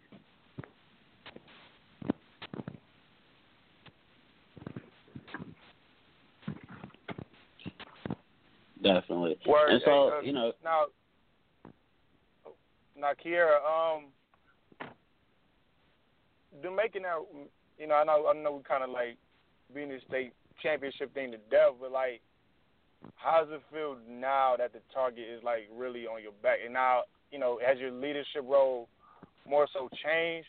Definitely. 8.83 9.39
Word, 9.47 9.71
and 9.71 9.83
so, 9.85 10.13
uh, 10.19 10.21
you 10.21 10.33
know, 10.33 10.53
now, 10.65 10.85
now, 12.97 13.13
Kierra, 13.25 13.59
um, 13.67 14.05
do 16.63 16.71
making 16.75 17.03
that 17.03 17.19
you 17.79 17.87
know, 17.87 17.95
I 17.95 18.05
know 18.05 18.27
I 18.29 18.35
know 18.35 18.53
we 18.53 18.63
kind 18.63 18.85
of 18.85 18.91
like 18.91 19.17
being 19.75 19.89
the 19.89 19.99
state 20.09 20.33
championship 20.63 21.13
thing 21.15 21.31
to 21.31 21.39
death, 21.51 21.75
but 21.81 21.91
like, 21.91 22.21
how 23.17 23.43
does 23.43 23.53
it 23.53 23.63
feel 23.73 23.97
now 24.09 24.55
that 24.59 24.73
the 24.73 24.81
target 24.93 25.25
is 25.29 25.43
like 25.43 25.69
really 25.75 26.07
on 26.07 26.23
your 26.23 26.33
back? 26.43 26.59
And 26.65 26.75
now, 26.75 27.03
you 27.33 27.39
know, 27.39 27.59
has 27.67 27.79
your 27.79 27.91
leadership 27.91 28.45
role 28.45 28.89
more 29.49 29.67
so 29.73 29.89
changed 30.05 30.49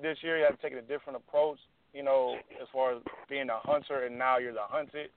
this 0.00 0.18
year? 0.22 0.38
You 0.38 0.44
have 0.44 0.60
taken 0.60 0.78
a 0.78 0.82
different 0.82 1.16
approach, 1.16 1.58
you 1.92 2.04
know, 2.04 2.36
as 2.60 2.68
far 2.72 2.94
as 2.94 3.02
being 3.28 3.50
a 3.50 3.58
hunter, 3.64 4.04
and 4.04 4.16
now 4.16 4.38
you're 4.38 4.52
the 4.52 4.60
hunted. 4.62 5.10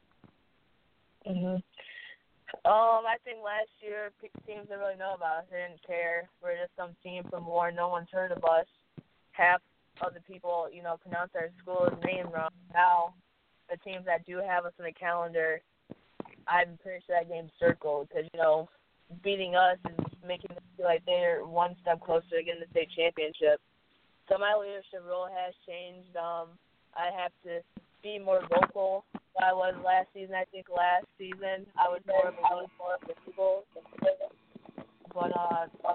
Mhm. 1.28 1.64
Um, 2.66 3.04
I 3.04 3.18
think 3.26 3.40
last 3.44 3.70
year 3.82 4.12
teams 4.22 4.68
didn't 4.70 4.80
really 4.80 4.96
know 4.96 5.16
about 5.16 5.44
us. 5.44 5.46
They 5.52 5.58
didn't 5.58 5.86
care. 5.86 6.30
We're 6.42 6.56
just 6.56 6.72
some 6.78 6.96
team 7.04 7.24
from 7.30 7.46
Warren. 7.46 7.76
No 7.76 7.90
one's 7.90 8.08
heard 8.12 8.32
of 8.32 8.44
us. 8.46 8.68
Half 9.34 9.62
other 10.02 10.22
people, 10.26 10.70
you 10.72 10.82
know, 10.82 10.98
pronounce 11.02 11.32
our 11.36 11.50
school's 11.60 11.98
name 12.06 12.32
wrong. 12.32 12.54
Now, 12.74 13.16
the 13.70 13.78
teams 13.78 14.06
that 14.06 14.26
do 14.26 14.38
have 14.38 14.66
us 14.66 14.74
on 14.80 14.86
the 14.86 14.94
calendar, 14.94 15.62
I'm 16.48 16.78
pretty 16.82 17.04
sure 17.06 17.18
that 17.20 17.30
game's 17.30 17.52
circled 17.60 18.08
because 18.10 18.30
you 18.34 18.40
know, 18.40 18.70
beating 19.24 19.56
us 19.56 19.78
is 19.90 20.06
making 20.26 20.54
them 20.54 20.64
feel 20.78 20.86
like 20.86 21.04
they're 21.06 21.46
one 21.46 21.76
step 21.82 22.00
closer 22.02 22.38
to 22.38 22.44
getting 22.44 22.62
the 22.62 22.72
state 22.72 22.90
championship. 22.96 23.60
So 24.30 24.38
my 24.38 24.56
leadership 24.56 25.04
role 25.08 25.28
has 25.28 25.54
changed. 25.68 26.16
Um, 26.16 26.56
I 26.96 27.10
have 27.12 27.32
to 27.44 27.60
be 28.02 28.20
more 28.20 28.42
vocal 28.48 29.04
than 29.40 29.50
I 29.50 29.54
was 29.54 29.74
last 29.84 30.08
season. 30.14 30.36
I 30.36 30.46
think 30.52 30.68
last 30.70 31.06
season 31.18 31.66
I 31.78 31.90
was 31.90 32.02
more 32.08 32.28
of 32.28 32.36
a 32.36 32.42
more 32.78 32.98
people. 33.26 33.64
But 35.14 35.32
uh, 35.36 35.68
uh, 35.88 35.94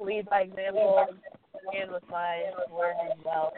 lead 0.00 0.28
by 0.28 0.42
example 0.42 1.06
and 1.80 1.90
with 1.90 2.02
my 2.10 2.42
words 2.72 2.98
as 3.10 3.18
well. 3.24 3.52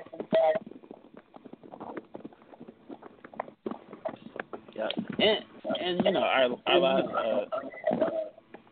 Yeah, 4.75 4.89
and 5.18 5.45
and 5.81 6.05
you 6.05 6.12
know 6.12 6.20
our 6.20 6.57
our 6.66 6.79
last 6.79 7.09
uh, 7.14 7.45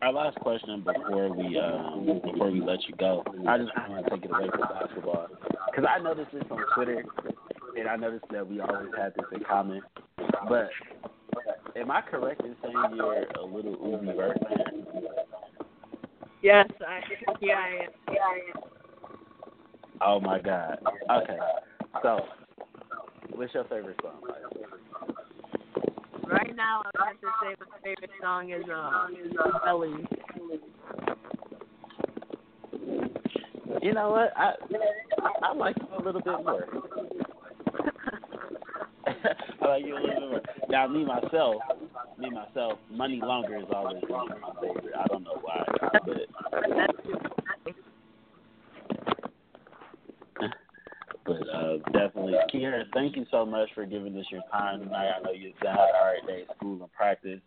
our 0.01 0.13
last 0.13 0.37
question 0.37 0.83
before 0.83 1.33
we 1.33 1.59
um, 1.59 2.21
before 2.23 2.51
we 2.51 2.61
let 2.61 2.79
you 2.87 2.95
go, 2.97 3.23
I 3.47 3.57
just 3.57 3.71
want 3.87 4.05
to 4.05 4.09
take 4.09 4.25
it 4.25 4.31
away 4.31 4.49
from 4.49 4.61
basketball 4.61 5.27
because 5.69 5.85
I 5.87 6.01
noticed 6.01 6.31
this 6.33 6.43
on 6.49 6.59
Twitter, 6.75 7.03
and 7.77 7.87
I 7.87 7.95
noticed 7.95 8.25
that 8.31 8.47
we 8.47 8.59
always 8.59 8.89
had 8.97 9.13
this 9.15 9.25
in 9.33 9.43
common. 9.43 9.81
But 10.47 10.69
am 11.75 11.91
I 11.91 12.01
correct 12.01 12.41
in 12.41 12.55
saying 12.61 12.75
you're 12.95 13.23
a 13.23 13.45
Lil 13.45 13.75
Uzi 13.77 14.15
Vert? 14.15 14.37
Yes, 16.41 16.67
I 16.87 16.99
yeah 17.39 17.55
I 17.55 17.83
am. 17.83 17.89
Yeah, 18.11 18.19
I 18.19 18.57
am. 18.57 18.63
Oh 20.01 20.19
my 20.19 20.39
God. 20.39 20.79
Okay. 21.11 21.37
So, 22.01 22.21
what's 23.35 23.53
your 23.53 23.65
favorite 23.65 23.99
song? 24.01 24.21
Right 26.27 26.55
now, 26.55 26.81
I 26.97 27.07
have 27.07 27.21
to 27.21 27.27
say 27.41 27.55
my 27.59 27.77
favorite 27.83 28.09
song 28.21 28.51
is 28.51 28.63
uh, 28.73 29.59
Belly. 29.65 29.93
You 33.81 33.93
know 33.93 34.11
what? 34.11 34.33
I 34.35 34.53
I 35.43 35.53
like 35.53 35.75
you 35.77 35.87
a 35.97 36.03
little 36.03 36.21
bit 36.21 36.43
more. 36.43 36.67
I 39.61 39.67
like 39.67 39.85
you 39.85 39.95
a 39.95 39.99
little 39.99 40.13
bit 40.13 40.29
more. 40.29 40.41
Now, 40.69 40.87
me 40.87 41.05
myself, 41.05 41.61
me 42.17 42.29
myself, 42.29 42.79
Money 42.89 43.19
Longer 43.21 43.57
is 43.57 43.65
always 43.73 44.01
my 44.09 44.27
favorite. 44.61 44.95
I 44.97 45.07
don't 45.07 45.23
know 45.23 45.39
why, 45.41 45.65
but 46.05 46.17
But 51.23 51.47
uh, 51.53 51.77
definitely, 51.93 52.33
Kierra, 52.51 52.83
thank 52.93 53.15
you 53.15 53.25
so 53.29 53.45
much 53.45 53.69
for 53.75 53.85
giving 53.85 54.17
us 54.17 54.25
your 54.31 54.41
time 54.51 54.79
tonight. 54.79 55.11
I 55.17 55.21
know 55.21 55.31
you've 55.31 55.53
had 55.61 55.75
a 55.75 55.91
hard 55.93 56.19
day 56.27 56.45
at 56.49 56.57
school 56.57 56.81
and 56.81 56.91
practice. 56.93 57.39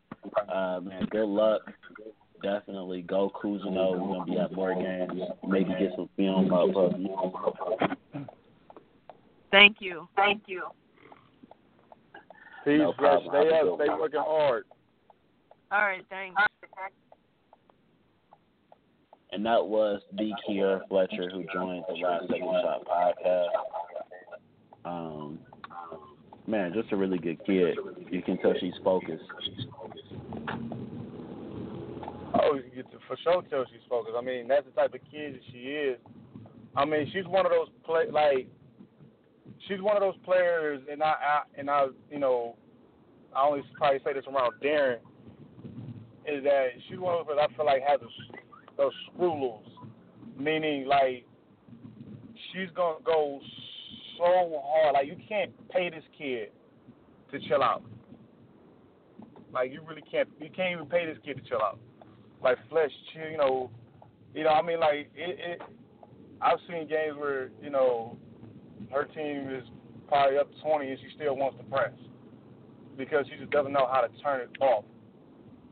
Uh, 0.49 0.81
man, 0.81 1.07
good 1.11 1.27
luck. 1.27 1.63
Definitely 2.43 3.03
go 3.03 3.33
Cousino. 3.43 3.99
We're 3.99 4.15
gonna 4.19 4.25
be 4.25 4.39
at 4.39 4.53
more 4.53 4.75
games. 4.75 5.21
Maybe 5.47 5.71
get 5.71 5.93
some 5.97 6.09
film 6.17 6.53
up 6.53 6.77
of. 6.77 8.27
Thank 9.51 9.77
you. 9.81 10.09
Thank 10.17 10.43
you. 10.47 10.63
Peace, 12.65 12.79
No 12.79 12.93
problem. 12.93 13.29
Stay 13.31 13.55
Have 13.55 13.67
a 13.67 13.73
up. 13.73 13.79
good 13.79 13.85
Stay 13.85 13.91
one. 13.91 14.01
working 14.01 14.21
hard. 14.25 14.65
All 15.73 15.81
right. 15.83 16.05
Thanks. 16.11 16.35
and 19.33 19.45
that 19.45 19.67
was 19.67 20.01
the 20.17 20.31
Kierra 20.49 20.81
Fletcher 20.89 21.29
who 21.31 21.45
joined 21.53 21.85
the 21.89 21.95
Last 21.95 22.29
Second 22.29 22.55
Shot 22.63 22.87
podcast. 22.87 23.49
Um, 24.85 25.39
man, 26.47 26.73
just 26.73 26.93
a 26.93 26.97
really 26.97 27.19
good 27.19 27.45
kid. 27.45 27.77
You 28.11 28.23
can 28.23 28.39
tell 28.39 28.55
she's 28.61 28.75
focused. 28.85 29.25
Oh, 32.37 32.55
you 32.57 32.63
get 32.75 32.91
to 32.93 32.99
for 33.09 33.17
sure 33.23 33.43
tell 33.51 33.65
she's 33.71 33.81
focused. 33.89 34.15
I 34.17 34.21
mean, 34.23 34.47
that's 34.49 34.65
the 34.67 34.73
type 34.73 34.95
of 34.95 35.01
kid 35.11 35.35
that 35.35 35.41
she 35.53 35.59
is. 35.59 35.99
I 36.77 36.85
mean, 36.85 37.09
she's 37.13 37.27
one 37.27 37.47
of 37.47 37.53
those 37.53 37.69
play 37.85 38.05
like 38.11 38.49
she's 39.67 39.81
one 39.81 39.97
of 39.97 40.03
those 40.03 40.17
players, 40.25 40.81
and 40.91 41.03
I, 41.03 41.07
I 41.07 41.43
and 41.59 41.71
I, 41.71 41.87
you 42.11 42.19
know, 42.19 42.57
I 43.35 43.47
only 43.47 43.63
probably 43.77 44.01
say 44.05 44.13
this 44.13 44.25
around 44.27 44.53
Darren, 44.63 44.99
is 46.27 46.43
that 46.45 46.67
she's 46.89 46.99
one 46.99 47.19
of 47.19 47.27
those 47.27 47.37
I 47.41 47.55
feel 47.55 47.67
like 47.67 47.83
has 47.87 48.01
those, 48.01 48.41
those 48.77 48.93
screw 49.13 49.35
loose, 49.35 49.89
meaning 50.39 50.87
like 50.87 51.27
she's 52.53 52.69
gonna 52.75 52.99
go 53.05 53.41
so 54.19 54.63
hard. 54.65 54.95
Like 54.95 55.07
you 55.07 55.17
can't 55.29 55.53
pay 55.71 55.91
this 55.91 56.05
kid 56.17 56.51
to 57.33 57.49
chill 57.49 57.63
out. 57.63 57.83
Like 59.53 59.73
you 59.73 59.81
really 59.87 60.03
can't. 60.11 60.29
You 60.41 60.51
can't 60.55 60.73
even 60.73 60.87
pay 60.87 61.07
this 61.07 61.19
kid 61.25 61.37
to 61.37 61.49
chill 61.49 61.63
out. 61.63 61.79
Like 62.43 62.59
Fletch, 62.69 62.93
chill. 63.13 63.31
You 63.31 63.39
know, 63.39 63.71
you 64.35 64.45
know. 64.45 64.51
I 64.51 64.63
mean, 64.63 64.81
like 64.81 65.11
it. 65.15 65.39
it 65.39 65.63
I've 66.43 66.59
seen 66.69 66.89
games 66.89 67.17
where 67.17 67.51
you 67.63 67.71
know 67.71 68.19
her 68.91 69.05
team 69.05 69.49
is 69.51 69.65
probably 70.09 70.39
up 70.39 70.51
20 70.63 70.89
and 70.89 70.99
she 70.99 71.15
still 71.17 71.37
wants 71.37 71.59
to 71.59 71.65
press 71.65 71.93
because 72.97 73.27
she 73.31 73.39
just 73.39 73.51
doesn't 73.51 73.73
know 73.73 73.89
how 73.91 74.01
to 74.01 74.09
turn 74.23 74.43
it 74.43 74.51
off. 74.61 74.85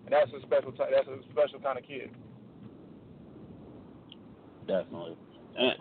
And 0.05 0.13
that's 0.13 0.31
a 0.33 0.45
special. 0.45 0.73
That's 0.73 1.09
a 1.09 1.19
special 1.31 1.61
kind 1.61 1.79
of 1.79 1.85
kid. 1.87 2.11
Definitely. 4.67 5.17
And, 5.57 5.73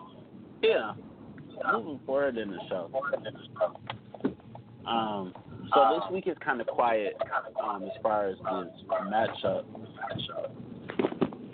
yeah. 0.62 0.92
Moving 1.72 2.00
forward 2.06 2.36
in 2.36 2.50
the 2.50 2.58
show. 2.68 2.90
Um, 4.86 5.32
so 5.74 6.00
this 6.00 6.12
week 6.12 6.26
is 6.26 6.36
kind 6.44 6.60
of 6.60 6.66
quiet 6.66 7.14
um, 7.62 7.84
as 7.84 7.90
far 8.02 8.28
as 8.28 8.36
the 8.38 8.70
matchup. 9.04 9.64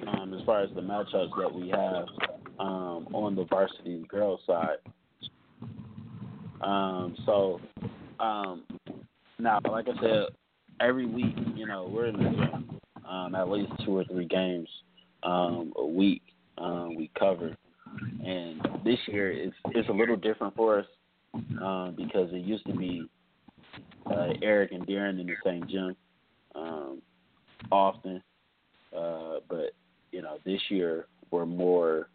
Um, 0.06 0.34
as 0.34 0.44
far 0.46 0.62
as 0.62 0.70
the 0.74 0.80
matchups 0.80 1.30
that 1.38 1.54
we 1.54 1.68
have 1.68 2.06
um, 2.58 3.06
on 3.14 3.34
the 3.34 3.44
varsity 3.44 4.04
girls 4.08 4.40
side. 4.46 4.76
Um, 6.61 7.16
so 7.24 7.61
um, 8.20 8.64
now, 9.38 9.61
like 9.70 9.86
I 9.88 10.00
said, 10.00 10.26
every 10.80 11.06
week, 11.06 11.36
you 11.54 11.66
know, 11.66 11.88
we're 11.90 12.06
in 12.06 12.16
the 12.16 12.30
gym. 12.30 12.80
Um, 13.09 13.34
at 13.34 13.48
least 13.48 13.72
two 13.86 13.96
or 13.96 14.04
three 14.04 14.26
games 14.26 14.68
um, 15.22 15.72
a 15.76 15.86
week 15.86 16.20
um, 16.59 16.94
we 16.94 17.11
cover. 17.18 17.56
And 18.24 18.61
this 18.84 18.98
year 19.06 19.30
it's 19.30 19.56
it's 19.70 19.88
a 19.88 19.92
little 19.92 20.16
different 20.16 20.54
for 20.54 20.80
us 20.80 20.86
um, 21.62 21.94
because 21.96 22.28
it 22.32 22.44
used 22.44 22.66
to 22.66 22.76
be 22.76 23.09
uh, 24.06 24.28
Eric 24.42 24.72
and 24.72 24.86
Darren 24.86 25.20
in 25.20 25.26
the 25.26 25.34
same 25.44 25.66
gym 25.68 25.96
um, 26.54 27.02
often, 27.72 28.22
uh, 28.96 29.36
but 29.48 29.72
you 30.12 30.22
know 30.22 30.38
this 30.44 30.61
year 30.68 31.06
we're 31.30 31.46
more 31.46 32.09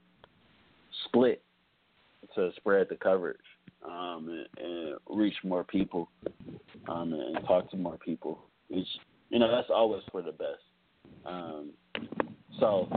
split 1.05 1.41
to 2.35 2.51
spread 2.57 2.87
the 2.89 2.95
coverage 2.95 3.37
um, 3.85 4.29
and, 4.29 4.65
and 4.65 4.97
reach 5.09 5.35
more 5.43 5.63
people 5.63 6.09
um, 6.87 7.13
and 7.13 7.45
talk 7.45 7.69
to 7.71 7.77
more 7.77 7.97
people. 7.97 8.39
Which 8.69 8.87
you 9.29 9.39
know 9.39 9.51
that's 9.51 9.69
always 9.73 10.03
for 10.11 10.21
the 10.21 10.31
best. 10.31 10.63
Um, 11.25 11.71
so 12.59 12.87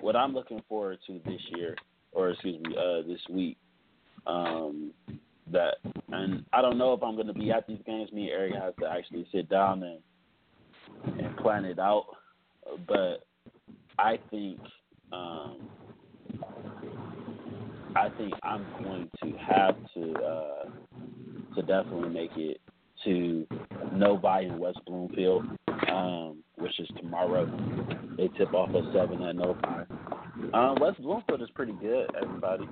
what 0.00 0.16
I'm 0.16 0.34
looking 0.34 0.62
forward 0.68 0.98
to 1.06 1.20
this 1.24 1.40
year, 1.56 1.76
or 2.12 2.30
excuse 2.30 2.60
me, 2.62 2.76
uh, 2.76 3.06
this 3.06 3.20
week, 3.30 3.56
um, 4.26 4.92
that 5.52 5.76
and 6.10 6.44
I 6.52 6.62
don't 6.62 6.78
know 6.78 6.92
if 6.92 7.02
I'm 7.02 7.14
going 7.14 7.26
to 7.26 7.34
be 7.34 7.50
at 7.50 7.66
these 7.66 7.80
games. 7.86 8.12
Me 8.12 8.30
and 8.30 8.30
Eric 8.30 8.54
has 8.54 8.74
to 8.80 8.86
actually 8.86 9.26
sit 9.32 9.48
down 9.48 9.82
and 9.82 11.18
and 11.18 11.36
plan 11.38 11.64
it 11.64 11.78
out, 11.78 12.06
but 12.86 13.26
I 13.98 14.18
think 14.30 14.58
um, 15.12 15.68
I 17.96 18.08
think 18.18 18.34
I'm 18.42 18.66
going 18.82 19.10
to 19.22 19.32
have 19.38 19.76
to 19.94 20.14
uh, 20.14 20.64
to 21.54 21.62
definitely 21.62 22.08
make 22.08 22.36
it 22.36 22.60
to 23.04 23.46
Novi 23.92 24.46
in 24.46 24.58
West 24.58 24.80
Bloomfield, 24.86 25.44
um, 25.90 26.42
which 26.56 26.78
is 26.80 26.88
tomorrow. 26.96 27.46
They 28.16 28.28
tip 28.38 28.52
off 28.54 28.70
at 28.70 28.92
seven 28.92 29.22
at 29.22 29.36
Novi. 29.36 29.60
Um, 30.52 30.76
West 30.80 31.00
Bloomfield 31.00 31.42
is 31.42 31.50
pretty 31.54 31.74
good. 31.74 32.10
Everybody, 32.20 32.68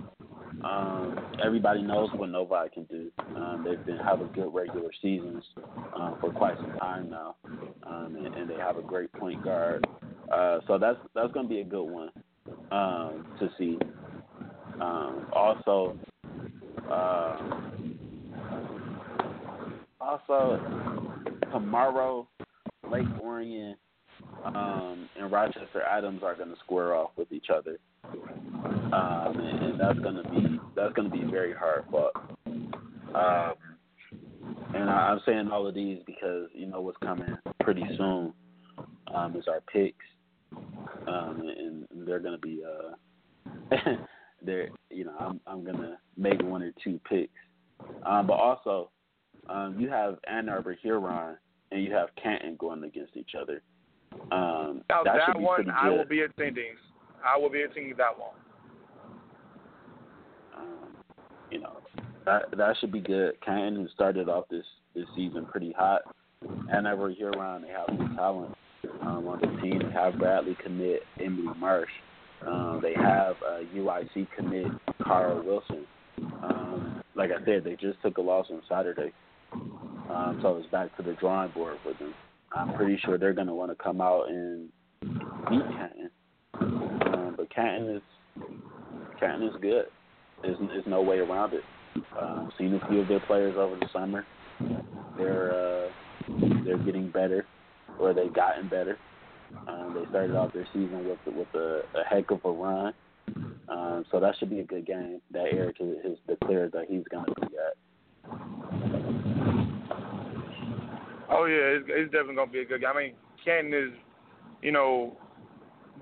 um, 0.65 1.19
everybody 1.45 1.83
knows 1.83 2.11
what 2.15 2.31
Novi 2.31 2.69
can 2.73 2.85
do. 2.85 3.11
Um, 3.37 3.65
they've 3.67 3.85
been 3.85 3.99
having 3.99 4.29
good 4.33 4.53
regular 4.53 4.91
seasons 5.01 5.45
um, 5.95 6.17
for 6.21 6.33
quite 6.33 6.57
some 6.57 6.77
time 6.79 7.11
now, 7.11 7.37
um, 7.87 8.17
and, 8.17 8.35
and 8.35 8.51
they 8.51 8.57
have 8.57 8.77
a 8.77 8.83
great 8.83 9.13
point 9.13 9.43
guard. 9.45 9.87
Uh, 10.33 10.59
so 10.67 10.79
that's 10.79 10.99
that's 11.15 11.33
going 11.33 11.47
to 11.47 11.55
be 11.55 11.61
a 11.61 11.65
good 11.65 11.85
one 11.85 12.11
um, 12.71 13.27
to 13.39 13.49
see. 13.59 13.79
Um, 14.81 15.27
also, 15.33 15.97
uh, 16.91 17.39
also 20.01 21.13
tomorrow, 21.53 22.29
Lake 22.91 23.07
Orion 23.21 23.77
um, 24.45 25.09
and 25.19 25.31
Rochester 25.31 25.83
Adams 25.83 26.23
are 26.23 26.35
going 26.35 26.51
to 26.51 26.57
square 26.65 26.95
off 26.95 27.11
with 27.17 27.31
each 27.33 27.47
other, 27.55 27.79
um, 28.05 29.39
and, 29.39 29.63
and 29.63 29.81
that's 29.81 29.99
going 30.01 30.17
to 30.17 30.29
be 30.31 30.59
that's 30.75 30.93
going 30.95 31.11
to 31.11 31.17
be 31.17 31.25
very 31.31 31.55
hard 31.55 31.85
fought. 31.91 32.13
Um, 33.15 33.55
and 34.75 34.91
I, 34.91 35.11
I'm 35.11 35.21
saying 35.27 35.49
all 35.49 35.67
of 35.67 35.75
these 35.75 35.99
because 36.07 36.49
you 36.55 36.67
know 36.67 36.81
what's 36.81 36.99
coming 36.99 37.37
pretty 37.61 37.85
soon 37.97 38.33
um, 39.15 39.37
is 39.37 39.47
our 39.49 39.61
picks, 39.73 40.05
um, 41.07 41.43
and 41.57 41.87
they're 42.07 42.21
going 42.21 42.39
to 42.39 42.47
be 42.47 42.63
uh, 42.65 42.95
they're 44.45 44.69
you 44.91 45.05
know 45.05 45.15
I'm 45.19 45.41
I'm 45.47 45.65
going 45.65 45.79
to 45.79 45.99
make 46.17 46.43
one 46.43 46.63
or 46.63 46.73
two 46.83 47.01
picks, 47.09 47.33
um, 48.05 48.27
but 48.27 48.35
also 48.35 48.91
um, 49.49 49.77
you 49.79 49.89
have 49.89 50.19
Ann 50.29 50.49
Arbor 50.49 50.77
Huron 50.81 51.37
and 51.71 51.83
you 51.83 51.93
have 51.93 52.09
Canton 52.23 52.57
going 52.57 52.85
against 52.85 53.17
each 53.17 53.33
other. 53.41 53.63
Um, 54.31 54.83
Now 54.91 55.03
that, 55.05 55.17
that, 55.27 55.41
one, 55.41 55.71
I 55.71 55.89
will 55.89 56.05
be 56.05 56.21
attending. 56.21 56.75
I 57.25 57.39
will 57.39 57.51
be 57.51 57.63
attending 57.63 57.97
that 57.97 58.19
one. 58.19 58.35
Um, 60.57 60.97
you 61.51 61.61
know, 61.61 61.79
that 62.25 62.57
that 62.57 62.77
should 62.81 62.93
be 62.93 63.01
good. 63.01 63.41
Canton 63.45 63.83
has 63.83 63.91
started 63.93 64.29
off 64.29 64.45
this 64.51 64.65
this 64.95 65.07
season 65.17 65.47
pretty 65.47 65.73
hot. 65.73 66.03
Ann 66.73 66.87
Arbor 66.87 67.11
Huron, 67.11 67.63
they 67.63 67.69
have 67.69 67.87
some 67.87 68.15
talent 68.17 68.55
um, 69.03 69.27
on 69.29 69.41
the 69.41 69.63
team. 69.63 69.79
They 69.79 69.93
have 69.93 70.19
Bradley 70.19 70.57
commit 70.63 71.03
Emily 71.21 71.57
Marsh. 71.59 71.91
Um, 72.47 72.81
they 72.83 72.95
have 72.95 73.37
uh, 73.47 73.61
UIC 73.75 74.29
commit 74.37 74.67
Carl 75.03 75.43
Wilson. 75.45 75.87
Um, 76.43 77.03
like 77.15 77.31
I 77.31 77.45
said, 77.45 77.65
they 77.65 77.77
just 77.77 78.01
took 78.03 78.19
a 78.19 78.21
loss 78.21 78.47
on 78.51 78.63
Saturday. 78.69 79.13
Um, 79.53 80.39
so 80.43 80.57
it's 80.57 80.67
back 80.69 80.97
to 80.97 81.03
the 81.03 81.15
drawing 81.15 81.53
board 81.53 81.77
for 81.83 81.93
them. 81.95 82.15
I'm 82.55 82.75
pretty 82.75 82.99
sure 83.05 83.19
they're 83.19 83.33
going 83.33 83.47
to 83.47 83.55
want 83.55 83.71
to 83.71 83.83
come 83.83 84.01
out 84.01 84.29
and 84.29 84.69
beat 85.03 85.63
Canton. 85.63 86.11
Um, 86.61 87.35
but 87.37 87.55
Canton 87.55 87.97
is 87.97 88.03
Canton 89.19 89.49
is 89.49 89.55
good. 89.61 89.87
There's, 90.43 90.59
there's 90.69 90.87
no 90.87 91.03
way 91.03 91.19
around 91.19 91.55
it. 91.55 91.63
Um, 92.21 92.51
seen 92.59 92.75
a 92.75 92.89
few 92.89 93.01
of 93.01 93.09
their 93.09 93.21
players 93.21 93.55
over 93.57 93.77
the 93.77 93.87
summer. 93.93 94.27
They're 95.17 95.53
uh, 95.53 95.89
they're 96.65 96.79
getting 96.79 97.11
better, 97.11 97.47
or 97.99 98.13
they've 98.15 98.33
gotten 98.33 98.69
better. 98.69 98.99
Um, 99.69 99.95
they 99.95 100.09
started 100.11 100.37
off 100.37 100.53
their 100.53 100.67
season 100.73 101.09
with 101.09 101.19
with 101.27 101.49
a, 101.55 101.83
a 101.95 102.05
heck 102.09 102.31
of 102.31 102.45
a 102.45 102.51
run. 102.51 102.95
Um, 103.69 104.05
so 104.11 104.21
that 104.21 104.35
should 104.39 104.51
be 104.51 104.61
a 104.61 104.65
good 104.65 104.87
game 104.87 105.21
that 105.31 105.47
Eric 105.53 105.77
has 105.79 106.17
declared 106.29 106.73
that 106.73 106.87
he's 106.89 107.05
going 107.11 107.27
to 107.27 107.35
be 107.41 107.57
at. 107.57 107.77
Oh 111.31 111.47
yeah, 111.47 111.79
it's, 111.79 111.87
it's 111.89 112.13
definitely 112.13 112.35
gonna 112.37 112.51
be 112.51 112.61
a 112.61 112.65
good 112.65 112.81
game. 112.81 112.91
I 112.95 113.01
mean, 113.01 113.13
Canton 113.45 113.73
is, 113.73 113.93
you 114.61 114.73
know, 114.73 115.17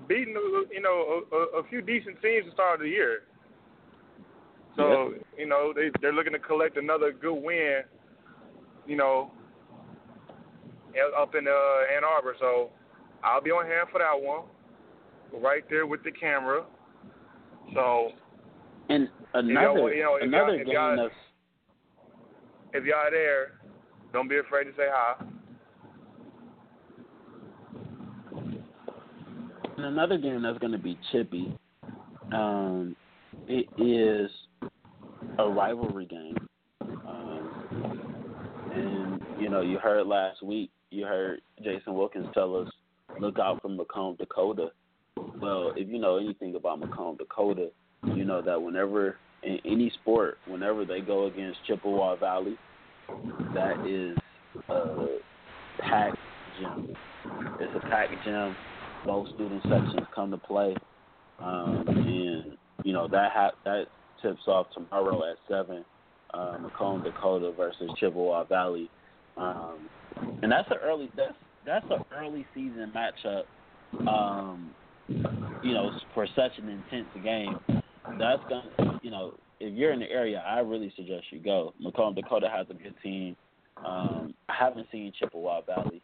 beating 0.07 0.35
you 0.71 0.81
know 0.81 1.23
a, 1.31 1.35
a, 1.35 1.59
a 1.61 1.67
few 1.69 1.81
decent 1.81 2.21
teams 2.21 2.45
to 2.45 2.51
start 2.51 2.75
of 2.75 2.81
the 2.81 2.89
year. 2.89 3.23
So 4.75 5.13
you 5.37 5.47
know 5.47 5.73
they 5.75 5.89
they're 6.01 6.13
looking 6.13 6.33
to 6.33 6.39
collect 6.39 6.77
another 6.77 7.11
good 7.11 7.41
win. 7.41 7.81
You 8.87 8.97
know, 8.97 9.31
up 11.17 11.35
in 11.35 11.47
uh, 11.47 11.95
Ann 11.95 12.03
Arbor. 12.03 12.35
So 12.39 12.71
I'll 13.23 13.41
be 13.41 13.51
on 13.51 13.65
hand 13.65 13.87
for 13.91 13.99
that 13.99 14.19
one, 14.19 14.43
right 15.41 15.63
there 15.69 15.85
with 15.85 16.03
the 16.03 16.11
camera. 16.11 16.63
So 17.73 18.09
And 18.89 19.07
another 19.33 19.49
You 19.51 19.53
know, 19.53 19.87
you 19.87 20.03
know, 20.03 20.17
another 20.21 20.57
game 20.57 20.67
y'all- 20.67 20.97
that's 20.97 21.15
if 22.73 22.85
y'all 22.85 22.95
are 22.99 23.11
there, 23.11 23.59
don't 24.13 24.27
be 24.27 24.37
afraid 24.37 24.65
to 24.65 24.71
say 24.75 24.87
hi. 24.89 25.25
And 29.77 29.85
another 29.85 30.17
game 30.17 30.41
that's 30.41 30.59
going 30.59 30.71
to 30.73 30.77
be 30.77 30.97
chippy. 31.11 31.57
Um, 32.31 32.95
it 33.47 33.67
is 33.77 34.31
a 35.39 35.49
rivalry 35.49 36.05
game. 36.05 36.37
Um, 36.81 38.69
and 38.73 39.21
you 39.41 39.49
know, 39.49 39.61
you 39.61 39.79
heard 39.79 40.07
last 40.07 40.43
week. 40.43 40.71
You 40.91 41.05
heard 41.05 41.41
Jason 41.63 41.95
Wilkins 41.95 42.27
tell 42.33 42.55
us, 42.55 42.69
look 43.19 43.39
out 43.39 43.61
for 43.61 43.69
Macomb, 43.69 44.15
Dakota. 44.17 44.71
Well, 45.15 45.73
if 45.75 45.87
you 45.87 45.99
know 45.99 46.17
anything 46.17 46.55
about 46.55 46.79
Macomb, 46.79 47.17
Dakota, 47.17 47.69
you 48.03 48.25
know 48.25 48.41
that 48.41 48.61
whenever 48.61 49.17
in 49.43 49.59
any 49.65 49.91
sport, 50.01 50.37
whenever 50.47 50.85
they 50.85 51.01
go 51.01 51.25
against 51.25 51.59
Chippewa 51.65 52.15
Valley, 52.15 52.57
that 53.53 53.85
is 53.87 54.17
a 54.69 55.17
packed 55.79 56.17
gym. 56.59 56.95
It's 57.59 57.75
a 57.75 57.79
packed 57.89 58.13
gym. 58.23 58.55
Both 59.05 59.29
student 59.35 59.61
sections 59.63 60.07
come 60.13 60.31
to 60.31 60.37
play, 60.37 60.75
um, 61.39 61.83
and 61.87 62.57
you 62.83 62.93
know 62.93 63.07
that 63.07 63.31
ha- 63.33 63.51
that 63.65 63.85
tips 64.21 64.41
off 64.47 64.67
tomorrow 64.73 65.23
at 65.29 65.37
seven. 65.47 65.83
Uh, 66.33 66.57
Macomb, 66.61 67.03
Dakota 67.03 67.51
versus 67.51 67.89
Chippewa 67.99 68.45
Valley, 68.45 68.89
um, 69.35 69.89
and 70.41 70.51
that's 70.51 70.69
an 70.71 70.77
early 70.81 71.11
that's 71.17 71.33
that's 71.65 71.85
an 71.89 72.03
early 72.15 72.45
season 72.53 72.91
matchup. 72.95 73.43
Um, 74.07 74.71
you 75.63 75.73
know, 75.73 75.91
for 76.13 76.25
such 76.35 76.51
an 76.57 76.69
intense 76.69 77.07
game, 77.23 77.57
that's 78.17 78.41
gonna 78.49 78.99
you 79.01 79.11
know 79.11 79.33
if 79.59 79.73
you're 79.73 79.93
in 79.93 79.99
the 79.99 80.09
area, 80.09 80.43
I 80.45 80.59
really 80.59 80.91
suggest 80.95 81.25
you 81.31 81.39
go. 81.39 81.73
Macomb, 81.79 82.15
Dakota 82.15 82.49
has 82.51 82.67
a 82.69 82.73
good 82.73 82.95
team. 83.03 83.35
Um, 83.77 84.33
I 84.49 84.55
haven't 84.59 84.87
seen 84.91 85.13
Chippewa 85.17 85.61
Valley. 85.61 86.01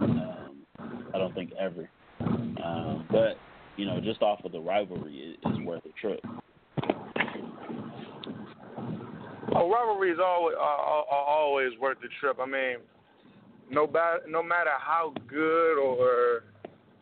Um, 0.00 0.66
I 1.14 1.18
don't 1.18 1.34
think 1.34 1.52
ever. 1.58 1.88
Um, 2.20 3.06
but 3.10 3.36
you 3.76 3.86
know, 3.86 4.00
just 4.00 4.22
off 4.22 4.44
of 4.44 4.52
the 4.52 4.60
rivalry, 4.60 5.34
it, 5.34 5.38
it's 5.44 5.66
worth 5.66 5.82
a 5.84 6.00
trip. 6.00 6.20
Oh, 9.54 9.70
rivalry 9.70 10.10
is 10.10 10.18
always 10.22 10.56
are 10.58 11.04
always 11.08 11.78
worth 11.78 11.98
the 12.00 12.08
trip. 12.20 12.38
I 12.40 12.46
mean, 12.46 12.76
no 13.70 13.86
bad, 13.86 14.20
no 14.28 14.42
matter 14.42 14.70
how 14.78 15.12
good 15.28 15.78
or 15.78 16.44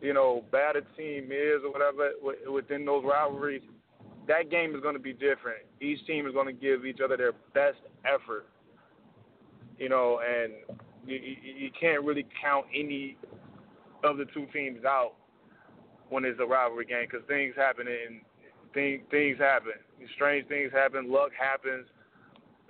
you 0.01 0.13
know 0.13 0.45
bad 0.51 0.77
a 0.77 0.83
team 0.97 1.31
is 1.31 1.63
or 1.65 1.73
whatever 1.73 2.11
within 2.51 2.85
those 2.85 3.05
rivalries, 3.05 3.63
that 4.29 4.51
game 4.51 4.75
is 4.75 4.81
going 4.81 4.95
to 4.95 5.01
be 5.01 5.13
different. 5.13 5.59
Each 5.81 6.05
team 6.07 6.27
is 6.27 6.33
going 6.33 6.47
to 6.47 6.53
give 6.53 6.87
each 6.87 6.99
other 7.05 7.17
their 7.17 7.33
best 7.53 7.79
effort. 8.05 8.47
You 9.79 9.89
know, 9.89 10.21
and 10.25 10.53
you, 11.07 11.19
you 11.43 11.71
can't 11.79 12.05
really 12.05 12.27
count 12.41 12.67
any 12.75 13.17
of 14.05 14.17
the 14.19 14.25
two 14.27 14.47
teams 14.53 14.85
out 14.85 15.15
when 16.11 16.25
it's 16.25 16.39
a 16.41 16.47
rivalry 16.47 16.85
game 16.85 17.07
because 17.11 17.27
things 17.27 17.55
happen 17.57 17.87
and 17.89 18.21
thing, 18.73 19.03
things 19.11 19.39
happen. 19.39 19.73
Strange 20.15 20.47
things 20.49 20.71
happen. 20.73 21.11
Luck 21.11 21.31
happens. 21.39 21.87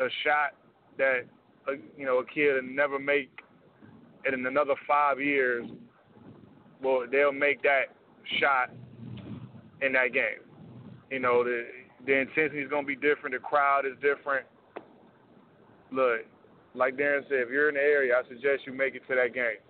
A 0.00 0.06
shot 0.24 0.54
that 0.98 1.24
a, 1.68 1.72
you 1.96 2.04
know 2.04 2.18
a 2.18 2.26
kid 2.26 2.62
never 2.64 2.98
make, 2.98 3.40
and 4.24 4.34
in 4.34 4.46
another 4.46 4.74
five 4.86 5.20
years, 5.20 5.66
well, 6.82 7.04
they'll 7.10 7.32
make 7.32 7.62
that 7.62 7.94
shot 8.40 8.70
in 9.80 9.92
that 9.92 10.12
game. 10.12 10.42
You 11.10 11.18
know, 11.18 11.44
the 11.44 11.64
the 12.06 12.20
intensity 12.20 12.60
is 12.60 12.70
gonna 12.70 12.86
be 12.86 12.96
different. 12.96 13.34
The 13.34 13.38
crowd 13.38 13.86
is 13.86 13.94
different. 14.00 14.46
Look, 15.90 16.20
like 16.74 16.96
Darren 16.96 17.22
said, 17.28 17.38
if 17.38 17.50
you're 17.50 17.68
in 17.68 17.76
the 17.76 17.80
area, 17.80 18.14
I 18.14 18.28
suggest 18.28 18.66
you 18.66 18.72
make 18.72 18.94
it 18.94 19.02
to 19.08 19.14
that 19.14 19.34
game. 19.34 19.62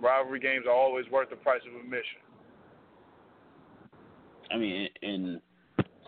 Rivalry 0.00 0.40
games 0.40 0.66
are 0.66 0.74
always 0.74 1.06
worth 1.10 1.30
the 1.30 1.36
price 1.36 1.60
of 1.68 1.80
admission. 1.80 2.20
I 4.50 4.56
mean, 4.56 4.88
and 5.02 5.40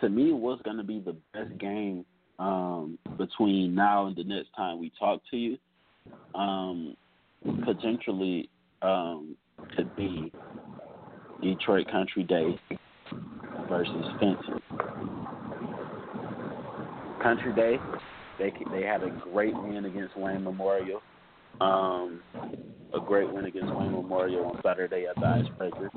to 0.00 0.08
me, 0.08 0.32
what's 0.32 0.62
going 0.62 0.78
to 0.78 0.82
be 0.82 0.98
the 0.98 1.16
best 1.32 1.56
game 1.58 2.04
um, 2.38 2.98
between 3.16 3.74
now 3.74 4.06
and 4.06 4.16
the 4.16 4.24
next 4.24 4.48
time 4.56 4.80
we 4.80 4.90
talk 4.98 5.20
to 5.30 5.36
you, 5.36 5.58
um, 6.34 6.96
potentially 7.64 8.48
um, 8.82 9.36
could 9.76 9.94
be 9.96 10.32
Detroit 11.42 11.86
Country 11.90 12.22
Day 12.24 12.58
versus 13.68 14.06
Fenton. 14.20 14.60
Country 17.22 17.52
Day, 17.54 17.76
they 18.38 18.52
they 18.70 18.82
had 18.82 19.02
a 19.02 19.10
great 19.32 19.54
win 19.54 19.84
against 19.84 20.16
Wayne 20.16 20.44
Memorial. 20.44 21.00
Um, 21.60 22.20
a 22.94 23.00
great 23.00 23.32
win 23.32 23.44
against 23.44 23.72
Wayne 23.74 23.92
Memorial 23.92 24.46
on 24.46 24.60
Saturday 24.64 25.06
at 25.06 25.16
the 25.16 25.26
Icebreaker. 25.26 25.90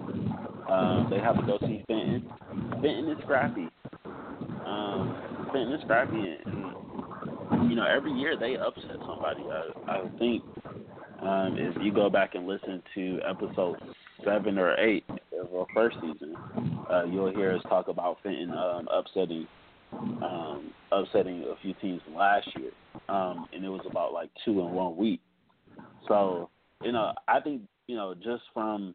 Um, 0.70 1.08
they 1.10 1.20
have 1.20 1.36
to 1.38 1.46
go 1.46 1.58
see 1.62 1.84
Fenton. 1.88 2.30
Fenton 2.82 3.10
is 3.10 3.18
scrappy. 3.24 3.68
Um, 4.66 5.48
Fenton 5.52 5.74
is 5.74 5.82
scrappy, 5.82 6.38
and 6.46 7.70
you 7.70 7.76
know 7.76 7.86
every 7.86 8.12
year 8.12 8.38
they 8.38 8.56
upset 8.58 8.98
somebody. 9.06 9.44
I, 9.44 9.92
I 9.92 10.10
think 10.20 10.44
um, 11.26 11.58
if 11.58 11.76
you 11.82 11.92
go 11.92 12.10
back 12.10 12.36
and 12.36 12.48
listen 12.48 12.82
to 12.94 13.20
episode 13.28 13.78
seven 14.24 14.58
or 14.58 14.78
eight 14.80 15.04
of 15.10 15.54
our 15.54 15.66
first 15.74 15.98
season, 16.02 16.36
uh, 16.92 17.04
you'll 17.06 17.34
hear 17.34 17.54
us 17.54 17.62
talk 17.68 17.88
about 17.88 18.18
Fenton 18.24 18.52
um, 18.52 18.88
upsetting 18.92 19.48
um, 19.92 20.72
upsetting 20.92 21.44
a 21.44 21.56
few 21.62 21.74
teams 21.76 22.02
last 22.16 22.48
year, 22.58 22.72
um, 23.08 23.48
and 23.54 23.64
it 23.64 23.70
was 23.70 23.86
about 23.90 24.14
like 24.14 24.30
two 24.44 24.60
in 24.60 24.72
one 24.72 24.98
week. 24.98 25.22
So 26.08 26.50
you 26.84 26.92
know, 26.92 27.14
I 27.28 27.40
think 27.40 27.62
you 27.88 27.96
know 27.96 28.14
just 28.14 28.44
from 28.54 28.94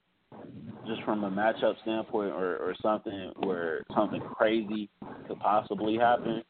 just 0.87 1.03
from 1.05 1.25
a 1.25 1.31
matchup 1.31 1.81
standpoint 1.83 2.33
or, 2.33 2.57
or 2.57 2.75
something 2.83 3.33
where 3.41 3.83
something 3.95 4.21
crazy 4.21 4.89
could 5.27 5.39
possibly 5.41 5.97
happen, 5.97 6.43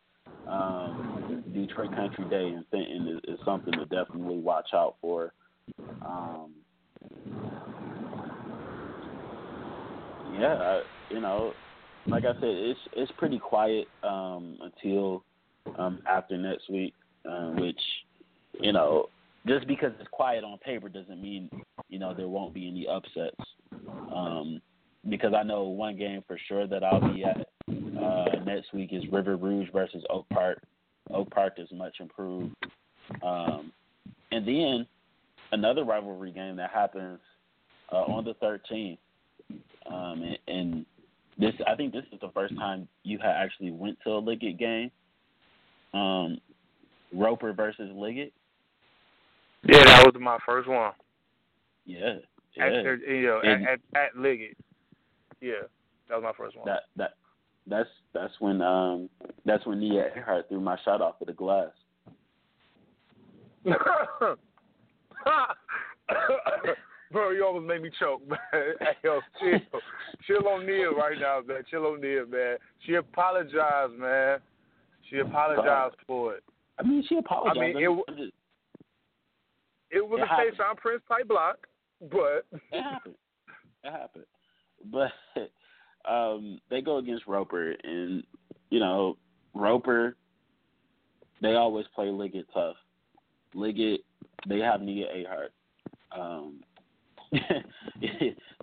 um, 0.48 1.44
Detroit 1.52 1.94
Country 1.94 2.24
Day 2.28 2.48
and 2.48 2.64
Fenton 2.70 3.20
is, 3.24 3.34
is 3.34 3.40
something 3.44 3.72
to 3.72 3.84
definitely 3.86 4.38
watch 4.38 4.68
out 4.74 4.96
for. 5.00 5.32
Um, 6.04 6.52
yeah, 10.38 10.54
I, 10.54 10.82
you 11.10 11.20
know, 11.20 11.52
like 12.06 12.24
I 12.24 12.32
said, 12.34 12.42
it's 12.42 12.80
it's 12.94 13.12
pretty 13.18 13.38
quiet 13.38 13.86
um, 14.02 14.58
until 14.62 15.24
um, 15.78 16.00
after 16.08 16.36
next 16.36 16.70
week, 16.70 16.94
um, 17.28 17.56
which 17.56 17.80
you 18.60 18.72
know, 18.72 19.08
just 19.46 19.66
because 19.66 19.92
it's 19.98 20.08
quiet 20.10 20.44
on 20.44 20.58
paper 20.58 20.88
doesn't 20.88 21.20
mean 21.20 21.50
you 21.88 21.98
know 21.98 22.14
there 22.14 22.28
won't 22.28 22.54
be 22.54 22.68
any 22.68 22.86
upsets. 22.86 23.36
Um, 24.14 24.60
because 25.08 25.32
I 25.34 25.42
know 25.42 25.64
one 25.64 25.96
game 25.96 26.22
for 26.26 26.38
sure 26.48 26.66
that 26.66 26.84
I'll 26.84 27.12
be 27.12 27.24
at 27.24 27.48
uh, 27.68 28.44
next 28.44 28.72
week 28.74 28.90
is 28.92 29.02
River 29.10 29.36
Rouge 29.36 29.68
versus 29.72 30.04
Oak 30.10 30.28
Park. 30.30 30.60
Oak 31.12 31.30
Park 31.30 31.54
is 31.56 31.68
much 31.72 31.96
improved, 32.00 32.54
um, 33.22 33.72
and 34.30 34.46
then 34.46 34.86
another 35.52 35.84
rivalry 35.84 36.32
game 36.32 36.56
that 36.56 36.70
happens 36.70 37.20
uh, 37.92 37.96
on 37.96 38.24
the 38.24 38.34
13th. 38.34 38.98
Um, 39.90 40.22
and, 40.22 40.38
and 40.46 40.86
this, 41.38 41.52
I 41.66 41.74
think, 41.74 41.92
this 41.92 42.04
is 42.12 42.20
the 42.20 42.30
first 42.32 42.56
time 42.56 42.86
you 43.02 43.18
had 43.18 43.32
actually 43.32 43.70
went 43.70 43.98
to 44.04 44.10
a 44.10 44.18
Liggett 44.18 44.58
game. 44.58 44.90
Um, 45.92 46.38
Roeper 47.12 47.52
versus 47.52 47.90
Liggett. 47.94 48.32
Yeah, 49.64 49.84
that 49.84 50.06
was 50.06 50.14
my 50.20 50.38
first 50.46 50.68
one. 50.68 50.92
Yeah, 51.84 52.16
yeah. 52.54 52.64
At, 52.64 52.72
you 53.08 53.22
know, 53.22 53.40
And- 53.42 53.66
at, 53.66 53.72
at, 53.94 54.02
at 54.02 54.16
Liggett. 54.16 54.56
Yeah, 55.40 55.62
that 56.08 56.14
was 56.16 56.22
my 56.22 56.32
first 56.36 56.56
one. 56.56 56.66
That 56.66 56.82
that 56.96 57.14
that's 57.66 57.88
that's 58.12 58.34
when 58.40 58.60
um 58.60 59.08
that's 59.44 59.64
when 59.66 59.80
Nia 59.80 60.10
Earhart 60.14 60.48
threw 60.48 60.60
my 60.60 60.76
shot 60.84 61.00
off 61.00 61.20
of 61.20 61.26
the 61.26 61.32
glass. 61.32 61.70
Bro, 67.12 67.30
you 67.32 67.44
almost 67.44 67.66
made 67.66 67.82
me 67.82 67.90
choke, 67.98 68.26
man. 68.28 68.38
Hey, 68.80 68.96
yo, 69.02 69.20
chill. 69.40 69.80
chill 70.26 70.48
on 70.48 70.64
Nia 70.64 70.90
right 70.90 71.18
now, 71.18 71.40
man. 71.46 71.62
Chill 71.70 71.86
on 71.86 72.00
Nia, 72.00 72.24
man. 72.26 72.56
She 72.86 72.94
apologized, 72.94 73.94
man. 73.98 74.38
She 75.08 75.18
apologized 75.18 75.96
for 76.06 76.34
it. 76.34 76.44
I 76.78 76.82
mean, 76.84 77.04
she 77.08 77.16
apologized. 77.16 77.58
I 77.58 77.60
mean, 77.60 77.76
it 77.76 77.84
w- 77.84 78.04
I'm 78.08 78.16
just- 78.16 78.32
It 79.90 80.08
was 80.08 80.20
It 80.20 80.22
a 80.22 80.26
happened. 80.26 80.56
Tayshaun 80.56 80.76
Prince 80.76 81.02
type 81.08 81.26
block, 81.28 81.66
but 82.12 82.46
it 82.52 82.82
happened. 82.82 83.16
It 83.82 83.90
happened. 83.90 84.24
But 84.92 85.10
um 86.10 86.60
they 86.70 86.80
go 86.80 86.98
against 86.98 87.26
Roeper 87.26 87.72
and 87.82 88.22
you 88.70 88.78
know, 88.78 89.16
Roeper 89.52 90.16
they 91.42 91.54
always 91.54 91.86
play 91.94 92.08
Liggett 92.08 92.46
tough. 92.54 92.76
Liggett 93.54 94.02
they 94.48 94.58
have 94.58 94.80
Nia 94.80 95.06
Earhart. 95.14 95.52
Um 96.16 96.60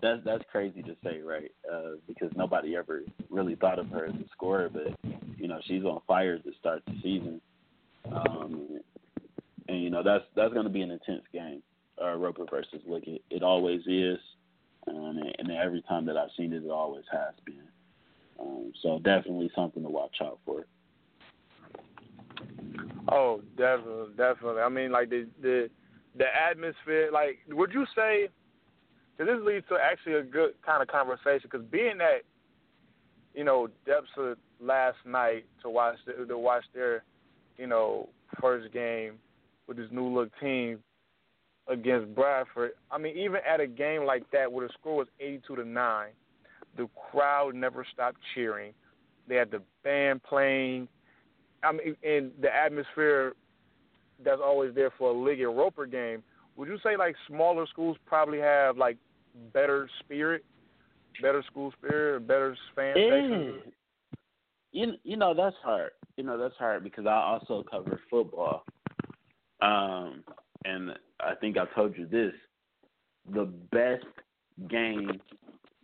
that's 0.01 0.23
that's 0.25 0.43
crazy 0.51 0.81
to 0.83 0.95
say, 1.03 1.19
right? 1.21 1.51
Uh 1.71 1.97
because 2.07 2.31
nobody 2.35 2.75
ever 2.75 3.03
really 3.29 3.55
thought 3.55 3.79
of 3.79 3.87
her 3.89 4.05
as 4.05 4.15
a 4.15 4.27
scorer, 4.33 4.69
but 4.69 4.97
you 5.37 5.47
know, 5.47 5.59
she's 5.65 5.83
on 5.83 6.01
fire 6.07 6.37
to 6.39 6.51
start 6.59 6.83
the 6.87 6.93
season. 7.01 7.41
Um 8.11 8.79
and 9.67 9.81
you 9.83 9.89
know, 9.89 10.03
that's 10.03 10.25
that's 10.35 10.53
gonna 10.53 10.69
be 10.69 10.81
an 10.81 10.91
intense 10.91 11.23
game, 11.31 11.61
uh 12.01 12.13
Roeper 12.15 12.45
versus 12.49 12.81
Liggett. 12.87 13.23
It 13.29 13.43
always 13.43 13.81
is. 13.87 14.19
and, 14.87 15.19
and 15.39 15.51
every 15.51 15.81
time 15.83 16.05
that 16.05 16.17
I've 16.17 16.29
seen 16.37 16.53
it, 16.53 16.63
it 16.63 16.71
always 16.71 17.05
has 17.11 17.33
been. 17.45 17.67
Um, 18.39 18.71
so 18.83 18.99
definitely 18.99 19.51
something 19.55 19.83
to 19.83 19.89
watch 19.89 20.17
out 20.21 20.39
for. 20.45 20.65
Oh, 23.09 23.41
definitely, 23.57 24.13
definitely. 24.17 24.61
I 24.61 24.69
mean, 24.69 24.91
like 24.91 25.09
the 25.09 25.27
the 25.41 25.69
the 26.17 26.25
atmosphere. 26.25 27.09
Like, 27.11 27.39
would 27.49 27.71
you 27.73 27.85
say? 27.95 28.27
Because 29.17 29.33
this 29.33 29.45
leads 29.45 29.67
to 29.69 29.75
actually 29.75 30.13
a 30.13 30.23
good 30.23 30.51
kind 30.65 30.81
of 30.81 30.87
conversation. 30.87 31.49
Because 31.49 31.65
being 31.71 31.97
that, 31.97 32.19
you 33.33 33.43
know, 33.43 33.67
depths 33.85 34.09
of 34.17 34.37
last 34.59 34.97
night 35.05 35.45
to 35.63 35.69
watch 35.69 35.97
the, 36.05 36.25
to 36.25 36.37
watch 36.37 36.63
their, 36.73 37.03
you 37.57 37.67
know, 37.67 38.09
first 38.41 38.71
game 38.73 39.13
with 39.67 39.77
this 39.77 39.87
new 39.91 40.07
look 40.07 40.29
team 40.39 40.79
against 41.67 42.13
Bradford. 42.13 42.71
I 42.91 42.97
mean, 42.97 43.17
even 43.17 43.39
at 43.47 43.59
a 43.59 43.67
game 43.67 44.05
like 44.05 44.29
that 44.31 44.51
where 44.51 44.67
the 44.67 44.73
score 44.73 44.97
was 44.97 45.07
eighty-two 45.19 45.55
to 45.55 45.65
nine, 45.65 46.09
the 46.75 46.87
crowd 47.11 47.55
never 47.55 47.85
stopped 47.93 48.19
cheering. 48.35 48.73
They 49.27 49.35
had 49.35 49.51
the 49.51 49.61
band 49.83 50.23
playing. 50.23 50.87
I 51.63 51.71
mean, 51.71 51.95
and 52.03 52.31
the 52.41 52.53
atmosphere 52.53 53.33
that's 54.23 54.41
always 54.43 54.73
there 54.75 54.91
for 54.97 55.11
a 55.11 55.13
Liggett 55.13 55.47
Roeper 55.47 55.85
game. 55.85 56.23
Would 56.55 56.67
you 56.67 56.77
say 56.83 56.97
like 56.97 57.15
smaller 57.27 57.65
schools 57.67 57.97
probably 58.05 58.39
have 58.39 58.77
like 58.77 58.97
better 59.53 59.89
spirit, 59.99 60.43
better 61.21 61.43
school 61.49 61.71
spirit, 61.77 62.27
better 62.27 62.55
fan 62.75 62.95
base? 62.95 63.73
You 64.71 64.93
you 65.03 65.17
know 65.17 65.33
that's 65.33 65.55
hard. 65.63 65.91
You 66.17 66.23
know 66.23 66.37
that's 66.37 66.55
hard 66.57 66.83
because 66.83 67.05
I 67.05 67.13
also 67.13 67.63
cover 67.69 67.99
football. 68.09 68.63
Um, 69.61 70.23
and 70.65 70.91
I 71.19 71.35
think 71.39 71.57
I 71.57 71.65
told 71.75 71.97
you 71.97 72.07
this: 72.07 72.33
the 73.33 73.45
best 73.71 74.05
game, 74.69 75.21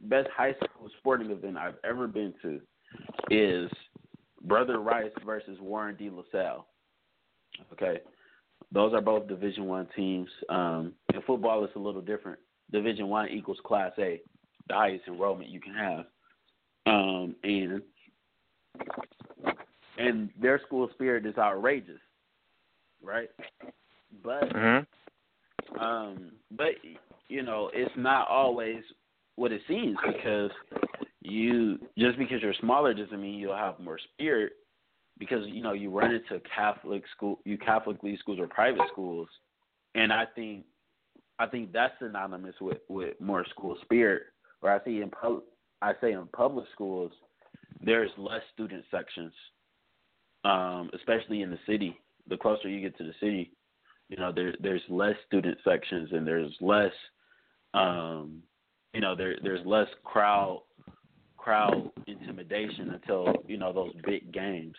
best 0.03 0.28
high 0.36 0.53
school 0.53 0.89
sporting 0.97 1.32
event 1.32 1.57
I've 1.57 1.78
ever 1.84 2.07
been 2.07 2.34
to 2.41 2.59
is 3.30 3.69
Brother 4.44 4.80
Rice 4.80 5.12
versus 5.26 5.58
Warren 5.62 5.96
De 5.96 6.10
La 6.10 6.24
Salle. 6.32 6.66
Okay, 7.72 8.00
those 8.72 8.94
are 8.94 9.02
both 9.02 9.28
Division 9.28 9.66
One 9.66 9.88
teams. 9.96 10.30
Um, 10.50 10.94
in 11.14 11.22
football, 11.22 11.64
it's 11.64 11.76
a 11.76 11.80
little 11.80 12.02
different. 12.02 12.39
Division 12.72 13.08
One 13.08 13.30
equals 13.30 13.60
Class 13.66 13.91
A, 14.00 14.22
the 14.68 14.74
highest 14.74 15.04
enrollment 15.08 15.50
you 15.50 15.60
can 15.60 15.74
have, 15.74 16.06
um, 16.86 17.36
and 17.44 17.82
and 19.98 20.30
their 20.41 20.60
school 20.66 20.89
spirit 20.94 21.26
is 21.26 21.38
outrageous, 21.38 22.00
right? 23.02 23.30
But 24.24 24.50
mm-hmm. 24.50 25.80
um, 25.80 26.32
but 26.52 26.72
you 27.30 27.44
know, 27.44 27.70
it's 27.74 27.94
not 27.96 28.28
always 28.28 28.82
what 29.36 29.52
it 29.52 29.62
seems 29.68 29.98
because 30.06 30.52
you 31.34 31.80
just 31.98 32.18
because 32.18 32.42
you're 32.42 32.54
smaller 32.60 32.94
doesn't 32.94 33.22
mean 33.22 33.40
you'll 33.40 33.56
have 33.56 33.80
more 33.80 34.00
spirit 34.14 34.54
because 35.18 35.46
you 35.48 35.62
know 35.62 35.74
you 35.74 35.90
run 35.90 36.14
into 36.14 36.42
Catholic 36.56 37.04
school, 37.16 37.40
you 37.46 37.58
Catholicly 37.58 38.18
schools 38.20 38.40
or 38.40 38.48
private 38.48 38.88
schools, 38.92 39.28
and 39.96 40.12
I 40.12 40.26
think 40.36 40.66
I 41.40 41.48
think 41.48 41.72
that's 41.72 41.94
synonymous 42.00 42.56
with 42.62 42.80
with 42.90 43.20
more 43.20 43.46
school 43.50 43.78
spirit. 43.82 44.24
Where 44.60 44.74
I 44.74 44.84
see 44.86 45.02
in 45.02 45.10
pub, 45.10 45.42
I 45.82 45.94
say 46.00 46.14
in 46.14 46.28
public 46.34 46.66
schools, 46.74 47.12
there's 47.82 48.12
less 48.18 48.42
student 48.54 48.86
sections, 48.90 49.34
um, 50.46 50.90
especially 50.94 51.42
in 51.42 51.50
the 51.50 51.60
city. 51.68 51.98
The 52.30 52.38
closer 52.38 52.70
you 52.70 52.80
get 52.80 52.98
to 52.98 53.04
the 53.04 53.14
city, 53.20 53.52
you 54.10 54.18
know 54.18 54.32
there 54.32 54.56
there's 54.62 54.84
less 54.90 55.16
student 55.28 55.58
sections 55.64 56.10
and 56.12 56.26
there's 56.26 56.54
less, 56.62 56.94
um, 57.74 58.42
you 58.94 59.02
know 59.02 59.16
there 59.16 59.36
there's 59.44 59.66
less 59.66 59.88
crowd 60.04 60.62
crowd 61.44 61.91
intimidation 62.08 62.91
until 62.91 63.34
you 63.48 63.58
know 63.58 63.74
those 63.74 63.94
big 64.06 64.32
games. 64.32 64.76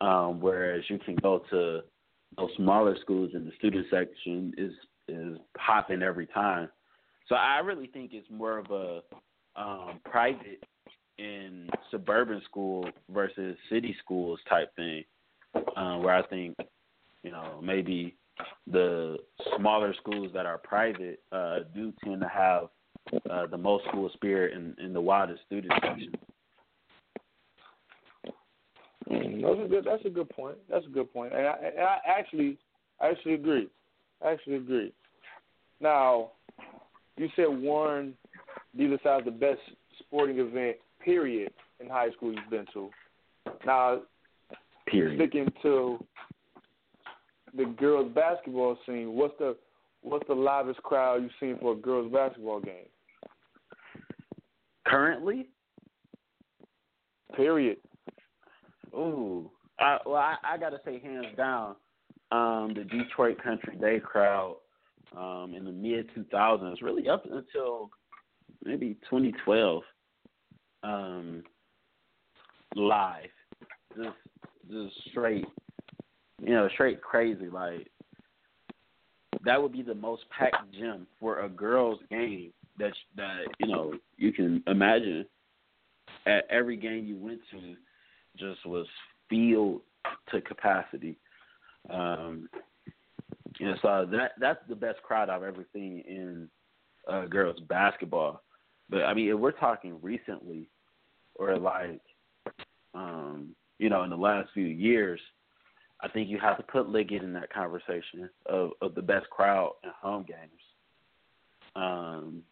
Um, 0.00 0.40
whereas 0.40 0.84
you 0.88 0.98
can 0.98 1.16
go 1.16 1.42
to 1.50 1.80
those 2.36 2.50
smaller 2.56 2.96
schools 3.00 3.30
and 3.34 3.46
the 3.46 3.52
student 3.58 3.86
section 3.90 4.52
is 4.56 4.72
is 5.08 5.38
popping 5.56 6.02
every 6.02 6.26
time. 6.26 6.68
So 7.28 7.34
I 7.34 7.58
really 7.58 7.88
think 7.88 8.12
it's 8.14 8.28
more 8.30 8.58
of 8.58 8.70
a 8.70 9.00
um, 9.56 10.00
private 10.04 10.62
in 11.18 11.68
suburban 11.90 12.40
school 12.44 12.88
versus 13.10 13.56
city 13.68 13.96
schools 14.02 14.38
type 14.48 14.74
thing, 14.76 15.02
uh, 15.54 15.96
where 15.96 16.14
I 16.14 16.22
think 16.28 16.56
you 17.24 17.32
know 17.32 17.60
maybe 17.62 18.14
the 18.70 19.16
smaller 19.56 19.92
schools 19.94 20.30
that 20.32 20.46
are 20.46 20.58
private 20.58 21.20
uh, 21.32 21.58
do 21.74 21.92
tend 22.04 22.20
to 22.20 22.28
have 22.28 22.68
uh, 23.30 23.46
the 23.46 23.58
most 23.58 23.84
school 23.88 24.10
spirit 24.14 24.54
in, 24.54 24.74
in 24.84 24.92
the 24.92 25.00
wildest 25.00 25.40
student 25.46 25.72
section. 25.82 26.12
Mm, 29.10 29.42
that's 29.42 29.64
a 29.64 29.68
good. 29.68 29.84
That's 29.84 30.04
a 30.04 30.10
good 30.10 30.28
point. 30.30 30.56
That's 30.70 30.84
a 30.86 30.90
good 30.90 31.12
point. 31.12 31.32
And 31.32 31.46
I, 31.46 31.54
and 31.64 31.80
I 31.80 31.98
actually, 32.06 32.58
I 33.00 33.08
actually 33.08 33.34
agree. 33.34 33.68
I 34.24 34.32
actually 34.32 34.56
agree. 34.56 34.92
Now, 35.80 36.32
you 37.16 37.28
said 37.36 37.46
Warren 37.48 38.14
De 38.76 38.86
La 38.86 38.96
Salle 39.02 39.22
the 39.24 39.30
best 39.30 39.60
sporting 40.00 40.38
event 40.38 40.76
period 41.02 41.52
in 41.80 41.88
high 41.88 42.10
school 42.10 42.32
you've 42.32 42.50
been 42.50 42.66
to. 42.74 42.90
Now, 43.64 44.02
period. 44.86 45.18
sticking 45.18 45.52
to 45.62 46.04
the 47.56 47.64
girls 47.64 48.12
basketball 48.14 48.76
scene, 48.86 49.12
what's 49.12 49.34
the 49.38 49.56
what's 50.02 50.26
the 50.28 50.34
loudest 50.34 50.82
crowd 50.82 51.22
you've 51.22 51.30
seen 51.40 51.58
for 51.60 51.72
a 51.72 51.76
girls 51.76 52.12
basketball 52.12 52.60
game? 52.60 52.86
Currently? 54.88 55.48
Period. 57.36 57.76
Ooh. 58.94 59.50
I, 59.78 59.98
well, 60.06 60.16
I, 60.16 60.36
I 60.42 60.58
got 60.58 60.70
to 60.70 60.80
say, 60.84 60.98
hands 60.98 61.26
down, 61.36 61.76
um, 62.32 62.72
the 62.74 62.84
Detroit 62.84 63.42
Country 63.42 63.76
Day 63.76 64.00
crowd 64.00 64.56
um, 65.16 65.54
in 65.56 65.64
the 65.64 65.72
mid 65.72 66.08
2000s, 66.16 66.82
really 66.82 67.08
up 67.08 67.24
until 67.24 67.90
maybe 68.64 68.96
2012, 69.08 69.82
um, 70.82 71.42
live, 72.74 73.30
just 73.96 74.08
just 74.70 74.94
straight, 75.10 75.46
you 76.42 76.50
know, 76.50 76.68
straight 76.74 77.00
crazy. 77.00 77.48
Like 77.48 77.88
that 79.44 79.60
would 79.60 79.72
be 79.72 79.82
the 79.82 79.94
most 79.94 80.24
packed 80.36 80.72
gym 80.72 81.06
for 81.18 81.40
a 81.40 81.48
girls' 81.48 82.00
game 82.10 82.52
that 82.78 82.92
that 83.16 83.44
you 83.58 83.68
know 83.68 83.94
you 84.16 84.32
can 84.32 84.62
imagine. 84.66 85.26
At 86.26 86.46
every 86.50 86.76
game 86.76 87.06
you 87.06 87.16
went 87.16 87.40
to, 87.52 87.74
just 88.36 88.64
was 88.66 88.86
filled 89.30 89.80
to 90.30 90.40
capacity. 90.40 91.18
Um, 91.90 92.48
and 93.60 93.78
so 93.82 94.06
that 94.12 94.32
that's 94.40 94.60
the 94.68 94.76
best 94.76 95.02
crowd 95.02 95.30
I've 95.30 95.42
ever 95.42 95.64
seen 95.72 96.02
in 96.06 96.48
uh, 97.08 97.26
girls 97.26 97.60
basketball. 97.68 98.42
But 98.90 99.04
I 99.04 99.14
mean, 99.14 99.30
if 99.30 99.38
we're 99.38 99.52
talking 99.52 99.98
recently, 100.02 100.68
or 101.34 101.58
like, 101.58 102.00
um, 102.94 103.54
you 103.78 103.88
know, 103.88 104.02
in 104.02 104.10
the 104.10 104.16
last 104.16 104.50
few 104.54 104.66
years, 104.66 105.20
I 106.00 106.08
think 106.08 106.28
you 106.28 106.38
have 106.38 106.56
to 106.58 106.62
put 106.62 106.88
Liggett 106.88 107.22
in 107.22 107.32
that 107.34 107.52
conversation 107.52 108.28
of, 108.46 108.70
of 108.80 108.94
the 108.94 109.02
best 109.02 109.28
crowd 109.30 109.72
in 109.82 109.90
home 110.00 110.24
games. 110.26 110.60
Um, 111.74 112.42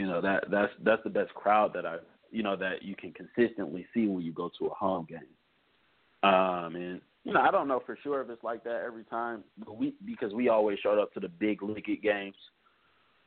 you 0.00 0.06
know 0.06 0.22
that 0.22 0.44
that's 0.50 0.72
that's 0.82 1.04
the 1.04 1.10
best 1.10 1.34
crowd 1.34 1.72
that 1.74 1.84
I 1.84 1.96
you 2.30 2.42
know 2.42 2.56
that 2.56 2.82
you 2.82 2.96
can 2.96 3.12
consistently 3.12 3.86
see 3.92 4.06
when 4.06 4.24
you 4.24 4.32
go 4.32 4.50
to 4.58 4.66
a 4.68 4.70
home 4.70 5.06
game. 5.06 5.18
Um, 6.22 6.74
and 6.74 7.02
you 7.22 7.34
know 7.34 7.40
I 7.40 7.50
don't 7.50 7.68
know 7.68 7.82
for 7.84 7.98
sure 8.02 8.22
if 8.22 8.30
it's 8.30 8.42
like 8.42 8.64
that 8.64 8.82
every 8.82 9.04
time, 9.04 9.44
but 9.62 9.76
we 9.76 9.92
because 10.06 10.32
we 10.32 10.48
always 10.48 10.78
showed 10.78 10.98
up 10.98 11.12
to 11.12 11.20
the 11.20 11.28
big 11.28 11.62
Liggett 11.62 12.02
games. 12.02 12.34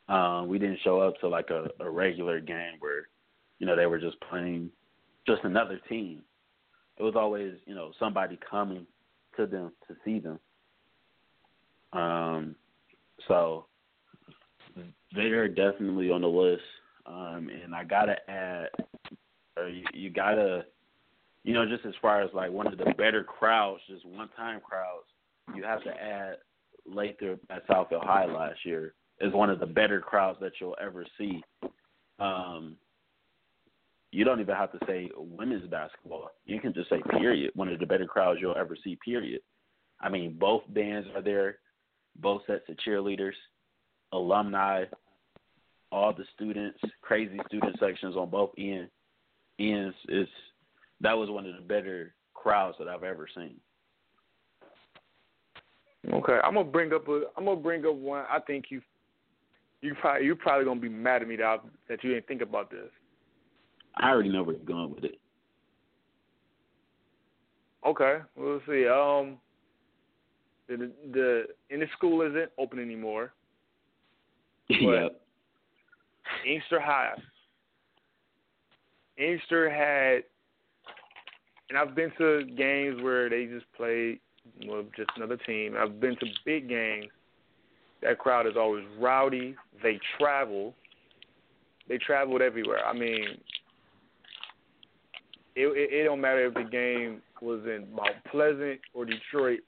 Um, 0.09 0.47
we 0.47 0.57
didn't 0.57 0.80
show 0.84 0.99
up 0.99 1.13
to 1.19 1.28
like 1.28 1.51
a, 1.51 1.69
a 1.80 1.88
regular 1.88 2.39
game 2.39 2.78
where 2.80 3.07
you 3.59 3.67
know 3.67 3.76
they 3.76 3.86
were 3.86 3.99
just 3.99 4.19
playing 4.21 4.71
just 5.28 5.43
another 5.43 5.80
team. 5.88 6.24
It 6.97 7.03
was 7.03 7.13
always 7.15 7.53
you 7.67 7.76
know 7.76 7.91
somebody 7.99 8.39
coming 8.49 8.88
to 9.38 9.45
them 9.45 9.74
to 9.88 9.95
see 10.03 10.17
them. 10.17 10.39
Um, 11.93 12.55
so 13.28 13.67
they're 15.15 15.47
definitely 15.47 16.11
on 16.11 16.21
the 16.21 16.28
list. 16.28 16.63
Um, 17.05 17.49
and 17.63 17.76
I 17.76 17.84
gotta 17.84 18.15
add, 18.30 18.69
or 19.57 19.67
you, 19.67 19.84
you 19.93 20.09
gotta, 20.09 20.65
you 21.43 21.53
know, 21.53 21.65
just 21.65 21.86
as 21.86 21.93
far 22.01 22.21
as 22.21 22.30
like 22.34 22.51
one 22.51 22.67
of 22.67 22.78
the 22.78 22.93
better 22.97 23.24
crowds, 23.24 23.82
just 23.88 24.05
one-time 24.05 24.61
crowds, 24.61 25.05
you 25.55 25.63
have 25.63 25.84
to 25.84 25.89
add 25.89 26.38
Lathrup 26.89 27.39
at 27.49 27.67
Southfield 27.67 28.05
High 28.05 28.26
last 28.26 28.65
year 28.65 28.93
as 29.21 29.34
one 29.34 29.49
of 29.49 29.59
the 29.59 29.65
better 29.65 29.99
crowds 29.99 30.39
that 30.41 30.53
you'll 30.59 30.78
ever 30.82 31.05
see. 31.17 31.43
Um, 32.19 32.78
you 34.11 34.24
don't 34.24 34.39
even 34.39 34.55
have 34.55 34.71
to 34.71 34.80
say 34.86 35.09
women's 35.15 35.67
basketball. 35.69 36.30
You 36.45 36.59
can 36.59 36.74
just 36.74 36.89
say 36.89 37.01
period. 37.09 37.51
One 37.55 37.67
of 37.67 37.80
the 37.80 37.86
better 37.86 38.05
crowds 38.05 38.39
you'll 38.41 38.55
ever 38.55 38.78
see. 38.84 38.97
Period. 39.03 39.41
I 39.99 40.09
mean, 40.09 40.38
both 40.39 40.61
bands 40.69 41.07
are 41.15 41.21
there, 41.21 41.57
both 42.17 42.43
sets 42.45 42.63
of 42.69 42.76
cheerleaders. 42.86 43.34
Alumni, 44.14 44.86
all 45.91 46.14
the 46.14 46.24
students, 46.36 46.80
crazy 47.01 47.38
student 47.47 47.78
sections 47.80 48.16
on 48.16 48.30
both 48.30 48.51
ends. 48.57 48.89
Ends 49.59 49.95
is 50.09 50.28
that 51.01 51.18
was 51.18 51.30
one 51.30 51.45
of 51.45 51.55
the 51.55 51.61
better 51.61 52.14
crowds 52.34 52.76
that 52.80 52.88
I've 52.88 53.03
ever 53.03 53.28
seen. 53.36 53.55
Okay, 56.11 56.38
I'm 56.43 56.55
gonna 56.55 56.66
bring 56.66 56.91
up 56.93 57.07
a. 57.07 57.24
I'm 57.38 57.45
gonna 57.45 57.59
bring 57.59 57.86
up 57.86 57.95
one. 57.95 58.26
I 58.30 58.39
think 58.39 58.66
you, 58.70 58.82
you 59.82 59.95
probably 60.01 60.26
you're 60.26 60.36
probably 60.36 60.66
gonna 60.66 60.80
be 60.80 60.89
mad 60.89 61.22
at 61.22 61.28
me 61.28 61.36
that 61.38 61.45
I, 61.45 61.57
that 61.88 62.03
you 62.03 62.14
didn't 62.14 62.28
think 62.28 62.41
about 62.41 62.72
this. 62.72 62.89
I 63.97 64.09
already 64.09 64.30
know 64.30 64.43
where 64.43 64.55
you're 64.55 64.66
going 64.66 64.93
with 64.93 65.05
it. 65.05 65.20
Okay, 67.86 68.18
we'll 68.36 68.61
see. 68.68 68.88
Um, 68.88 69.38
the 70.68 70.91
the 71.14 71.43
and 71.70 71.82
the 71.82 71.88
school 71.95 72.22
isn't 72.22 72.51
open 72.57 72.80
anymore. 72.80 73.34
yep. 74.70 75.20
Inkster 76.47 76.80
High. 76.80 77.14
Inkster 79.18 79.70
had, 79.70 80.24
and 81.70 81.78
I've 81.78 81.95
been 81.95 82.11
to 82.18 82.45
games 82.57 83.01
where 83.01 83.30
they 83.30 83.45
just 83.45 83.66
played 83.76 84.20
with 84.66 84.88
just 84.95 85.09
another 85.16 85.38
team. 85.38 85.76
I've 85.78 85.99
been 85.99 86.16
to 86.18 86.26
big 86.45 86.68
games. 86.68 87.07
That 88.01 88.18
crowd 88.20 88.47
is 88.47 88.53
always 88.57 88.86
rowdy. 88.99 89.55
They 89.82 89.99
travel. 90.18 90.74
They 91.88 91.97
traveled 91.97 92.41
everywhere. 92.41 92.86
I 92.86 92.93
mean, 92.93 93.38
it, 95.55 95.68
it, 95.68 95.93
it 95.93 96.03
don't 96.05 96.22
matter 96.22 96.45
if 96.47 96.53
the 96.53 96.64
game 96.64 97.22
was 97.41 97.61
in 97.66 97.88
Mount 97.93 98.24
Pleasant 98.32 98.80
or 98.93 99.05
Detroit. 99.05 99.59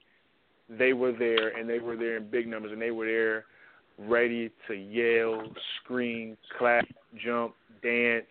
They 0.68 0.92
were 0.92 1.12
there, 1.12 1.56
and 1.56 1.70
they 1.70 1.78
were 1.78 1.96
there 1.96 2.16
in 2.16 2.28
big 2.28 2.48
numbers, 2.48 2.72
and 2.72 2.82
they 2.82 2.90
were 2.90 3.06
there 3.06 3.44
ready 3.98 4.50
to 4.68 4.74
yell, 4.74 5.42
scream, 5.82 6.36
clap, 6.58 6.86
jump, 7.24 7.54
dance, 7.82 8.26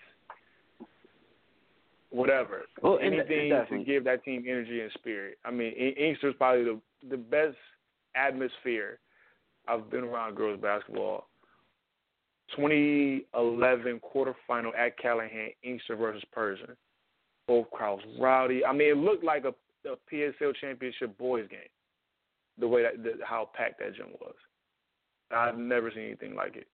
whatever. 2.09 2.63
Well, 2.81 2.99
anything 3.01 3.49
to 3.69 3.83
give 3.83 4.03
that 4.05 4.23
team 4.23 4.45
energy 4.47 4.81
and 4.81 4.91
spirit. 4.93 5.37
I 5.43 5.51
mean, 5.51 5.73
Inkster 5.73 6.29
is 6.29 6.35
probably 6.37 6.63
the 6.63 6.79
the 7.09 7.17
best 7.17 7.57
atmosphere 8.15 8.99
I've 9.67 9.89
been 9.89 10.03
around 10.03 10.35
girls 10.35 10.59
basketball. 10.61 11.27
2011 12.55 13.99
quarterfinal 14.01 14.77
at 14.77 14.99
Calihan, 14.99 15.53
Inkster 15.63 15.95
versus 15.95 16.23
Pershing. 16.31 16.75
Both 17.47 17.69
crowds 17.71 18.03
rowdy. 18.19 18.63
I 18.65 18.71
mean, 18.71 18.89
it 18.89 18.97
looked 18.97 19.23
like 19.23 19.45
a, 19.45 19.53
a 19.89 19.95
PSL 20.11 20.55
championship 20.61 21.17
boys 21.17 21.47
game. 21.49 21.59
The 22.57 22.67
way 22.67 22.83
that 22.83 23.03
the, 23.03 23.13
how 23.25 23.49
packed 23.53 23.79
that 23.79 23.95
gym 23.95 24.07
was. 24.21 24.35
I've 25.31 25.57
never 25.57 25.91
seen 25.91 26.03
anything 26.03 26.35
like 26.35 26.55
it. 26.55 26.67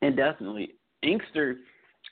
And 0.00 0.16
definitely, 0.16 0.74
Inkster, 1.02 1.56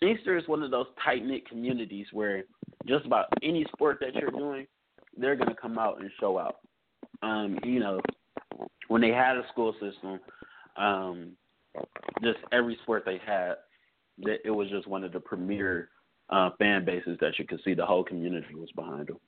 Inkster 0.03 0.37
is 0.37 0.49
one 0.49 0.63
of 0.63 0.71
those 0.71 0.87
tight 1.05 1.25
knit 1.25 1.49
communities 1.49 2.07
where 2.13 2.45
just 2.87 3.07
about 3.07 3.27
any 3.43 3.65
sport 3.73 3.99
that 4.01 4.15
you're 4.15 4.31
doing, 4.31 4.67
they're 5.17 5.37
gonna 5.37 5.55
come 5.55 5.79
out 5.79 6.01
and 6.01 6.11
show 6.19 6.39
out. 6.39 6.57
Um, 7.23 7.59
you 7.65 7.81
know, 7.81 8.01
when 8.89 9.01
they 9.01 9.11
had 9.11 9.37
a 9.37 9.47
school 9.53 9.73
system, 9.75 10.21
um, 10.77 11.33
just 12.23 12.39
every 12.53 12.77
sport 12.83 13.05
they 13.05 13.21
had, 13.25 13.55
it 14.19 14.51
was 14.51 14.69
just 14.71 14.87
one 14.87 15.05
of 15.05 15.13
the 15.13 15.21
premier 15.21 15.91
uh, 16.31 16.51
fan 16.59 16.85
bases 16.85 17.17
that 17.21 17.39
you 17.39 17.47
could 17.47 17.61
see. 17.65 17.75
The 17.75 17.87
whole 17.87 18.05
community 18.05 18.55
was 18.55 18.71
behind 18.73 19.09
them. 19.09 19.19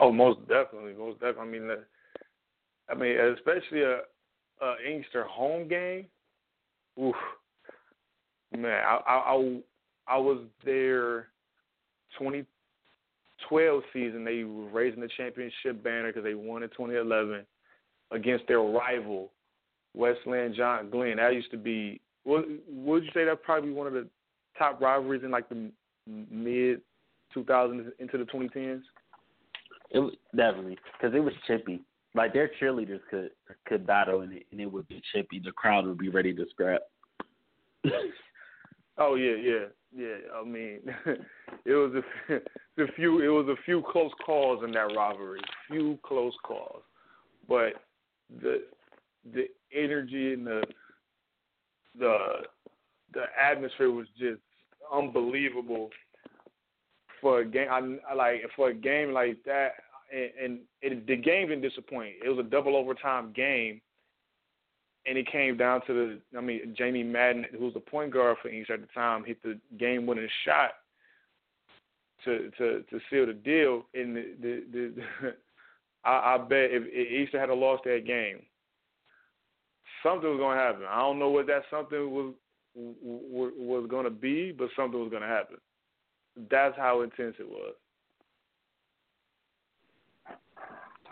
Oh, 0.00 0.10
most 0.10 0.40
definitely, 0.48 0.94
most 0.94 1.20
definitely. 1.20 1.58
I 1.58 1.60
mean, 1.60 1.70
uh, 1.70 1.74
I 2.88 2.94
mean, 2.94 3.16
especially 3.36 3.82
a, 3.82 4.00
a 4.62 4.74
Inkster 4.90 5.24
home 5.24 5.68
game. 5.68 6.06
Oof, 7.00 7.14
man, 8.56 8.82
I, 8.84 9.00
I, 9.06 9.34
I, 9.34 9.60
I 10.08 10.16
was 10.16 10.38
there 10.64 11.28
2012 12.18 13.82
season. 13.92 14.24
They 14.24 14.44
were 14.44 14.70
raising 14.70 15.00
the 15.00 15.08
championship 15.16 15.82
banner 15.84 16.08
because 16.08 16.24
they 16.24 16.34
won 16.34 16.62
in 16.62 16.70
2011 16.70 17.44
against 18.10 18.48
their 18.48 18.60
rival, 18.60 19.30
Westland 19.94 20.54
John 20.56 20.88
Glenn. 20.90 21.18
That 21.18 21.34
used 21.34 21.50
to 21.50 21.58
be. 21.58 22.00
What 22.24 22.46
would 22.68 23.04
you 23.04 23.10
say 23.12 23.24
that 23.26 23.42
probably 23.42 23.72
one 23.72 23.86
of 23.86 23.92
the 23.92 24.06
top 24.58 24.80
rivalries 24.80 25.24
in 25.24 25.30
like 25.30 25.48
the 25.50 25.70
mid 26.06 26.80
2000s 27.36 27.90
into 27.98 28.16
the 28.18 28.24
2010s? 28.24 28.82
It 29.90 30.18
definitely 30.36 30.78
because 30.92 31.14
it 31.14 31.20
was 31.20 31.34
chippy. 31.46 31.80
Like 32.14 32.32
their 32.32 32.50
cheerleaders 32.60 33.00
could 33.10 33.30
could 33.66 33.86
battle 33.86 34.20
and 34.20 34.32
it, 34.32 34.46
and 34.52 34.60
it 34.60 34.70
would 34.70 34.88
be 34.88 35.02
chippy. 35.12 35.40
The 35.42 35.52
crowd 35.52 35.86
would 35.86 35.98
be 35.98 36.08
ready 36.08 36.32
to 36.34 36.46
scrap. 36.50 36.82
oh 38.98 39.14
yeah, 39.14 39.36
yeah, 39.36 39.64
yeah. 39.96 40.16
I 40.34 40.44
mean, 40.44 40.80
it 41.64 41.72
was 41.72 42.02
a, 42.28 42.34
a 42.82 42.92
few. 42.94 43.20
It 43.20 43.28
was 43.28 43.48
a 43.48 43.62
few 43.64 43.82
close 43.90 44.12
calls 44.24 44.62
in 44.64 44.72
that 44.72 44.94
rivalry. 44.96 45.40
Few 45.68 45.98
close 46.02 46.34
calls, 46.44 46.82
but 47.48 47.74
the 48.42 48.64
the 49.32 49.46
energy 49.74 50.34
and 50.34 50.46
the 50.46 50.62
the 51.98 52.16
the 53.12 53.24
atmosphere 53.40 53.90
was 53.90 54.06
just 54.18 54.40
unbelievable 54.92 55.90
for 57.20 57.40
a 57.40 57.44
game. 57.44 57.68
I, 57.70 58.14
like 58.14 58.42
for 58.56 58.68
a 58.70 58.74
game 58.74 59.12
like 59.12 59.38
that, 59.44 59.72
and, 60.12 60.30
and 60.42 60.58
it, 60.82 61.06
the 61.06 61.16
game 61.16 61.48
didn't 61.48 61.62
disappoint. 61.62 62.14
It 62.24 62.28
was 62.28 62.38
a 62.38 62.48
double 62.48 62.76
overtime 62.76 63.32
game, 63.32 63.80
and 65.06 65.16
it 65.16 65.30
came 65.30 65.56
down 65.56 65.80
to 65.86 65.92
the. 66.32 66.38
I 66.38 66.40
mean, 66.40 66.74
Jamie 66.76 67.02
Madden, 67.02 67.46
who 67.52 67.64
was 67.64 67.74
the 67.74 67.80
point 67.80 68.12
guard 68.12 68.36
for 68.42 68.48
East 68.48 68.70
at 68.70 68.80
the 68.80 68.88
time, 68.94 69.24
hit 69.24 69.42
the 69.42 69.58
game-winning 69.78 70.28
shot 70.44 70.72
to 72.24 72.50
to 72.58 72.82
to 72.82 73.00
seal 73.10 73.26
the 73.26 73.34
deal. 73.34 73.86
And 73.94 74.16
the 74.16 74.24
the, 74.40 74.64
the, 74.72 74.92
the 74.96 75.36
I, 76.04 76.34
I 76.34 76.38
bet 76.38 76.70
if, 76.70 76.84
if 76.86 77.28
Easter 77.28 77.38
had 77.38 77.50
lost 77.50 77.84
that 77.84 78.06
game, 78.06 78.42
something 80.02 80.28
was 80.28 80.38
going 80.38 80.56
to 80.56 80.62
happen. 80.62 80.82
I 80.88 80.98
don't 81.00 81.18
know 81.18 81.30
what 81.30 81.46
that 81.46 81.62
something 81.70 82.10
was 82.10 82.34
was, 82.74 83.52
was 83.56 83.86
going 83.90 84.04
to 84.04 84.10
be, 84.10 84.52
but 84.52 84.68
something 84.76 85.00
was 85.00 85.10
going 85.10 85.22
to 85.22 85.28
happen. 85.28 85.56
That's 86.50 86.76
how 86.76 87.02
intense 87.02 87.36
it 87.38 87.48
was. 87.48 87.74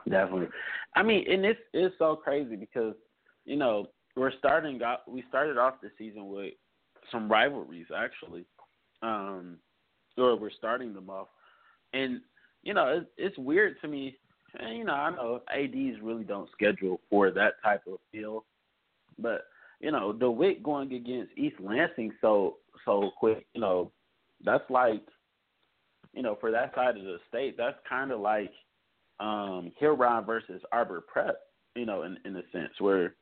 Definitely. 0.08 0.48
I 0.96 1.02
mean, 1.02 1.24
and 1.30 1.44
it's 1.44 1.60
it's 1.72 1.94
so 1.98 2.16
crazy 2.16 2.56
because 2.56 2.94
you 3.44 3.56
know 3.56 3.88
we're 4.16 4.32
starting 4.38 4.82
out. 4.82 5.10
We 5.10 5.24
started 5.28 5.58
off 5.58 5.74
the 5.82 5.90
season 5.98 6.28
with 6.28 6.54
some 7.10 7.30
rivalries 7.30 7.86
actually, 7.94 8.44
um, 9.02 9.58
or 10.16 10.36
we're 10.36 10.50
starting 10.50 10.94
them 10.94 11.10
off, 11.10 11.28
and 11.92 12.20
you 12.62 12.74
know 12.74 12.98
it's, 12.98 13.10
it's 13.16 13.38
weird 13.38 13.76
to 13.82 13.88
me. 13.88 14.16
And, 14.58 14.78
you 14.78 14.84
know, 14.84 14.94
I 14.94 15.10
know 15.10 15.42
ads 15.54 16.02
really 16.02 16.24
don't 16.24 16.48
schedule 16.52 17.00
for 17.10 17.30
that 17.30 17.54
type 17.62 17.82
of 17.86 17.98
feel, 18.10 18.44
but 19.18 19.42
you 19.80 19.92
know, 19.92 20.12
the 20.12 20.20
DeWitt 20.20 20.62
going 20.62 20.92
against 20.92 21.36
East 21.36 21.56
Lansing 21.60 22.12
so 22.20 22.56
so 22.84 23.10
quick, 23.18 23.46
you 23.54 23.60
know, 23.60 23.92
that's 24.45 24.68
like, 24.70 25.03
you 26.12 26.22
know, 26.22 26.36
for 26.41 26.51
that 26.51 26.74
side 26.74 26.97
of 26.97 27.05
the 27.05 27.18
state, 27.28 27.57
that's 27.57 27.76
kind 27.89 28.11
of 28.11 28.20
like 28.20 28.53
um, 29.20 29.72
Huron 29.78 30.24
versus 30.24 30.62
Arbor 30.72 31.01
Prep, 31.01 31.39
you 31.74 31.86
know, 31.86 32.03
in 32.03 32.18
in 32.24 32.36
a 32.36 32.43
sense 32.53 32.72
where 32.78 33.14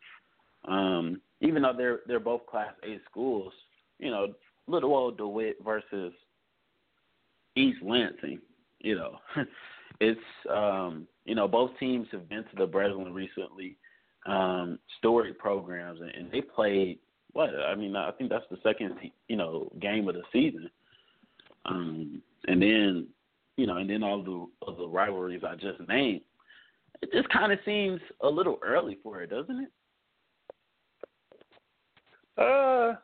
um, 0.66 1.20
even 1.40 1.62
though 1.62 1.74
they're 1.76 2.00
they're 2.06 2.20
both 2.20 2.46
Class 2.46 2.72
A 2.84 2.98
schools, 3.10 3.52
you 3.98 4.10
know, 4.10 4.34
Little 4.66 4.94
Old 4.94 5.18
DeWitt 5.18 5.58
versus 5.64 6.12
East 7.56 7.78
Lansing, 7.82 8.40
you 8.80 8.96
know, 8.96 9.18
it's 10.00 10.20
um, 10.50 11.06
you 11.24 11.34
know 11.34 11.48
both 11.48 11.70
teams 11.78 12.06
have 12.12 12.28
been 12.28 12.44
to 12.44 12.56
the 12.56 12.66
Breslin 12.66 13.12
recently, 13.14 13.76
um, 14.26 14.78
story 14.98 15.32
programs, 15.32 16.00
and, 16.00 16.10
and 16.10 16.30
they 16.30 16.40
played 16.40 16.98
what 17.32 17.50
I 17.50 17.74
mean. 17.74 17.96
I 17.96 18.10
think 18.12 18.30
that's 18.30 18.44
the 18.50 18.58
second 18.62 18.96
you 19.28 19.36
know 19.36 19.70
game 19.80 20.08
of 20.08 20.14
the 20.14 20.22
season, 20.32 20.70
um, 21.66 22.22
and 22.46 22.62
then 22.62 23.06
you 23.56 23.66
know, 23.66 23.76
and 23.76 23.88
then 23.88 24.02
all 24.02 24.22
the 24.22 24.66
of 24.66 24.76
the 24.76 24.86
rivalries 24.86 25.42
I 25.46 25.54
just 25.54 25.80
named, 25.88 26.20
it 27.02 27.10
just 27.12 27.28
kind 27.30 27.52
of 27.52 27.58
seems 27.64 28.00
a 28.22 28.28
little 28.28 28.58
early 28.62 28.98
for 29.02 29.22
it, 29.22 29.30
doesn't 29.30 29.60
it? 29.60 29.70
Uh, 32.38 32.96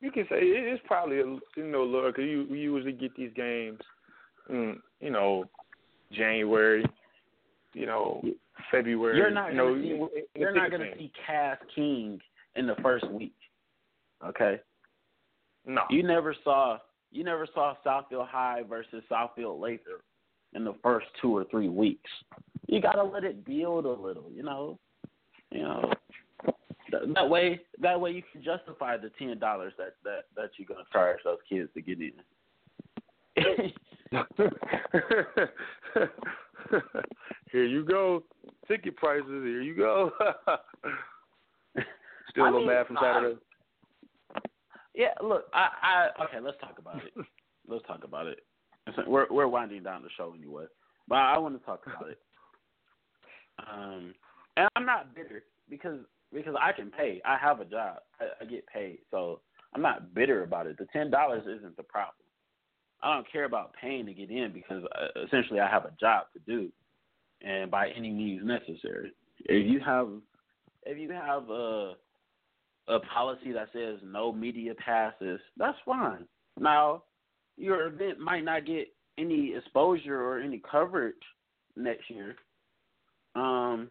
you 0.00 0.10
can 0.12 0.24
say 0.24 0.38
it's 0.40 0.82
probably 0.86 1.20
a, 1.20 1.24
you 1.56 1.66
know, 1.66 1.82
look, 1.82 2.18
you 2.18 2.46
we 2.50 2.60
usually 2.60 2.92
get 2.92 3.14
these 3.16 3.32
games, 3.34 3.80
in, 4.48 4.78
you 5.00 5.10
know, 5.10 5.44
January, 6.12 6.84
you 7.74 7.86
know, 7.86 8.22
February. 8.70 9.16
You're 9.16 9.30
not 9.30 9.50
you 9.50 9.56
know, 9.56 9.74
gonna 9.74 10.08
see, 10.14 10.22
you're 10.34 10.54
not 10.54 10.70
going 10.70 10.82
to 10.82 10.96
see 10.96 11.12
Cass 11.26 11.58
King 11.74 12.20
in 12.56 12.66
the 12.66 12.76
first 12.82 13.08
week. 13.10 13.34
Okay. 14.24 14.60
No. 15.66 15.82
You 15.90 16.02
never 16.02 16.34
saw 16.44 16.78
you 17.10 17.24
never 17.24 17.46
saw 17.54 17.74
Southfield 17.84 18.28
High 18.28 18.62
versus 18.68 19.02
Southfield 19.10 19.60
Lathrup 19.60 20.02
in 20.54 20.64
the 20.64 20.74
first 20.82 21.06
two 21.20 21.36
or 21.36 21.44
three 21.44 21.68
weeks. 21.68 22.10
You 22.66 22.80
gotta 22.80 23.02
let 23.02 23.24
it 23.24 23.44
build 23.44 23.84
a 23.84 23.92
little, 23.92 24.30
you 24.32 24.42
know. 24.42 24.78
You 25.50 25.62
know, 25.62 25.92
that, 26.92 27.14
that 27.14 27.28
way, 27.28 27.60
that 27.80 28.00
way 28.00 28.12
you 28.12 28.22
can 28.32 28.42
justify 28.42 28.96
the 28.96 29.10
ten 29.18 29.38
dollars 29.38 29.72
that 29.78 29.96
that 30.04 30.26
that 30.36 30.50
you're 30.56 30.66
gonna 30.66 30.84
charge 30.92 31.18
those 31.24 31.38
kids 31.48 31.68
to 31.74 31.82
get 31.82 31.98
in. 32.00 32.12
here 37.50 37.64
you 37.64 37.84
go, 37.84 38.22
ticket 38.68 38.96
prices. 38.96 39.26
Here 39.26 39.62
you 39.62 39.76
go. 39.76 40.12
Still 42.30 42.44
I 42.44 42.48
a 42.48 42.50
little 42.52 42.60
mean, 42.60 42.68
mad 42.68 42.86
from 42.86 42.98
Saturday. 43.00 43.36
Yeah, 44.94 45.14
look, 45.22 45.44
I, 45.54 45.68
I 45.82 46.24
okay, 46.24 46.40
let's 46.40 46.58
talk 46.60 46.78
about 46.78 46.96
it. 46.96 47.12
let's 47.68 47.86
talk 47.86 48.04
about 48.04 48.26
it. 48.26 48.40
We're 49.06 49.26
we're 49.30 49.46
winding 49.46 49.82
down 49.82 50.02
the 50.02 50.08
show 50.16 50.34
anyway, 50.36 50.64
but 51.08 51.16
I 51.16 51.38
want 51.38 51.58
to 51.58 51.64
talk 51.64 51.82
about 51.86 52.10
it. 52.10 52.18
Um, 53.70 54.14
and 54.56 54.68
I'm 54.74 54.86
not 54.86 55.14
bitter 55.14 55.44
because 55.68 55.98
because 56.32 56.54
I 56.60 56.72
can 56.72 56.90
pay. 56.90 57.20
I 57.24 57.36
have 57.36 57.60
a 57.60 57.64
job. 57.64 57.98
I, 58.20 58.42
I 58.42 58.44
get 58.46 58.66
paid, 58.66 58.98
so 59.10 59.40
I'm 59.74 59.82
not 59.82 60.14
bitter 60.14 60.42
about 60.42 60.66
it. 60.66 60.78
The 60.78 60.86
ten 60.92 61.10
dollars 61.10 61.44
isn't 61.44 61.76
the 61.76 61.82
problem. 61.82 62.14
I 63.02 63.14
don't 63.14 63.30
care 63.30 63.44
about 63.44 63.74
paying 63.80 64.06
to 64.06 64.14
get 64.14 64.30
in 64.30 64.52
because 64.52 64.82
uh, 64.84 65.24
essentially 65.24 65.60
I 65.60 65.70
have 65.70 65.84
a 65.84 65.92
job 66.00 66.26
to 66.34 66.40
do, 66.46 66.70
and 67.42 67.70
by 67.70 67.90
any 67.90 68.10
means 68.10 68.42
necessary. 68.44 69.12
If 69.44 69.70
you 69.70 69.80
have 69.80 70.08
if 70.84 70.98
you 70.98 71.10
have 71.12 71.48
a 71.50 71.94
a 72.88 72.98
policy 73.00 73.52
that 73.52 73.68
says 73.72 73.98
no 74.04 74.32
media 74.32 74.74
passes, 74.74 75.40
that's 75.56 75.78
fine. 75.84 76.24
Now, 76.58 77.04
your 77.56 77.86
event 77.86 78.18
might 78.18 78.44
not 78.44 78.66
get 78.66 78.88
any 79.18 79.54
exposure 79.54 80.20
or 80.20 80.40
any 80.40 80.62
coverage 80.70 81.14
next 81.76 82.08
year, 82.10 82.36
um, 83.34 83.88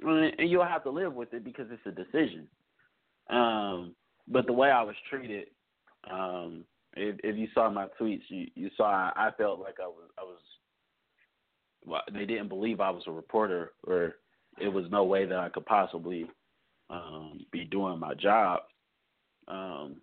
and 0.00 0.50
you'll 0.50 0.64
have 0.64 0.82
to 0.84 0.90
live 0.90 1.14
with 1.14 1.32
it 1.32 1.44
because 1.44 1.66
it's 1.70 1.86
a 1.86 1.90
decision. 1.90 2.48
Um, 3.30 3.94
but 4.28 4.46
the 4.46 4.52
way 4.52 4.70
I 4.70 4.82
was 4.82 4.96
treated, 5.08 5.48
um, 6.10 6.64
if, 6.96 7.16
if 7.22 7.36
you 7.36 7.48
saw 7.54 7.70
my 7.70 7.86
tweets, 8.00 8.22
you, 8.28 8.46
you 8.54 8.70
saw 8.76 8.84
I, 8.84 9.12
I 9.16 9.30
felt 9.36 9.60
like 9.60 9.76
I 9.82 9.86
was 9.86 10.10
I 10.18 10.22
was. 10.22 10.38
Well, 11.86 12.02
they 12.12 12.24
didn't 12.24 12.48
believe 12.48 12.80
I 12.80 12.90
was 12.90 13.02
a 13.06 13.12
reporter, 13.12 13.72
or 13.86 14.14
it 14.58 14.68
was 14.68 14.86
no 14.90 15.04
way 15.04 15.26
that 15.26 15.38
I 15.38 15.50
could 15.50 15.66
possibly 15.66 16.26
um, 16.90 17.40
be 17.50 17.64
doing 17.64 17.98
my 17.98 18.14
job, 18.14 18.60
um, 19.48 19.96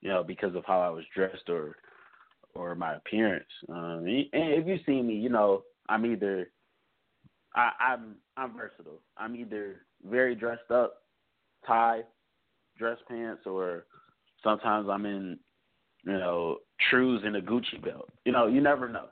you 0.00 0.08
know, 0.08 0.22
because 0.22 0.54
of 0.54 0.64
how 0.66 0.80
I 0.80 0.90
was 0.90 1.04
dressed 1.14 1.48
or 1.48 1.76
or 2.54 2.74
my 2.74 2.94
appearance. 2.94 3.44
Um, 3.68 4.04
and 4.06 4.28
if 4.32 4.66
you 4.66 4.78
see 4.84 5.00
me, 5.00 5.14
you 5.14 5.30
know, 5.30 5.62
I'm 5.88 6.04
either 6.04 6.48
I, 7.54 7.70
I'm 7.80 8.16
I'm 8.36 8.56
versatile. 8.56 9.00
I'm 9.16 9.36
either 9.36 9.82
very 10.08 10.34
dressed 10.34 10.70
up, 10.70 11.02
tie, 11.66 12.02
dress 12.78 12.98
pants, 13.08 13.42
or 13.46 13.84
sometimes 14.42 14.88
I'm 14.88 15.06
in, 15.06 15.38
you 16.04 16.12
know, 16.12 16.58
trues 16.90 17.22
and 17.24 17.36
a 17.36 17.42
Gucci 17.42 17.82
belt. 17.82 18.10
You 18.24 18.32
know, 18.32 18.46
you 18.46 18.60
never 18.60 18.88
know. 18.88 19.06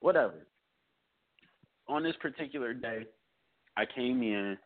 Whatever. 0.00 0.46
On 1.88 2.02
this 2.02 2.16
particular 2.20 2.74
day, 2.74 3.06
I 3.76 3.84
came 3.86 4.22
in 4.22 4.56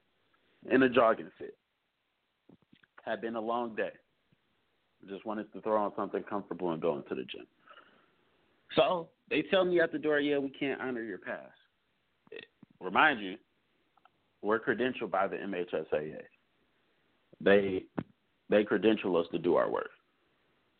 in 0.68 0.82
a 0.82 0.88
jogging 0.88 1.30
fit. 1.38 1.56
Had 3.04 3.20
been 3.20 3.36
a 3.36 3.40
long 3.40 3.74
day. 3.74 3.92
Just 5.08 5.24
wanted 5.24 5.50
to 5.52 5.60
throw 5.62 5.82
on 5.82 5.92
something 5.96 6.22
comfortable 6.22 6.72
and 6.72 6.82
go 6.82 6.96
into 6.96 7.14
the 7.14 7.22
gym. 7.22 7.46
So 8.76 9.08
they 9.30 9.42
tell 9.42 9.64
me 9.64 9.80
at 9.80 9.92
the 9.92 9.98
door, 9.98 10.20
yeah, 10.20 10.38
we 10.38 10.50
can't 10.50 10.80
honor 10.80 11.02
your 11.02 11.18
pass. 11.18 11.48
Remind 12.80 13.20
you, 13.20 13.36
we're 14.42 14.60
credentialed 14.60 15.10
by 15.10 15.26
the 15.26 15.36
MHSAA. 15.36 16.22
They 17.40 17.84
they 18.48 18.64
credential 18.64 19.16
us 19.16 19.26
to 19.32 19.38
do 19.38 19.56
our 19.56 19.70
work. 19.70 19.90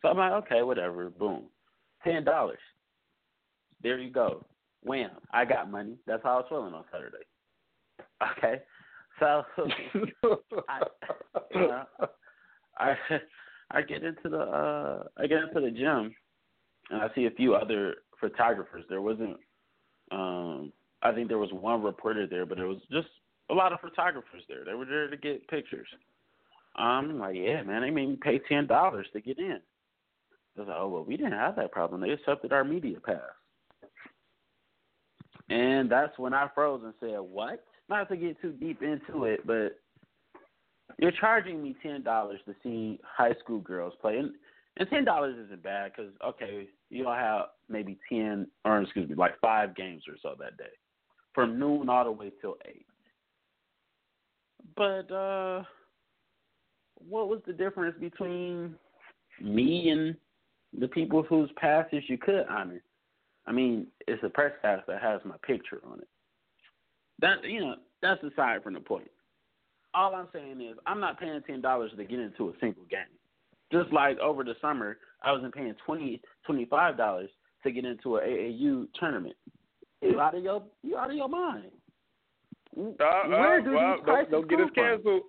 So 0.01 0.09
I'm 0.09 0.17
like, 0.17 0.31
okay, 0.45 0.61
whatever. 0.63 1.09
Boom, 1.09 1.43
ten 2.03 2.23
dollars. 2.23 2.59
There 3.83 3.99
you 3.99 4.11
go. 4.11 4.45
Wham! 4.83 5.11
I 5.31 5.45
got 5.45 5.71
money. 5.71 5.95
That's 6.07 6.23
how 6.23 6.31
I 6.31 6.35
was 6.37 6.45
feeling 6.49 6.73
on 6.73 6.83
Saturday. 6.91 7.25
Okay, 8.37 8.61
so 9.21 9.43
I, 10.67 10.79
you 11.53 11.61
know, 11.61 11.87
I 12.77 12.95
I 13.71 13.81
get 13.81 14.03
into 14.03 14.29
the 14.29 14.39
uh 14.39 15.03
I 15.17 15.27
get 15.27 15.43
into 15.43 15.61
the 15.61 15.71
gym 15.71 16.13
and 16.89 17.01
I 17.01 17.07
see 17.15 17.25
a 17.25 17.31
few 17.31 17.53
other 17.53 17.95
photographers. 18.19 18.83
There 18.89 19.01
wasn't 19.01 19.37
um 20.11 20.73
I 21.03 21.11
think 21.11 21.27
there 21.29 21.37
was 21.37 21.53
one 21.53 21.83
reporter 21.83 22.27
there, 22.27 22.45
but 22.45 22.57
there 22.57 22.67
was 22.67 22.81
just 22.91 23.07
a 23.49 23.53
lot 23.53 23.73
of 23.73 23.79
photographers 23.79 24.43
there. 24.47 24.65
They 24.65 24.73
were 24.73 24.85
there 24.85 25.09
to 25.09 25.17
get 25.17 25.47
pictures. 25.47 25.87
I'm 26.75 27.19
like, 27.19 27.35
yeah, 27.35 27.63
man, 27.63 27.81
they 27.81 27.89
made 27.89 28.09
me 28.09 28.17
pay 28.21 28.39
ten 28.49 28.65
dollars 28.65 29.07
to 29.13 29.21
get 29.21 29.37
in. 29.37 29.59
I 30.57 30.59
was 30.59 30.67
like, 30.67 30.77
oh 30.79 30.89
well, 30.89 31.03
we 31.03 31.15
didn't 31.15 31.33
have 31.33 31.55
that 31.57 31.71
problem. 31.71 32.01
They 32.01 32.09
accepted 32.09 32.51
our 32.51 32.63
media 32.63 32.99
pass, 32.99 33.19
and 35.49 35.91
that's 35.91 36.17
when 36.17 36.33
I 36.33 36.47
froze 36.55 36.81
and 36.83 36.93
said, 36.99 37.19
what? 37.19 37.63
Not 37.91 38.07
to 38.07 38.15
get 38.15 38.41
too 38.41 38.53
deep 38.53 38.81
into 38.81 39.25
it, 39.25 39.45
but 39.45 39.77
you're 40.97 41.11
charging 41.11 41.61
me 41.61 41.75
ten 41.83 42.01
dollars 42.01 42.39
to 42.45 42.55
see 42.63 43.01
high 43.03 43.33
school 43.43 43.59
girls 43.59 43.93
play, 43.99 44.17
and 44.17 44.31
and 44.77 44.89
ten 44.89 45.03
dollars 45.03 45.35
isn't 45.45 45.61
bad 45.61 45.91
because 45.91 46.13
okay, 46.25 46.69
you'll 46.89 47.11
have 47.11 47.47
maybe 47.67 47.99
ten 48.07 48.47
or 48.63 48.81
excuse 48.81 49.09
me, 49.09 49.15
like 49.15 49.37
five 49.41 49.75
games 49.75 50.03
or 50.07 50.15
so 50.23 50.35
that 50.39 50.55
day, 50.55 50.71
from 51.35 51.59
noon 51.59 51.89
all 51.89 52.05
the 52.05 52.11
way 52.11 52.31
till 52.39 52.55
eight. 52.65 52.85
But 54.77 55.13
uh, 55.13 55.63
what 56.95 57.27
was 57.27 57.41
the 57.45 57.51
difference 57.51 57.97
between 57.99 58.73
me 59.41 59.89
and 59.89 60.15
the 60.79 60.87
people 60.87 61.23
whose 61.23 61.49
passes 61.57 62.03
you 62.07 62.17
could 62.17 62.45
honor? 62.49 62.81
I 63.47 63.51
mean, 63.51 63.87
it's 64.07 64.23
a 64.23 64.29
press 64.29 64.53
pass 64.61 64.79
that 64.87 65.01
has 65.01 65.19
my 65.25 65.35
picture 65.45 65.81
on 65.85 65.99
it. 65.99 66.07
That 67.21 67.43
you 67.43 67.61
know, 67.61 67.75
that's 68.01 68.21
aside 68.23 68.63
from 68.63 68.73
the 68.73 68.79
point. 68.79 69.09
All 69.93 70.15
I'm 70.15 70.27
saying 70.33 70.61
is 70.61 70.77
I'm 70.85 70.99
not 70.99 71.19
paying 71.19 71.41
ten 71.45 71.61
dollars 71.61 71.91
to 71.97 72.03
get 72.03 72.19
into 72.19 72.49
a 72.49 72.53
single 72.59 72.83
game. 72.89 73.01
Just 73.71 73.91
like 73.93 74.19
over 74.19 74.43
the 74.43 74.55
summer, 74.61 74.97
I 75.23 75.31
wasn't 75.31 75.53
paying 75.53 75.75
twenty 75.85 76.21
twenty 76.45 76.65
five 76.65 76.97
dollars 76.97 77.29
to 77.63 77.71
get 77.71 77.85
into 77.85 78.17
a 78.17 78.21
AAU 78.21 78.87
tournament. 78.99 79.35
You 80.01 80.19
out 80.19 80.35
of 80.35 80.43
your 80.43 80.63
you 80.83 80.97
out 80.97 81.11
of 81.11 81.15
your 81.15 81.29
mind. 81.29 81.71
Uh, 82.77 83.27
Where 83.27 83.59
uh, 83.59 83.63
do 83.63 83.71
well, 83.73 83.95
these 83.95 84.03
prices 84.03 84.31
don't, 84.31 84.47
don't 84.47 84.49
get 84.49 84.59
come 84.59 84.67
us 84.67 84.73
canceled. 84.75 85.21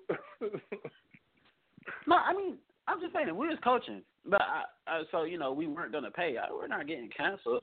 No, 2.06 2.16
I 2.16 2.32
mean 2.32 2.56
I'm 2.88 3.00
just 3.00 3.12
saying 3.12 3.26
we 3.36 3.48
was 3.48 3.58
coaching, 3.62 4.02
but 4.24 4.40
I, 4.40 4.62
I, 4.86 5.02
so 5.10 5.24
you 5.24 5.38
know 5.38 5.52
we 5.52 5.66
weren't 5.66 5.92
gonna 5.92 6.10
pay. 6.10 6.36
I, 6.36 6.52
we're 6.52 6.68
not 6.68 6.86
getting 6.86 7.10
canceled. 7.16 7.62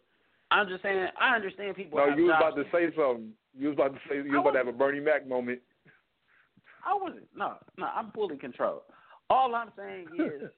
I'm 0.51 0.67
just 0.67 0.81
saying 0.83 1.07
I 1.19 1.35
understand 1.35 1.75
people. 1.75 1.99
no, 1.99 2.15
you 2.15 2.25
was 2.25 2.35
about 2.37 2.55
to 2.55 2.63
say 2.71 2.93
something. 2.95 3.31
You 3.57 3.69
was 3.69 3.75
about 3.75 3.93
to 3.93 3.99
say 4.09 4.15
you 4.17 4.31
was 4.31 4.41
about 4.41 4.51
to 4.51 4.57
have 4.57 4.67
a 4.67 4.71
Bernie 4.71 4.99
Mac 4.99 5.27
moment. 5.27 5.59
I 6.85 6.97
wasn't. 6.99 7.27
No, 7.35 7.55
no, 7.77 7.87
I'm 7.87 8.11
fully 8.11 8.37
controlled. 8.37 8.81
All 9.29 9.53
I'm 9.53 9.71
saying 9.77 10.07
is, 10.19 10.49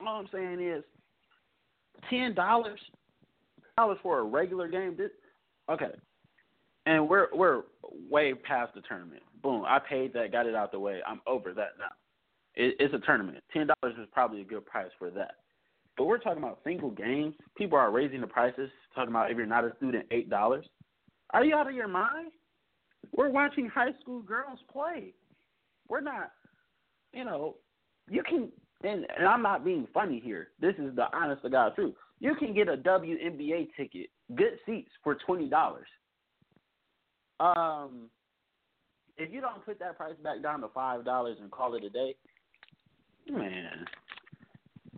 all 0.00 0.20
I'm 0.20 0.28
saying 0.32 0.60
is, 0.60 0.84
ten 2.10 2.34
dollars, 2.34 2.80
dollars 3.78 3.98
for 4.02 4.18
a 4.18 4.24
regular 4.24 4.68
game. 4.68 4.94
This, 4.96 5.10
okay, 5.70 5.92
and 6.86 7.08
we're 7.08 7.28
we're 7.32 7.62
way 8.10 8.34
past 8.34 8.74
the 8.74 8.82
tournament. 8.82 9.22
Boom, 9.42 9.64
I 9.66 9.78
paid 9.78 10.12
that, 10.14 10.32
got 10.32 10.46
it 10.46 10.54
out 10.54 10.72
the 10.72 10.78
way. 10.78 11.00
I'm 11.06 11.20
over 11.26 11.52
that 11.54 11.70
now. 11.78 11.92
It, 12.54 12.76
it's 12.78 12.94
a 12.94 12.98
tournament. 12.98 13.38
Ten 13.52 13.68
dollars 13.68 13.96
is 13.98 14.08
probably 14.12 14.42
a 14.42 14.44
good 14.44 14.66
price 14.66 14.90
for 14.98 15.10
that. 15.10 15.36
But 15.96 16.04
we're 16.04 16.18
talking 16.18 16.42
about 16.42 16.60
single 16.64 16.90
games. 16.90 17.34
People 17.56 17.78
are 17.78 17.90
raising 17.90 18.20
the 18.20 18.26
prices. 18.26 18.70
Talking 18.94 19.10
about 19.10 19.30
if 19.30 19.36
you're 19.36 19.46
not 19.46 19.64
a 19.64 19.72
student, 19.76 20.06
eight 20.10 20.30
dollars. 20.30 20.64
Are 21.30 21.44
you 21.44 21.54
out 21.54 21.68
of 21.68 21.74
your 21.74 21.88
mind? 21.88 22.32
We're 23.12 23.30
watching 23.30 23.68
high 23.68 23.92
school 24.00 24.22
girls 24.22 24.58
play. 24.70 25.14
We're 25.88 26.00
not, 26.00 26.30
you 27.12 27.24
know, 27.24 27.56
you 28.08 28.22
can, 28.22 28.50
and, 28.84 29.06
and 29.16 29.26
I'm 29.26 29.42
not 29.42 29.64
being 29.64 29.86
funny 29.92 30.20
here. 30.24 30.48
This 30.60 30.74
is 30.78 30.94
the 30.96 31.06
honest 31.14 31.42
to 31.42 31.50
God 31.50 31.74
truth. 31.74 31.94
You 32.20 32.34
can 32.36 32.54
get 32.54 32.68
a 32.68 32.76
WNBA 32.76 33.68
ticket, 33.76 34.08
good 34.34 34.58
seats 34.64 34.90
for 35.02 35.16
twenty 35.26 35.48
dollars. 35.48 35.88
Um, 37.40 38.08
if 39.18 39.32
you 39.32 39.40
don't 39.40 39.64
put 39.64 39.78
that 39.80 39.96
price 39.96 40.14
back 40.22 40.42
down 40.42 40.60
to 40.60 40.68
five 40.68 41.04
dollars 41.04 41.38
and 41.40 41.50
call 41.50 41.74
it 41.74 41.84
a 41.84 41.90
day, 41.90 42.14
man. 43.30 43.84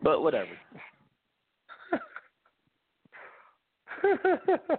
But 0.05 0.22
whatever. 0.22 0.51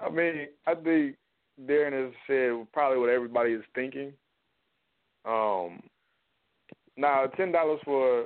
I 0.00 0.08
mean, 0.10 0.46
I 0.66 0.74
think 0.74 1.16
Darren 1.66 1.92
has 1.92 2.12
said 2.26 2.66
probably 2.72 2.98
what 2.98 3.10
everybody 3.10 3.52
is 3.52 3.62
thinking. 3.74 4.14
Um, 5.26 5.82
now 6.96 7.26
ten 7.36 7.52
dollars 7.52 7.80
for 7.84 8.22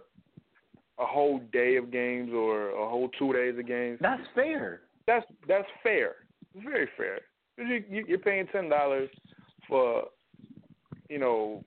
a 1.01 1.07
whole 1.07 1.41
day 1.53 1.75
of 1.75 1.91
games 1.91 2.31
or 2.33 2.69
a 2.71 2.89
whole 2.89 3.09
two 3.19 3.33
days 3.33 3.59
of 3.59 3.67
games. 3.67 3.99
That's 4.01 4.23
fair. 4.37 4.83
that's 5.09 5.27
that's 5.49 5.67
fair. 5.83 6.15
It's 6.55 6.63
very 6.63 6.89
fair. 6.97 7.19
You, 7.59 7.83
you, 7.91 8.05
you're 8.07 8.19
paying 8.19 8.47
ten 8.53 8.69
dollars 8.69 9.11
for, 9.69 10.05
you 11.09 11.19
know, 11.19 11.65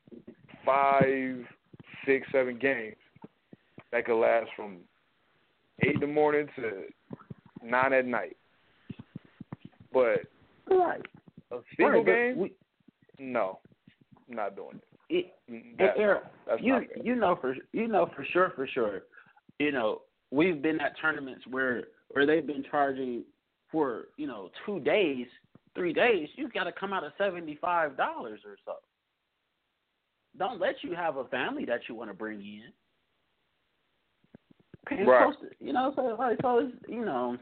five, 0.65 1.43
six, 2.05 2.25
seven 2.31 2.57
games 2.57 2.95
that 3.95 4.05
could 4.05 4.19
last 4.19 4.47
from 4.57 4.79
eight 5.81 5.93
in 5.95 6.01
the 6.01 6.07
morning 6.07 6.47
to 6.57 6.83
nine 7.63 7.93
at 7.93 8.05
night. 8.05 8.35
But 9.93 10.23
Right. 10.69 11.01
a 11.51 11.61
single 11.77 12.03
Right, 12.03 12.05
game, 12.05 12.37
we- 12.37 12.55
no, 13.19 13.61
I'm 14.27 14.35
not 14.35 14.55
doing 14.57 14.81
it. 15.09 15.15
it 15.15 15.33
Mm, 15.49 15.77
That, 15.77 15.97
Eric, 15.97 16.23
that's 16.45 16.61
you 16.61 16.85
you 17.01 17.15
know 17.15 17.37
for 17.37 17.55
you 17.71 17.87
know 17.87 18.07
for 18.07 18.25
sure 18.25 18.49
for 18.49 18.67
sure, 18.67 19.05
you 19.59 19.71
know 19.71 20.01
we've 20.31 20.61
been 20.61 20.81
at 20.81 20.97
tournaments 20.97 21.47
where 21.47 21.87
where 22.09 22.25
they've 22.25 22.45
been 22.45 22.63
charging 22.63 23.23
for 23.71 24.09
you 24.17 24.27
know 24.27 24.51
two 24.65 24.81
days, 24.81 25.27
three 25.73 25.93
days. 25.93 26.27
You've 26.35 26.51
got 26.51 26.65
to 26.65 26.73
come 26.73 26.91
out 26.91 27.05
of 27.05 27.13
seventy 27.17 27.55
five 27.55 27.95
dollars 27.95 28.43
or 28.43 28.57
so. 28.65 28.75
Don't 30.37 30.59
let 30.59 30.83
you 30.83 30.93
have 30.95 31.15
a 31.15 31.25
family 31.25 31.63
that 31.63 31.87
you 31.87 31.95
want 31.95 32.09
to 32.09 32.13
bring 32.13 32.41
in. 32.41 32.73
Right. 34.91 35.33
to- 35.39 35.65
you 35.65 35.73
know, 35.73 35.93
so 35.95 36.15
like 36.17 36.37
so 36.41 36.59
it's 36.59 36.73
you 36.87 37.05
know, 37.05 37.37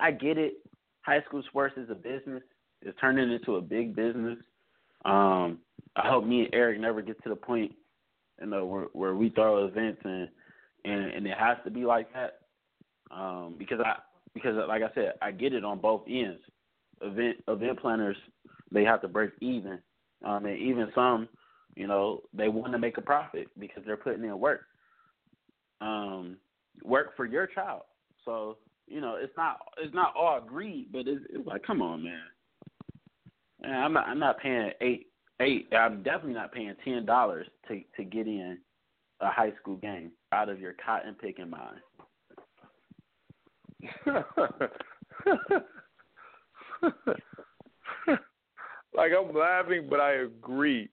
I 0.00 0.10
get 0.10 0.38
it. 0.38 0.54
High 1.02 1.22
school 1.22 1.42
sports 1.48 1.74
is 1.76 1.90
a 1.90 1.94
business. 1.94 2.42
It's 2.82 2.98
turning 3.00 3.32
into 3.32 3.56
a 3.56 3.60
big 3.60 3.94
business. 3.94 4.38
Um, 5.04 5.58
I 5.96 6.08
hope 6.08 6.24
me 6.24 6.44
and 6.44 6.54
Eric 6.54 6.80
never 6.80 7.02
get 7.02 7.22
to 7.22 7.28
the 7.28 7.36
point, 7.36 7.72
you 8.40 8.46
know, 8.46 8.64
where 8.64 8.86
where 8.92 9.14
we 9.14 9.30
throw 9.30 9.66
events 9.66 10.00
and 10.04 10.28
and 10.84 11.10
and 11.12 11.26
it 11.26 11.36
has 11.38 11.56
to 11.64 11.70
be 11.70 11.84
like 11.84 12.12
that. 12.12 12.40
Um, 13.10 13.54
because 13.58 13.80
I 13.80 13.96
because 14.32 14.56
like 14.68 14.82
I 14.82 14.92
said, 14.94 15.14
I 15.22 15.30
get 15.30 15.52
it 15.52 15.64
on 15.64 15.78
both 15.78 16.02
ends. 16.08 16.40
Event 17.00 17.36
event 17.48 17.80
planners 17.80 18.16
they 18.74 18.84
have 18.84 19.00
to 19.02 19.08
break 19.08 19.30
even. 19.40 19.78
Um, 20.24 20.46
and 20.46 20.58
even 20.58 20.90
some, 20.94 21.28
you 21.76 21.86
know, 21.86 22.22
they 22.32 22.48
want 22.48 22.72
to 22.72 22.78
make 22.78 22.98
a 22.98 23.02
profit 23.02 23.48
because 23.58 23.82
they're 23.86 23.96
putting 23.96 24.24
in 24.24 24.38
work. 24.38 24.62
Um, 25.84 26.36
work 26.82 27.16
for 27.16 27.26
your 27.26 27.46
child. 27.46 27.82
So 28.24 28.56
you 28.86 29.00
know, 29.00 29.16
it's 29.20 29.32
not 29.36 29.58
it's 29.78 29.94
not 29.94 30.14
all 30.16 30.40
greed, 30.40 30.88
but 30.92 31.06
it's, 31.06 31.24
it's 31.30 31.46
like, 31.46 31.62
come 31.62 31.82
on, 31.82 32.02
man. 32.02 32.20
Man, 33.62 33.74
I'm 33.74 33.92
not 33.92 34.08
I'm 34.08 34.18
not 34.18 34.40
paying 34.40 34.70
eight 34.80 35.06
eight. 35.40 35.68
I'm 35.72 36.02
definitely 36.02 36.34
not 36.34 36.52
paying 36.52 36.74
ten 36.84 37.04
dollars 37.06 37.46
to 37.68 37.80
to 37.96 38.04
get 38.04 38.26
in 38.26 38.58
a 39.20 39.30
high 39.30 39.52
school 39.60 39.76
game 39.76 40.10
out 40.32 40.48
of 40.48 40.60
your 40.60 40.74
cotton 40.84 41.16
picking 41.20 41.50
mind. 41.50 41.80
like 48.94 49.12
I'm 49.18 49.34
laughing, 49.34 49.86
but 49.88 50.00
I 50.00 50.12
agree. 50.12 50.88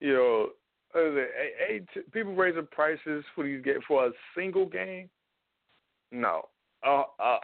You 0.00 0.12
know, 0.12 0.48
eh, 0.94 1.78
people 2.12 2.34
raising 2.34 2.66
prices 2.70 3.24
for 3.34 3.44
these 3.44 3.62
ga- 3.62 3.80
for 3.86 4.06
a 4.06 4.10
single 4.36 4.66
game. 4.66 5.08
No, 6.10 6.48
uh, 6.86 7.04
uh, 7.18 7.38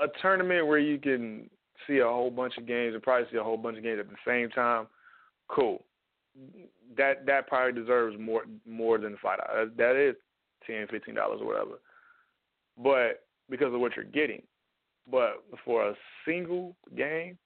a 0.00 0.06
tournament 0.20 0.66
where 0.66 0.78
you 0.78 0.98
can 0.98 1.48
see 1.86 1.98
a 1.98 2.04
whole 2.04 2.30
bunch 2.30 2.56
of 2.58 2.66
games 2.66 2.94
and 2.94 3.02
probably 3.02 3.26
see 3.30 3.38
a 3.38 3.42
whole 3.42 3.56
bunch 3.56 3.78
of 3.78 3.82
games 3.82 4.00
at 4.00 4.08
the 4.08 4.16
same 4.26 4.50
time. 4.50 4.86
Cool. 5.48 5.82
That 6.96 7.26
that 7.26 7.48
probably 7.48 7.80
deserves 7.80 8.16
more 8.18 8.44
more 8.66 8.98
than 8.98 9.16
five 9.22 9.38
dollars. 9.38 9.70
That 9.76 9.96
is 9.96 10.14
ten, 10.66 10.86
fifteen 10.88 11.14
dollars 11.14 11.40
or 11.40 11.46
whatever. 11.46 11.80
But 12.76 13.26
because 13.50 13.72
of 13.72 13.80
what 13.80 13.96
you're 13.96 14.04
getting. 14.04 14.42
But 15.10 15.42
for 15.64 15.88
a 15.88 15.94
single 16.26 16.76
game, 16.96 17.38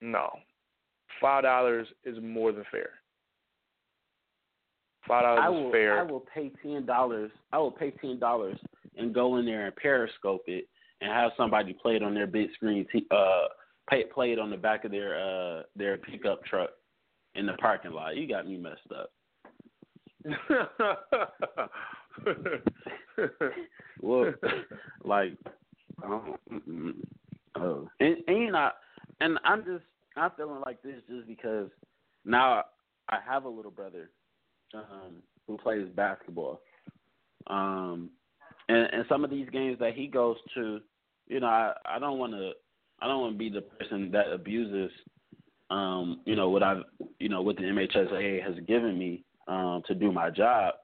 no. 0.00 0.30
Five 1.20 1.42
dollars 1.44 1.88
is 2.04 2.16
more 2.22 2.52
than 2.52 2.64
fair. 2.70 2.90
Five 5.06 5.22
dollars 5.22 5.66
is 5.66 5.72
fair. 5.72 5.98
I 6.00 6.02
will 6.02 6.24
pay 6.34 6.50
ten 6.62 6.86
dollars. 6.86 7.30
I 7.52 7.58
will 7.58 7.70
pay 7.70 7.90
ten 7.92 8.18
dollars 8.18 8.58
and 8.96 9.14
go 9.14 9.36
in 9.36 9.46
there 9.46 9.66
and 9.66 9.76
periscope 9.76 10.42
it 10.46 10.68
and 11.00 11.10
have 11.10 11.32
somebody 11.36 11.72
play 11.72 11.96
it 11.96 12.02
on 12.02 12.14
their 12.14 12.26
big 12.26 12.52
screen. 12.54 12.86
T- 12.92 13.06
uh, 13.10 13.48
pay 13.90 14.04
play 14.04 14.32
it 14.32 14.38
on 14.38 14.50
the 14.50 14.56
back 14.56 14.84
of 14.84 14.90
their 14.90 15.18
uh 15.18 15.62
their 15.76 15.96
pickup 15.98 16.44
truck 16.44 16.70
in 17.34 17.46
the 17.46 17.54
parking 17.54 17.92
lot. 17.92 18.16
You 18.16 18.28
got 18.28 18.46
me 18.46 18.56
messed 18.56 18.80
up. 18.94 19.10
Well, 24.00 24.32
like, 25.04 25.32
um, 26.02 27.02
oh, 27.56 27.88
and, 28.00 28.16
and 28.26 28.38
you 28.38 28.52
know, 28.52 28.70
and 29.20 29.38
I'm 29.44 29.64
just 29.64 29.84
I'm 30.18 30.30
feeling 30.36 30.62
like 30.64 30.82
this 30.82 31.00
just 31.08 31.26
because 31.26 31.68
now 32.24 32.64
I 33.08 33.18
have 33.26 33.44
a 33.44 33.48
little 33.48 33.70
brother 33.70 34.10
um, 34.74 35.22
who 35.46 35.56
plays 35.58 35.86
basketball, 35.94 36.60
um, 37.46 38.10
and 38.68 38.88
and 38.92 39.04
some 39.08 39.24
of 39.24 39.30
these 39.30 39.48
games 39.50 39.78
that 39.80 39.94
he 39.94 40.06
goes 40.06 40.36
to, 40.54 40.80
you 41.26 41.40
know, 41.40 41.46
I 41.46 41.72
I 41.84 41.98
don't 41.98 42.18
want 42.18 42.32
to 42.32 42.52
I 43.00 43.06
don't 43.06 43.20
want 43.20 43.34
to 43.34 43.38
be 43.38 43.48
the 43.50 43.62
person 43.62 44.10
that 44.12 44.32
abuses, 44.32 44.90
um, 45.70 46.20
you 46.24 46.36
know, 46.36 46.50
what 46.50 46.62
I've 46.62 46.82
you 47.18 47.28
know 47.28 47.42
what 47.42 47.56
the 47.56 47.62
MHSAA 47.62 48.42
has 48.42 48.54
given 48.66 48.98
me 48.98 49.24
um, 49.46 49.82
to 49.86 49.94
do 49.94 50.12
my 50.12 50.30
job. 50.30 50.74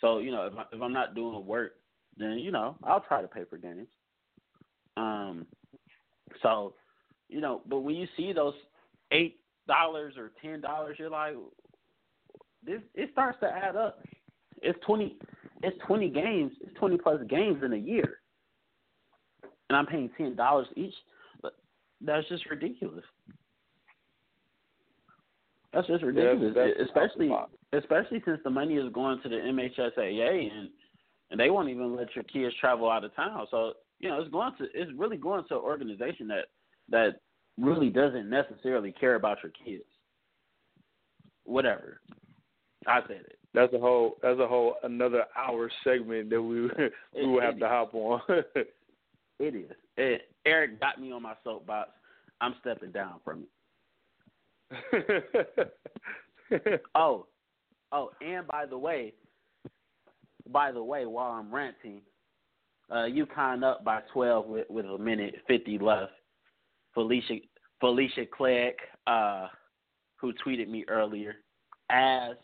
So 0.00 0.18
you 0.18 0.30
know, 0.30 0.46
if, 0.46 0.54
I, 0.56 0.64
if 0.72 0.82
I'm 0.82 0.92
not 0.92 1.14
doing 1.14 1.44
work, 1.46 1.72
then 2.16 2.38
you 2.38 2.52
know 2.52 2.76
I'll 2.84 3.00
try 3.00 3.22
to 3.22 3.28
pay 3.28 3.44
for 3.48 3.58
games. 3.58 3.88
Um, 4.96 5.46
so 6.42 6.74
you 7.28 7.40
know, 7.40 7.62
but 7.66 7.80
when 7.80 7.96
you 7.96 8.06
see 8.16 8.32
those 8.32 8.54
eight 9.14 9.36
dollars 9.66 10.14
or 10.18 10.32
ten 10.42 10.60
dollars, 10.60 10.96
you're 10.98 11.10
like, 11.10 11.34
this 12.64 12.80
it 12.94 13.10
starts 13.12 13.38
to 13.40 13.46
add 13.46 13.76
up. 13.76 13.98
It's 14.62 14.78
twenty, 14.86 15.16
it's 15.62 15.76
twenty 15.86 16.08
games, 16.08 16.52
it's 16.60 16.76
twenty 16.78 16.96
plus 16.98 17.20
games 17.28 17.62
in 17.64 17.72
a 17.72 17.76
year, 17.76 18.18
and 19.68 19.76
I'm 19.76 19.86
paying 19.86 20.10
ten 20.18 20.34
dollars 20.36 20.66
each. 20.76 20.94
But 21.42 21.54
that's 22.00 22.28
just 22.28 22.48
ridiculous. 22.50 23.04
That's 25.72 25.86
just 25.88 26.04
ridiculous, 26.04 26.54
that's- 26.54 26.74
that's 26.78 26.88
especially 26.90 27.28
especially 27.72 28.22
since 28.24 28.40
the 28.44 28.50
money 28.50 28.76
is 28.76 28.92
going 28.92 29.20
to 29.22 29.28
the 29.28 29.36
MHSAA 29.36 30.50
and 30.52 30.70
and 31.30 31.40
they 31.40 31.50
won't 31.50 31.68
even 31.68 31.96
let 31.96 32.14
your 32.14 32.22
kids 32.24 32.54
travel 32.60 32.88
out 32.88 33.02
of 33.04 33.14
town. 33.16 33.46
So 33.50 33.72
you 33.98 34.08
know, 34.08 34.20
it's 34.20 34.30
going 34.30 34.54
to 34.58 34.64
it's 34.74 34.92
really 34.96 35.16
going 35.16 35.44
to 35.48 35.54
an 35.56 35.60
organization 35.62 36.28
that 36.28 36.46
that 36.90 37.20
really 37.58 37.90
doesn't 37.90 38.28
necessarily 38.28 38.92
care 38.92 39.14
about 39.14 39.38
your 39.42 39.52
kids. 39.64 39.84
Whatever, 41.44 42.00
I 42.86 43.00
said 43.06 43.22
it. 43.26 43.38
That's 43.52 43.72
a 43.72 43.78
whole 43.78 44.16
that's 44.22 44.40
a 44.40 44.46
whole 44.46 44.76
another 44.82 45.24
hour 45.36 45.70
segment 45.84 46.30
that 46.30 46.42
we 46.42 46.62
we 47.14 47.26
will 47.26 47.40
have 47.40 47.58
to 47.58 47.68
hop 47.68 47.94
on. 47.94 48.20
It 49.40 49.54
is. 49.56 49.70
It, 49.96 50.28
Eric 50.46 50.78
got 50.78 51.00
me 51.00 51.10
on 51.10 51.22
my 51.22 51.34
soapbox. 51.42 51.90
I'm 52.40 52.54
stepping 52.60 52.92
down 52.92 53.14
from 53.24 53.46
it. 54.72 55.70
Oh, 56.94 57.26
oh, 57.90 58.10
and 58.20 58.46
by 58.46 58.66
the 58.66 58.76
way, 58.76 59.14
by 60.52 60.70
the 60.70 60.82
way, 60.82 61.06
while 61.06 61.32
I'm 61.32 61.52
ranting, 61.52 62.02
uh, 62.90 63.06
UConn 63.08 63.64
up 63.64 63.82
by 63.82 64.00
12 64.12 64.46
with, 64.46 64.70
with 64.70 64.84
a 64.84 64.98
minute 64.98 65.36
50 65.48 65.78
left. 65.78 66.12
Felicia 66.94 67.34
Felicia 67.80 68.24
Clegg, 68.26 68.74
uh, 69.06 69.48
who 70.16 70.32
tweeted 70.46 70.68
me 70.68 70.84
earlier, 70.88 71.36
as 71.90 72.36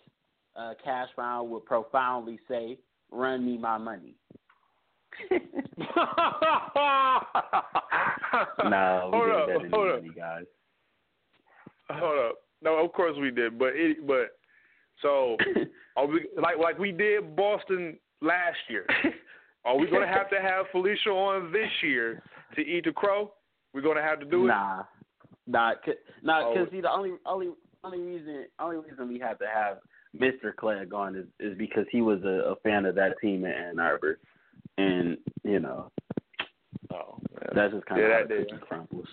uh, 0.56 0.74
Cash 0.84 1.08
Brown 1.16 1.50
would 1.50 1.64
profoundly 1.64 2.38
say, 2.48 2.78
"Run 3.10 3.46
me 3.46 3.56
my 3.56 3.78
money." 3.78 4.14
no, 8.64 9.10
we 9.12 9.18
hold 9.18 9.26
did 9.26 9.34
up, 9.34 9.46
better 9.46 9.58
than 9.62 9.70
hold 9.70 9.90
up. 9.90 10.02
money, 10.02 10.14
guys. 10.16 10.44
Hold 11.90 12.18
up. 12.18 12.36
No, 12.62 12.84
of 12.84 12.92
course 12.92 13.16
we 13.20 13.30
did, 13.30 13.58
but 13.58 13.70
it, 13.74 14.06
but 14.06 14.38
so 15.02 15.36
are 15.96 16.06
we 16.06 16.26
like 16.40 16.58
like 16.58 16.78
we 16.78 16.92
did 16.92 17.34
Boston 17.36 17.98
last 18.20 18.58
year? 18.68 18.86
Are 19.64 19.76
we 19.76 19.90
gonna 19.90 20.06
have 20.06 20.30
to 20.30 20.40
have 20.40 20.66
Felicia 20.72 21.10
on 21.10 21.52
this 21.52 21.70
year 21.82 22.22
to 22.54 22.60
eat 22.60 22.84
the 22.84 22.92
crow? 22.92 23.32
We're 23.72 23.80
gonna 23.82 24.02
have 24.02 24.20
to 24.20 24.26
do 24.26 24.44
it. 24.44 24.48
Nah, 24.48 24.82
nah, 25.46 25.72
nah. 26.22 26.48
Oh. 26.48 26.54
Cause 26.54 26.68
see, 26.70 26.80
the 26.80 26.90
only 26.90 27.12
only 27.26 27.48
only 27.84 27.98
reason 28.00 28.46
only 28.58 28.76
reason 28.78 29.08
we 29.08 29.18
had 29.18 29.38
to 29.38 29.46
have 29.46 29.78
Mr. 30.18 30.54
Clegg 30.54 30.92
on 30.92 31.14
is 31.16 31.26
is 31.38 31.56
because 31.56 31.86
he 31.90 32.00
was 32.02 32.20
a, 32.24 32.52
a 32.52 32.56
fan 32.56 32.84
of 32.84 32.94
that 32.96 33.14
team 33.20 33.44
in 33.44 33.52
Ann 33.52 33.78
Arbor, 33.78 34.18
and 34.78 35.16
you 35.44 35.60
know 35.60 35.90
Oh, 36.92 37.18
man. 37.32 37.50
that's 37.54 37.72
just 37.72 37.86
kind 37.86 38.00
Yeah, 38.00 38.06
of 38.20 38.28
how 38.30 38.36
the 38.36 38.44
cookie 38.50 38.62
crumbles. 38.66 39.08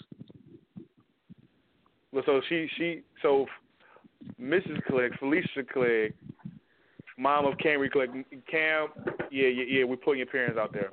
Well, 2.11 2.23
so 2.25 2.41
she 2.49 2.67
she 2.77 3.01
so 3.21 3.45
Mrs. 4.41 4.83
Clegg, 4.87 5.17
Felicia 5.19 5.63
Clegg, 5.71 6.13
mom 7.17 7.45
of 7.45 7.53
Camry 7.59 7.91
Clegg, 7.91 8.09
Cam. 8.49 8.87
Yeah, 9.29 9.47
yeah, 9.47 9.63
yeah. 9.67 9.83
We're 9.83 9.97
putting 9.97 10.19
your 10.19 10.27
parents 10.27 10.57
out 10.59 10.73
there. 10.73 10.89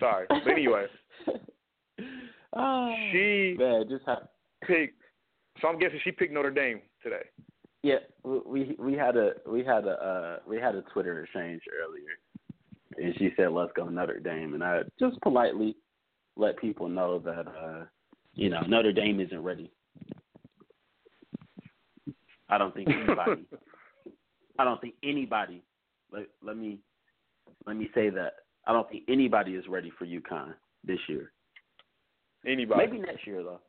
Sorry, 0.00 0.26
but 0.28 0.48
anyway, 0.48 0.86
oh, 2.58 2.94
she 3.12 3.56
man, 3.58 3.84
just 3.88 4.04
have, 4.06 4.28
picked. 4.66 5.00
So 5.60 5.68
I'm 5.68 5.78
guessing 5.78 6.00
she 6.04 6.12
picked 6.12 6.32
Notre 6.32 6.50
Dame 6.50 6.80
today. 7.02 7.24
yeah. 7.82 7.98
We 8.24 8.76
we 8.78 8.94
had 8.94 9.16
a 9.16 9.32
we 9.46 9.64
had 9.64 9.84
a 9.86 9.90
uh, 9.90 10.38
we 10.46 10.58
had 10.58 10.74
a 10.74 10.82
Twitter 10.82 11.22
exchange 11.22 11.62
earlier, 11.82 12.18
and 12.96 13.14
she 13.18 13.32
said, 13.36 13.52
"Let's 13.52 13.72
go 13.74 13.88
Notre 13.88 14.20
Dame," 14.20 14.54
and 14.54 14.62
I 14.62 14.82
just 14.98 15.20
politely 15.22 15.76
let 16.36 16.58
people 16.58 16.88
know 16.88 17.18
that 17.20 17.46
uh, 17.48 17.84
you 18.34 18.50
know 18.50 18.60
Notre 18.68 18.92
Dame 18.92 19.20
isn't 19.20 19.42
ready. 19.42 19.70
I 22.48 22.58
don't 22.58 22.74
think 22.74 22.88
anybody. 22.88 23.44
I 24.58 24.64
don't 24.64 24.80
think 24.80 24.94
anybody. 25.02 25.62
Let 26.12 26.26
let 26.42 26.56
me 26.56 26.78
let 27.66 27.76
me 27.76 27.88
say 27.94 28.10
that 28.10 28.34
I 28.66 28.72
don't 28.72 28.88
think 28.88 29.04
anybody 29.08 29.52
is 29.52 29.66
ready 29.68 29.92
for 29.98 30.06
UConn 30.06 30.54
this 30.84 30.98
year. 31.08 31.32
Anybody? 32.46 32.86
Maybe 32.86 32.98
next 32.98 33.26
year 33.26 33.42
though, 33.42 33.60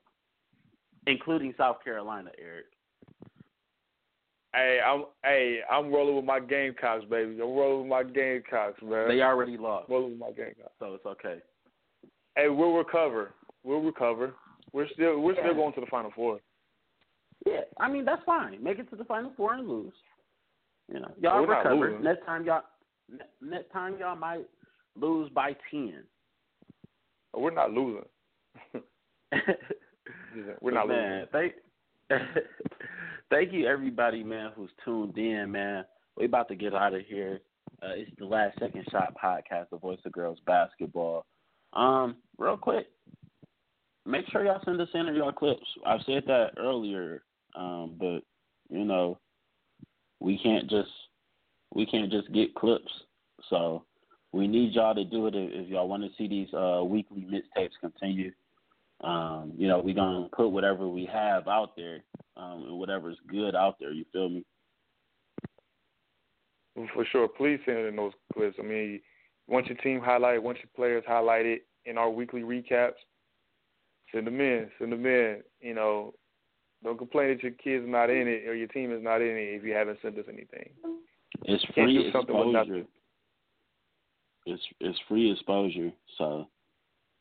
including 1.07 1.53
South 1.57 1.77
Carolina, 1.83 2.31
Eric. 2.41 2.65
Hey, 4.53 4.79
I'm 4.85 5.05
hey, 5.23 5.59
I'm 5.71 5.91
rolling 5.91 6.15
with 6.15 6.25
my 6.25 6.39
Gamecocks, 6.39 7.05
baby. 7.09 7.33
I'm 7.33 7.55
rolling 7.55 7.81
with 7.81 7.89
my 7.89 8.03
Gamecocks, 8.03 8.81
man. 8.81 9.07
They 9.07 9.21
already 9.21 9.57
lost, 9.57 9.89
rolling 9.89 10.11
with 10.11 10.19
my 10.19 10.31
Gamecocks. 10.31 10.73
so 10.79 10.95
it's 10.95 11.05
okay. 11.05 11.39
Hey, 12.35 12.49
we'll 12.49 12.73
recover. 12.73 13.33
We'll 13.63 13.81
recover. 13.81 14.33
We're 14.73 14.87
still 14.93 15.19
we're 15.19 15.35
still 15.35 15.53
going 15.53 15.73
to 15.73 15.81
the 15.81 15.87
Final 15.87 16.11
Four. 16.15 16.39
Yeah, 17.45 17.61
I 17.79 17.89
mean 17.89 18.05
that's 18.05 18.23
fine. 18.25 18.61
Make 18.63 18.79
it 18.79 18.89
to 18.89 18.95
the 18.95 19.05
final 19.05 19.31
four 19.37 19.53
and 19.53 19.67
lose. 19.67 19.93
You 20.91 20.99
know, 20.99 21.11
y'all 21.21 21.45
We're 21.45 21.57
recover. 21.57 21.99
Next 21.99 22.25
time 22.25 22.45
y'all, 22.45 22.63
next 23.41 23.71
time 23.71 23.95
y'all 23.99 24.15
might 24.15 24.47
lose 24.95 25.29
by 25.33 25.55
ten. 25.71 26.03
We're 27.33 27.51
not 27.51 27.71
losing. 27.71 28.05
We're 30.61 30.71
not 30.71 30.87
man, 30.87 31.27
losing. 31.33 31.53
Thank, 32.09 32.21
thank 33.29 33.53
you 33.53 33.67
everybody, 33.67 34.23
man, 34.23 34.51
who's 34.55 34.71
tuned 34.83 35.17
in, 35.17 35.51
man. 35.51 35.85
We 36.17 36.25
about 36.25 36.47
to 36.49 36.55
get 36.55 36.73
out 36.73 36.93
of 36.93 37.01
here. 37.05 37.39
Uh, 37.81 37.91
it's 37.95 38.11
the 38.17 38.25
last 38.25 38.57
second 38.59 38.85
shot 38.91 39.15
podcast, 39.21 39.69
the 39.71 39.77
voice 39.77 39.99
of 40.05 40.11
girls 40.11 40.39
basketball. 40.45 41.25
Um, 41.73 42.17
real 42.37 42.57
quick, 42.57 42.87
make 44.05 44.25
sure 44.31 44.43
y'all 44.43 44.61
send 44.65 44.81
us 44.81 44.89
in 44.93 45.13
your 45.15 45.31
clips. 45.31 45.65
I've 45.85 46.01
said 46.05 46.23
that 46.27 46.51
earlier, 46.57 47.23
um, 47.55 47.95
but 47.99 48.19
you 48.69 48.85
know, 48.85 49.19
we 50.19 50.37
can't 50.39 50.69
just 50.69 50.89
we 51.73 51.85
can't 51.85 52.11
just 52.11 52.31
get 52.33 52.55
clips. 52.55 52.91
So 53.49 53.85
we 54.31 54.47
need 54.47 54.73
y'all 54.73 54.95
to 54.95 55.03
do 55.03 55.27
it 55.27 55.33
if, 55.35 55.67
y'all 55.67 55.87
want 55.87 56.03
to 56.03 56.09
see 56.17 56.27
these 56.27 56.53
uh, 56.53 56.83
weekly 56.83 57.25
mixtapes 57.25 57.71
continue. 57.81 58.31
Um, 59.01 59.53
you 59.57 59.67
know, 59.67 59.79
we're 59.79 59.95
gonna 59.95 60.27
put 60.35 60.49
whatever 60.49 60.87
we 60.87 61.05
have 61.11 61.47
out 61.47 61.75
there, 61.75 62.03
um, 62.35 62.65
and 62.67 62.77
whatever's 62.79 63.17
good 63.27 63.55
out 63.55 63.77
there. 63.79 63.91
You 63.91 64.05
feel 64.11 64.29
me? 64.29 64.45
For 66.93 67.05
sure. 67.11 67.27
Please 67.27 67.59
send 67.65 67.79
in 67.79 67.95
those 67.95 68.13
clips. 68.33 68.57
I 68.59 68.63
mean, 68.63 69.01
once 69.47 69.67
your 69.67 69.77
team 69.77 69.99
highlighted, 69.99 70.43
once 70.43 70.59
your 70.59 70.69
players 70.75 71.03
highlighted 71.09 71.57
in 71.85 71.97
our 71.97 72.09
weekly 72.09 72.41
recaps, 72.41 72.93
send 74.13 74.27
them 74.27 74.39
in. 74.39 74.69
Send 74.77 74.91
them 74.91 75.05
in. 75.05 75.41
You 75.61 75.73
know, 75.73 76.13
don't 76.83 76.97
complain 76.97 77.29
that 77.29 77.43
your 77.43 77.51
kid's 77.53 77.85
not 77.87 78.09
in 78.09 78.27
it 78.27 78.47
or 78.47 78.55
your 78.55 78.67
team 78.67 78.93
is 78.93 79.03
not 79.03 79.21
in 79.21 79.27
it 79.29 79.55
if 79.55 79.63
you 79.63 79.73
haven't 79.73 79.99
sent 80.01 80.17
us 80.17 80.25
anything. 80.27 80.69
It's 81.43 81.63
free 81.73 82.07
exposure. 82.07 82.85
It's 84.45 84.61
it's 84.79 84.99
free 85.07 85.31
exposure. 85.31 85.91
So, 86.17 86.47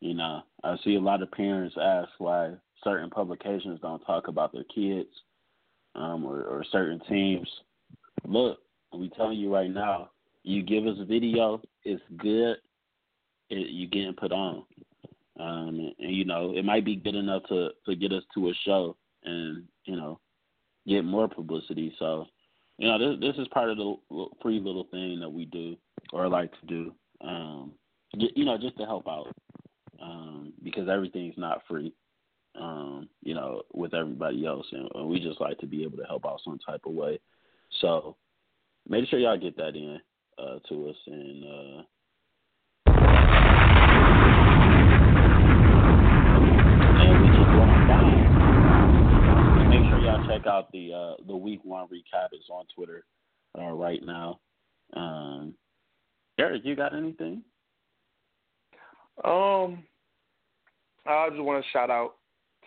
you 0.01 0.15
know, 0.15 0.43
I 0.65 0.77
see 0.85 0.95
a 0.97 1.01
lot 1.01 1.23
of 1.23 1.31
parents 1.31 1.77
ask 1.81 2.09
why 2.19 2.53
certain 2.85 3.11
publications 3.11 3.81
don't 3.81 4.05
talk 4.05 4.29
about 4.29 4.53
their 4.53 4.65
kids, 4.75 5.09
um, 5.95 6.25
or, 6.25 6.43
or 6.43 6.65
certain 6.71 7.01
teams. 7.09 7.49
Look, 8.25 8.61
we 8.93 9.11
telling 9.11 9.39
you 9.39 9.53
right 9.53 9.71
now, 9.71 10.11
you 10.43 10.63
give 10.63 10.87
us 10.87 10.97
a 11.01 11.05
video, 11.05 11.61
it's 11.85 12.03
good. 12.19 12.57
It, 13.51 13.69
you 13.69 13.87
getting 13.87 14.15
put 14.15 14.31
on, 14.31 14.63
um, 15.41 15.69
and, 15.69 15.95
and 15.99 16.15
you 16.15 16.25
know 16.25 16.53
it 16.55 16.65
might 16.65 16.85
be 16.85 16.97
good 16.97 17.15
enough 17.15 17.43
to 17.49 17.71
to 17.87 17.97
get 17.97 18.13
us 18.13 18.23
to 18.35 18.49
a 18.49 18.53
show 18.65 18.97
and 19.25 19.65
you 19.85 19.97
know 19.97 20.21
get 20.87 21.05
more 21.05 21.29
publicity. 21.29 21.95
So, 21.99 22.27
you 22.79 22.89
know, 22.89 22.99
this 22.99 23.21
this 23.21 23.41
is 23.41 23.49
part 23.49 23.71
of 23.71 23.77
the 23.77 23.97
free 24.43 24.61
little 24.61 24.87
thing 24.91 25.21
that 25.21 25.31
we 25.31 25.45
do 25.47 25.77
or 26.13 26.29
like 26.29 26.51
to 26.61 26.67
do. 26.67 26.93
Um, 27.21 27.73
you 28.13 28.45
know, 28.45 28.57
just 28.59 28.77
to 28.79 28.85
help 28.85 29.07
out, 29.09 29.35
um, 30.01 30.53
because 30.63 30.89
everything's 30.89 31.37
not 31.37 31.63
free. 31.69 31.93
Um, 32.59 33.09
you 33.23 33.35
know, 33.35 33.63
with 33.73 33.95
everybody 33.95 34.45
else, 34.47 34.67
and 34.73 35.09
we 35.09 35.21
just 35.21 35.41
like 35.41 35.59
to 35.59 35.67
be 35.67 35.85
able 35.85 35.99
to 35.99 36.05
help 36.05 36.25
out 36.27 36.41
some 36.45 36.59
type 36.59 36.81
of 36.87 36.95
way. 36.95 37.21
So, 37.81 38.17
make 38.89 39.09
sure 39.09 39.19
y'all 39.19 39.39
get 39.39 39.57
that 39.59 39.77
in 39.77 40.01
uh, 40.39 40.59
to 40.69 40.89
us, 40.89 40.97
and 41.07 41.45
uh, 41.45 41.83
we. 47.21 47.29
And 49.61 49.69
make 49.69 49.83
sure 49.91 50.01
y'all 50.01 50.27
check 50.27 50.47
out 50.47 50.73
the 50.73 50.93
uh, 50.93 51.15
the 51.27 51.37
week 51.37 51.61
one 51.65 51.87
recap 51.87 52.33
is 52.33 52.49
on 52.51 52.65
Twitter 52.75 53.05
uh, 53.59 53.73
right 53.73 54.05
now. 54.05 54.41
Um, 54.95 55.55
Eric, 56.39 56.63
you 56.65 56.77
got 56.77 56.95
anything? 56.95 57.43
Um, 59.25 59.85
I 61.07 61.29
just 61.31 61.43
want 61.43 61.65
to 61.65 61.71
shout 61.73 61.91
out 61.91 62.15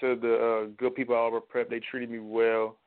to 0.01 0.15
the 0.15 0.35
uh, 0.35 0.69
good 0.77 0.95
people 0.95 1.15
at 1.15 1.19
Arbor 1.19 1.39
Prep. 1.39 1.69
They 1.69 1.79
treated 1.79 2.09
me 2.09 2.19
well 2.19 2.77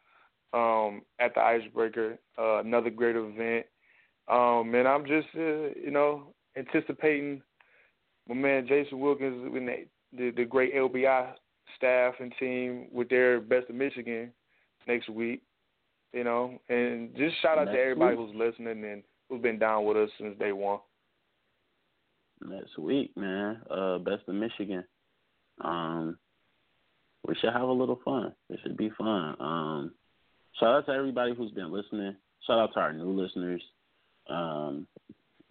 um, 0.53 1.03
at 1.19 1.35
the 1.35 1.41
Icebreaker. 1.41 2.19
Uh, 2.39 2.59
another 2.59 2.91
great 2.91 3.17
event. 3.17 3.67
Um, 4.29 4.75
and 4.75 4.87
I'm 4.87 5.07
just, 5.07 5.29
uh, 5.37 5.73
you 5.83 5.91
know, 5.91 6.35
anticipating 6.57 7.43
my 8.29 8.35
man 8.35 8.67
Jason 8.67 9.01
Wilkins 9.01 9.55
and 9.55 9.69
the, 9.69 9.87
the, 10.17 10.31
the 10.31 10.45
great 10.45 10.75
LBI 10.75 11.33
staff 11.77 12.15
and 12.21 12.33
team 12.39 12.87
with 12.93 13.09
their 13.09 13.41
Best 13.41 13.71
of 13.71 13.77
Michigan 13.77 14.31
next 14.87 15.09
week. 15.09 15.43
You 16.13 16.25
know, 16.25 16.61
and 16.69 17.15
just 17.17 17.41
shout 17.43 17.59
out 17.59 17.67
Next 17.67 17.77
to 17.77 17.83
everybody 17.83 18.17
week? 18.17 18.29
who's 18.29 18.37
listening 18.37 18.85
and 18.85 19.03
who's 19.29 19.43
been 19.43 19.59
down 19.59 19.85
with 19.85 19.97
us 19.97 20.11
since 20.19 20.39
day 20.39 20.53
one. 20.53 20.81
Next 22.47 22.77
week, 22.79 23.17
man. 23.17 23.61
Uh, 23.71 23.99
best 23.99 24.23
of 24.29 24.35
Michigan. 24.35 24.85
Um, 25.61 26.19
we 27.27 27.35
should 27.37 27.53
have 27.53 27.63
a 27.63 27.73
little 27.73 28.01
fun. 28.05 28.35
It 28.51 28.61
should 28.63 28.77
be 28.77 28.91
fun. 28.99 29.37
Um, 29.41 29.93
shout 30.59 30.75
out 30.75 30.87
to 30.87 30.93
everybody 30.93 31.35
who's 31.35 31.53
been 31.53 31.73
listening. 31.73 32.17
Shout 32.47 32.59
out 32.59 32.75
to 32.75 32.81
our 32.81 32.93
new 32.93 33.11
listeners. 33.11 33.63
Um, 34.29 34.87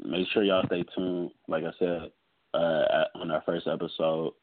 make 0.03 0.27
sure 0.29 0.43
y'all 0.43 0.65
stay 0.65 0.83
tuned. 0.95 1.31
Like 1.47 1.63
I 1.63 1.71
said, 1.79 2.11
uh, 2.53 3.05
on 3.15 3.31
our 3.31 3.41
first 3.45 3.67
episode, 3.67 4.33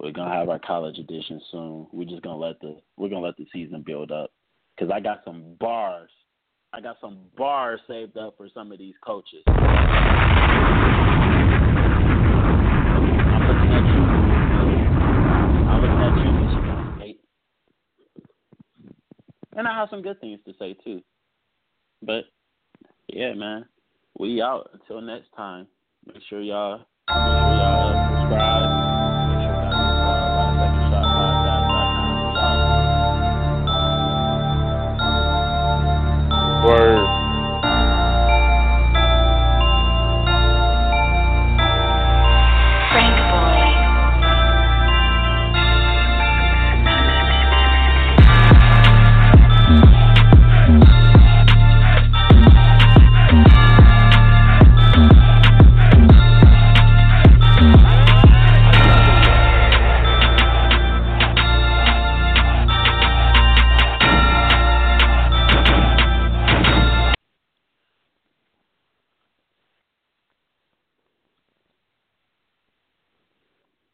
we're 0.00 0.12
gonna 0.12 0.32
have 0.32 0.48
our 0.48 0.60
college 0.60 0.98
edition 0.98 1.40
soon. 1.50 1.86
We're 1.92 2.08
just 2.08 2.22
gonna 2.22 2.38
let 2.38 2.60
the 2.60 2.80
we're 2.96 3.08
gonna 3.08 3.26
let 3.26 3.36
the 3.36 3.46
season 3.52 3.82
build 3.84 4.12
up 4.12 4.30
because 4.76 4.92
I 4.92 5.00
got 5.00 5.22
some 5.24 5.56
bars. 5.58 6.10
I 6.72 6.80
got 6.80 6.96
some 7.00 7.18
bars 7.36 7.80
saved 7.88 8.16
up 8.18 8.36
for 8.36 8.48
some 8.52 8.72
of 8.72 8.78
these 8.78 8.94
coaches. 9.04 9.42
I'm 9.46 9.54
looking 13.46 13.72
at 13.72 13.84
you. 13.86 14.02
I'm 15.68 15.80
looking 15.80 16.02
at 16.02 16.12
you. 16.22 16.28
And 19.56 19.66
I 19.66 19.74
have 19.74 19.88
some 19.90 20.02
good 20.02 20.20
things 20.20 20.38
to 20.46 20.52
say 20.58 20.76
too. 20.84 21.02
But 22.02 22.24
yeah, 23.08 23.32
man, 23.34 23.64
we 24.18 24.40
out 24.40 24.70
until 24.72 25.00
next 25.00 25.30
time. 25.36 25.66
Make 26.06 26.22
sure 26.28 26.40
y'all, 26.40 26.78
make 26.78 26.86
sure 27.08 27.58
y'all 27.58 28.57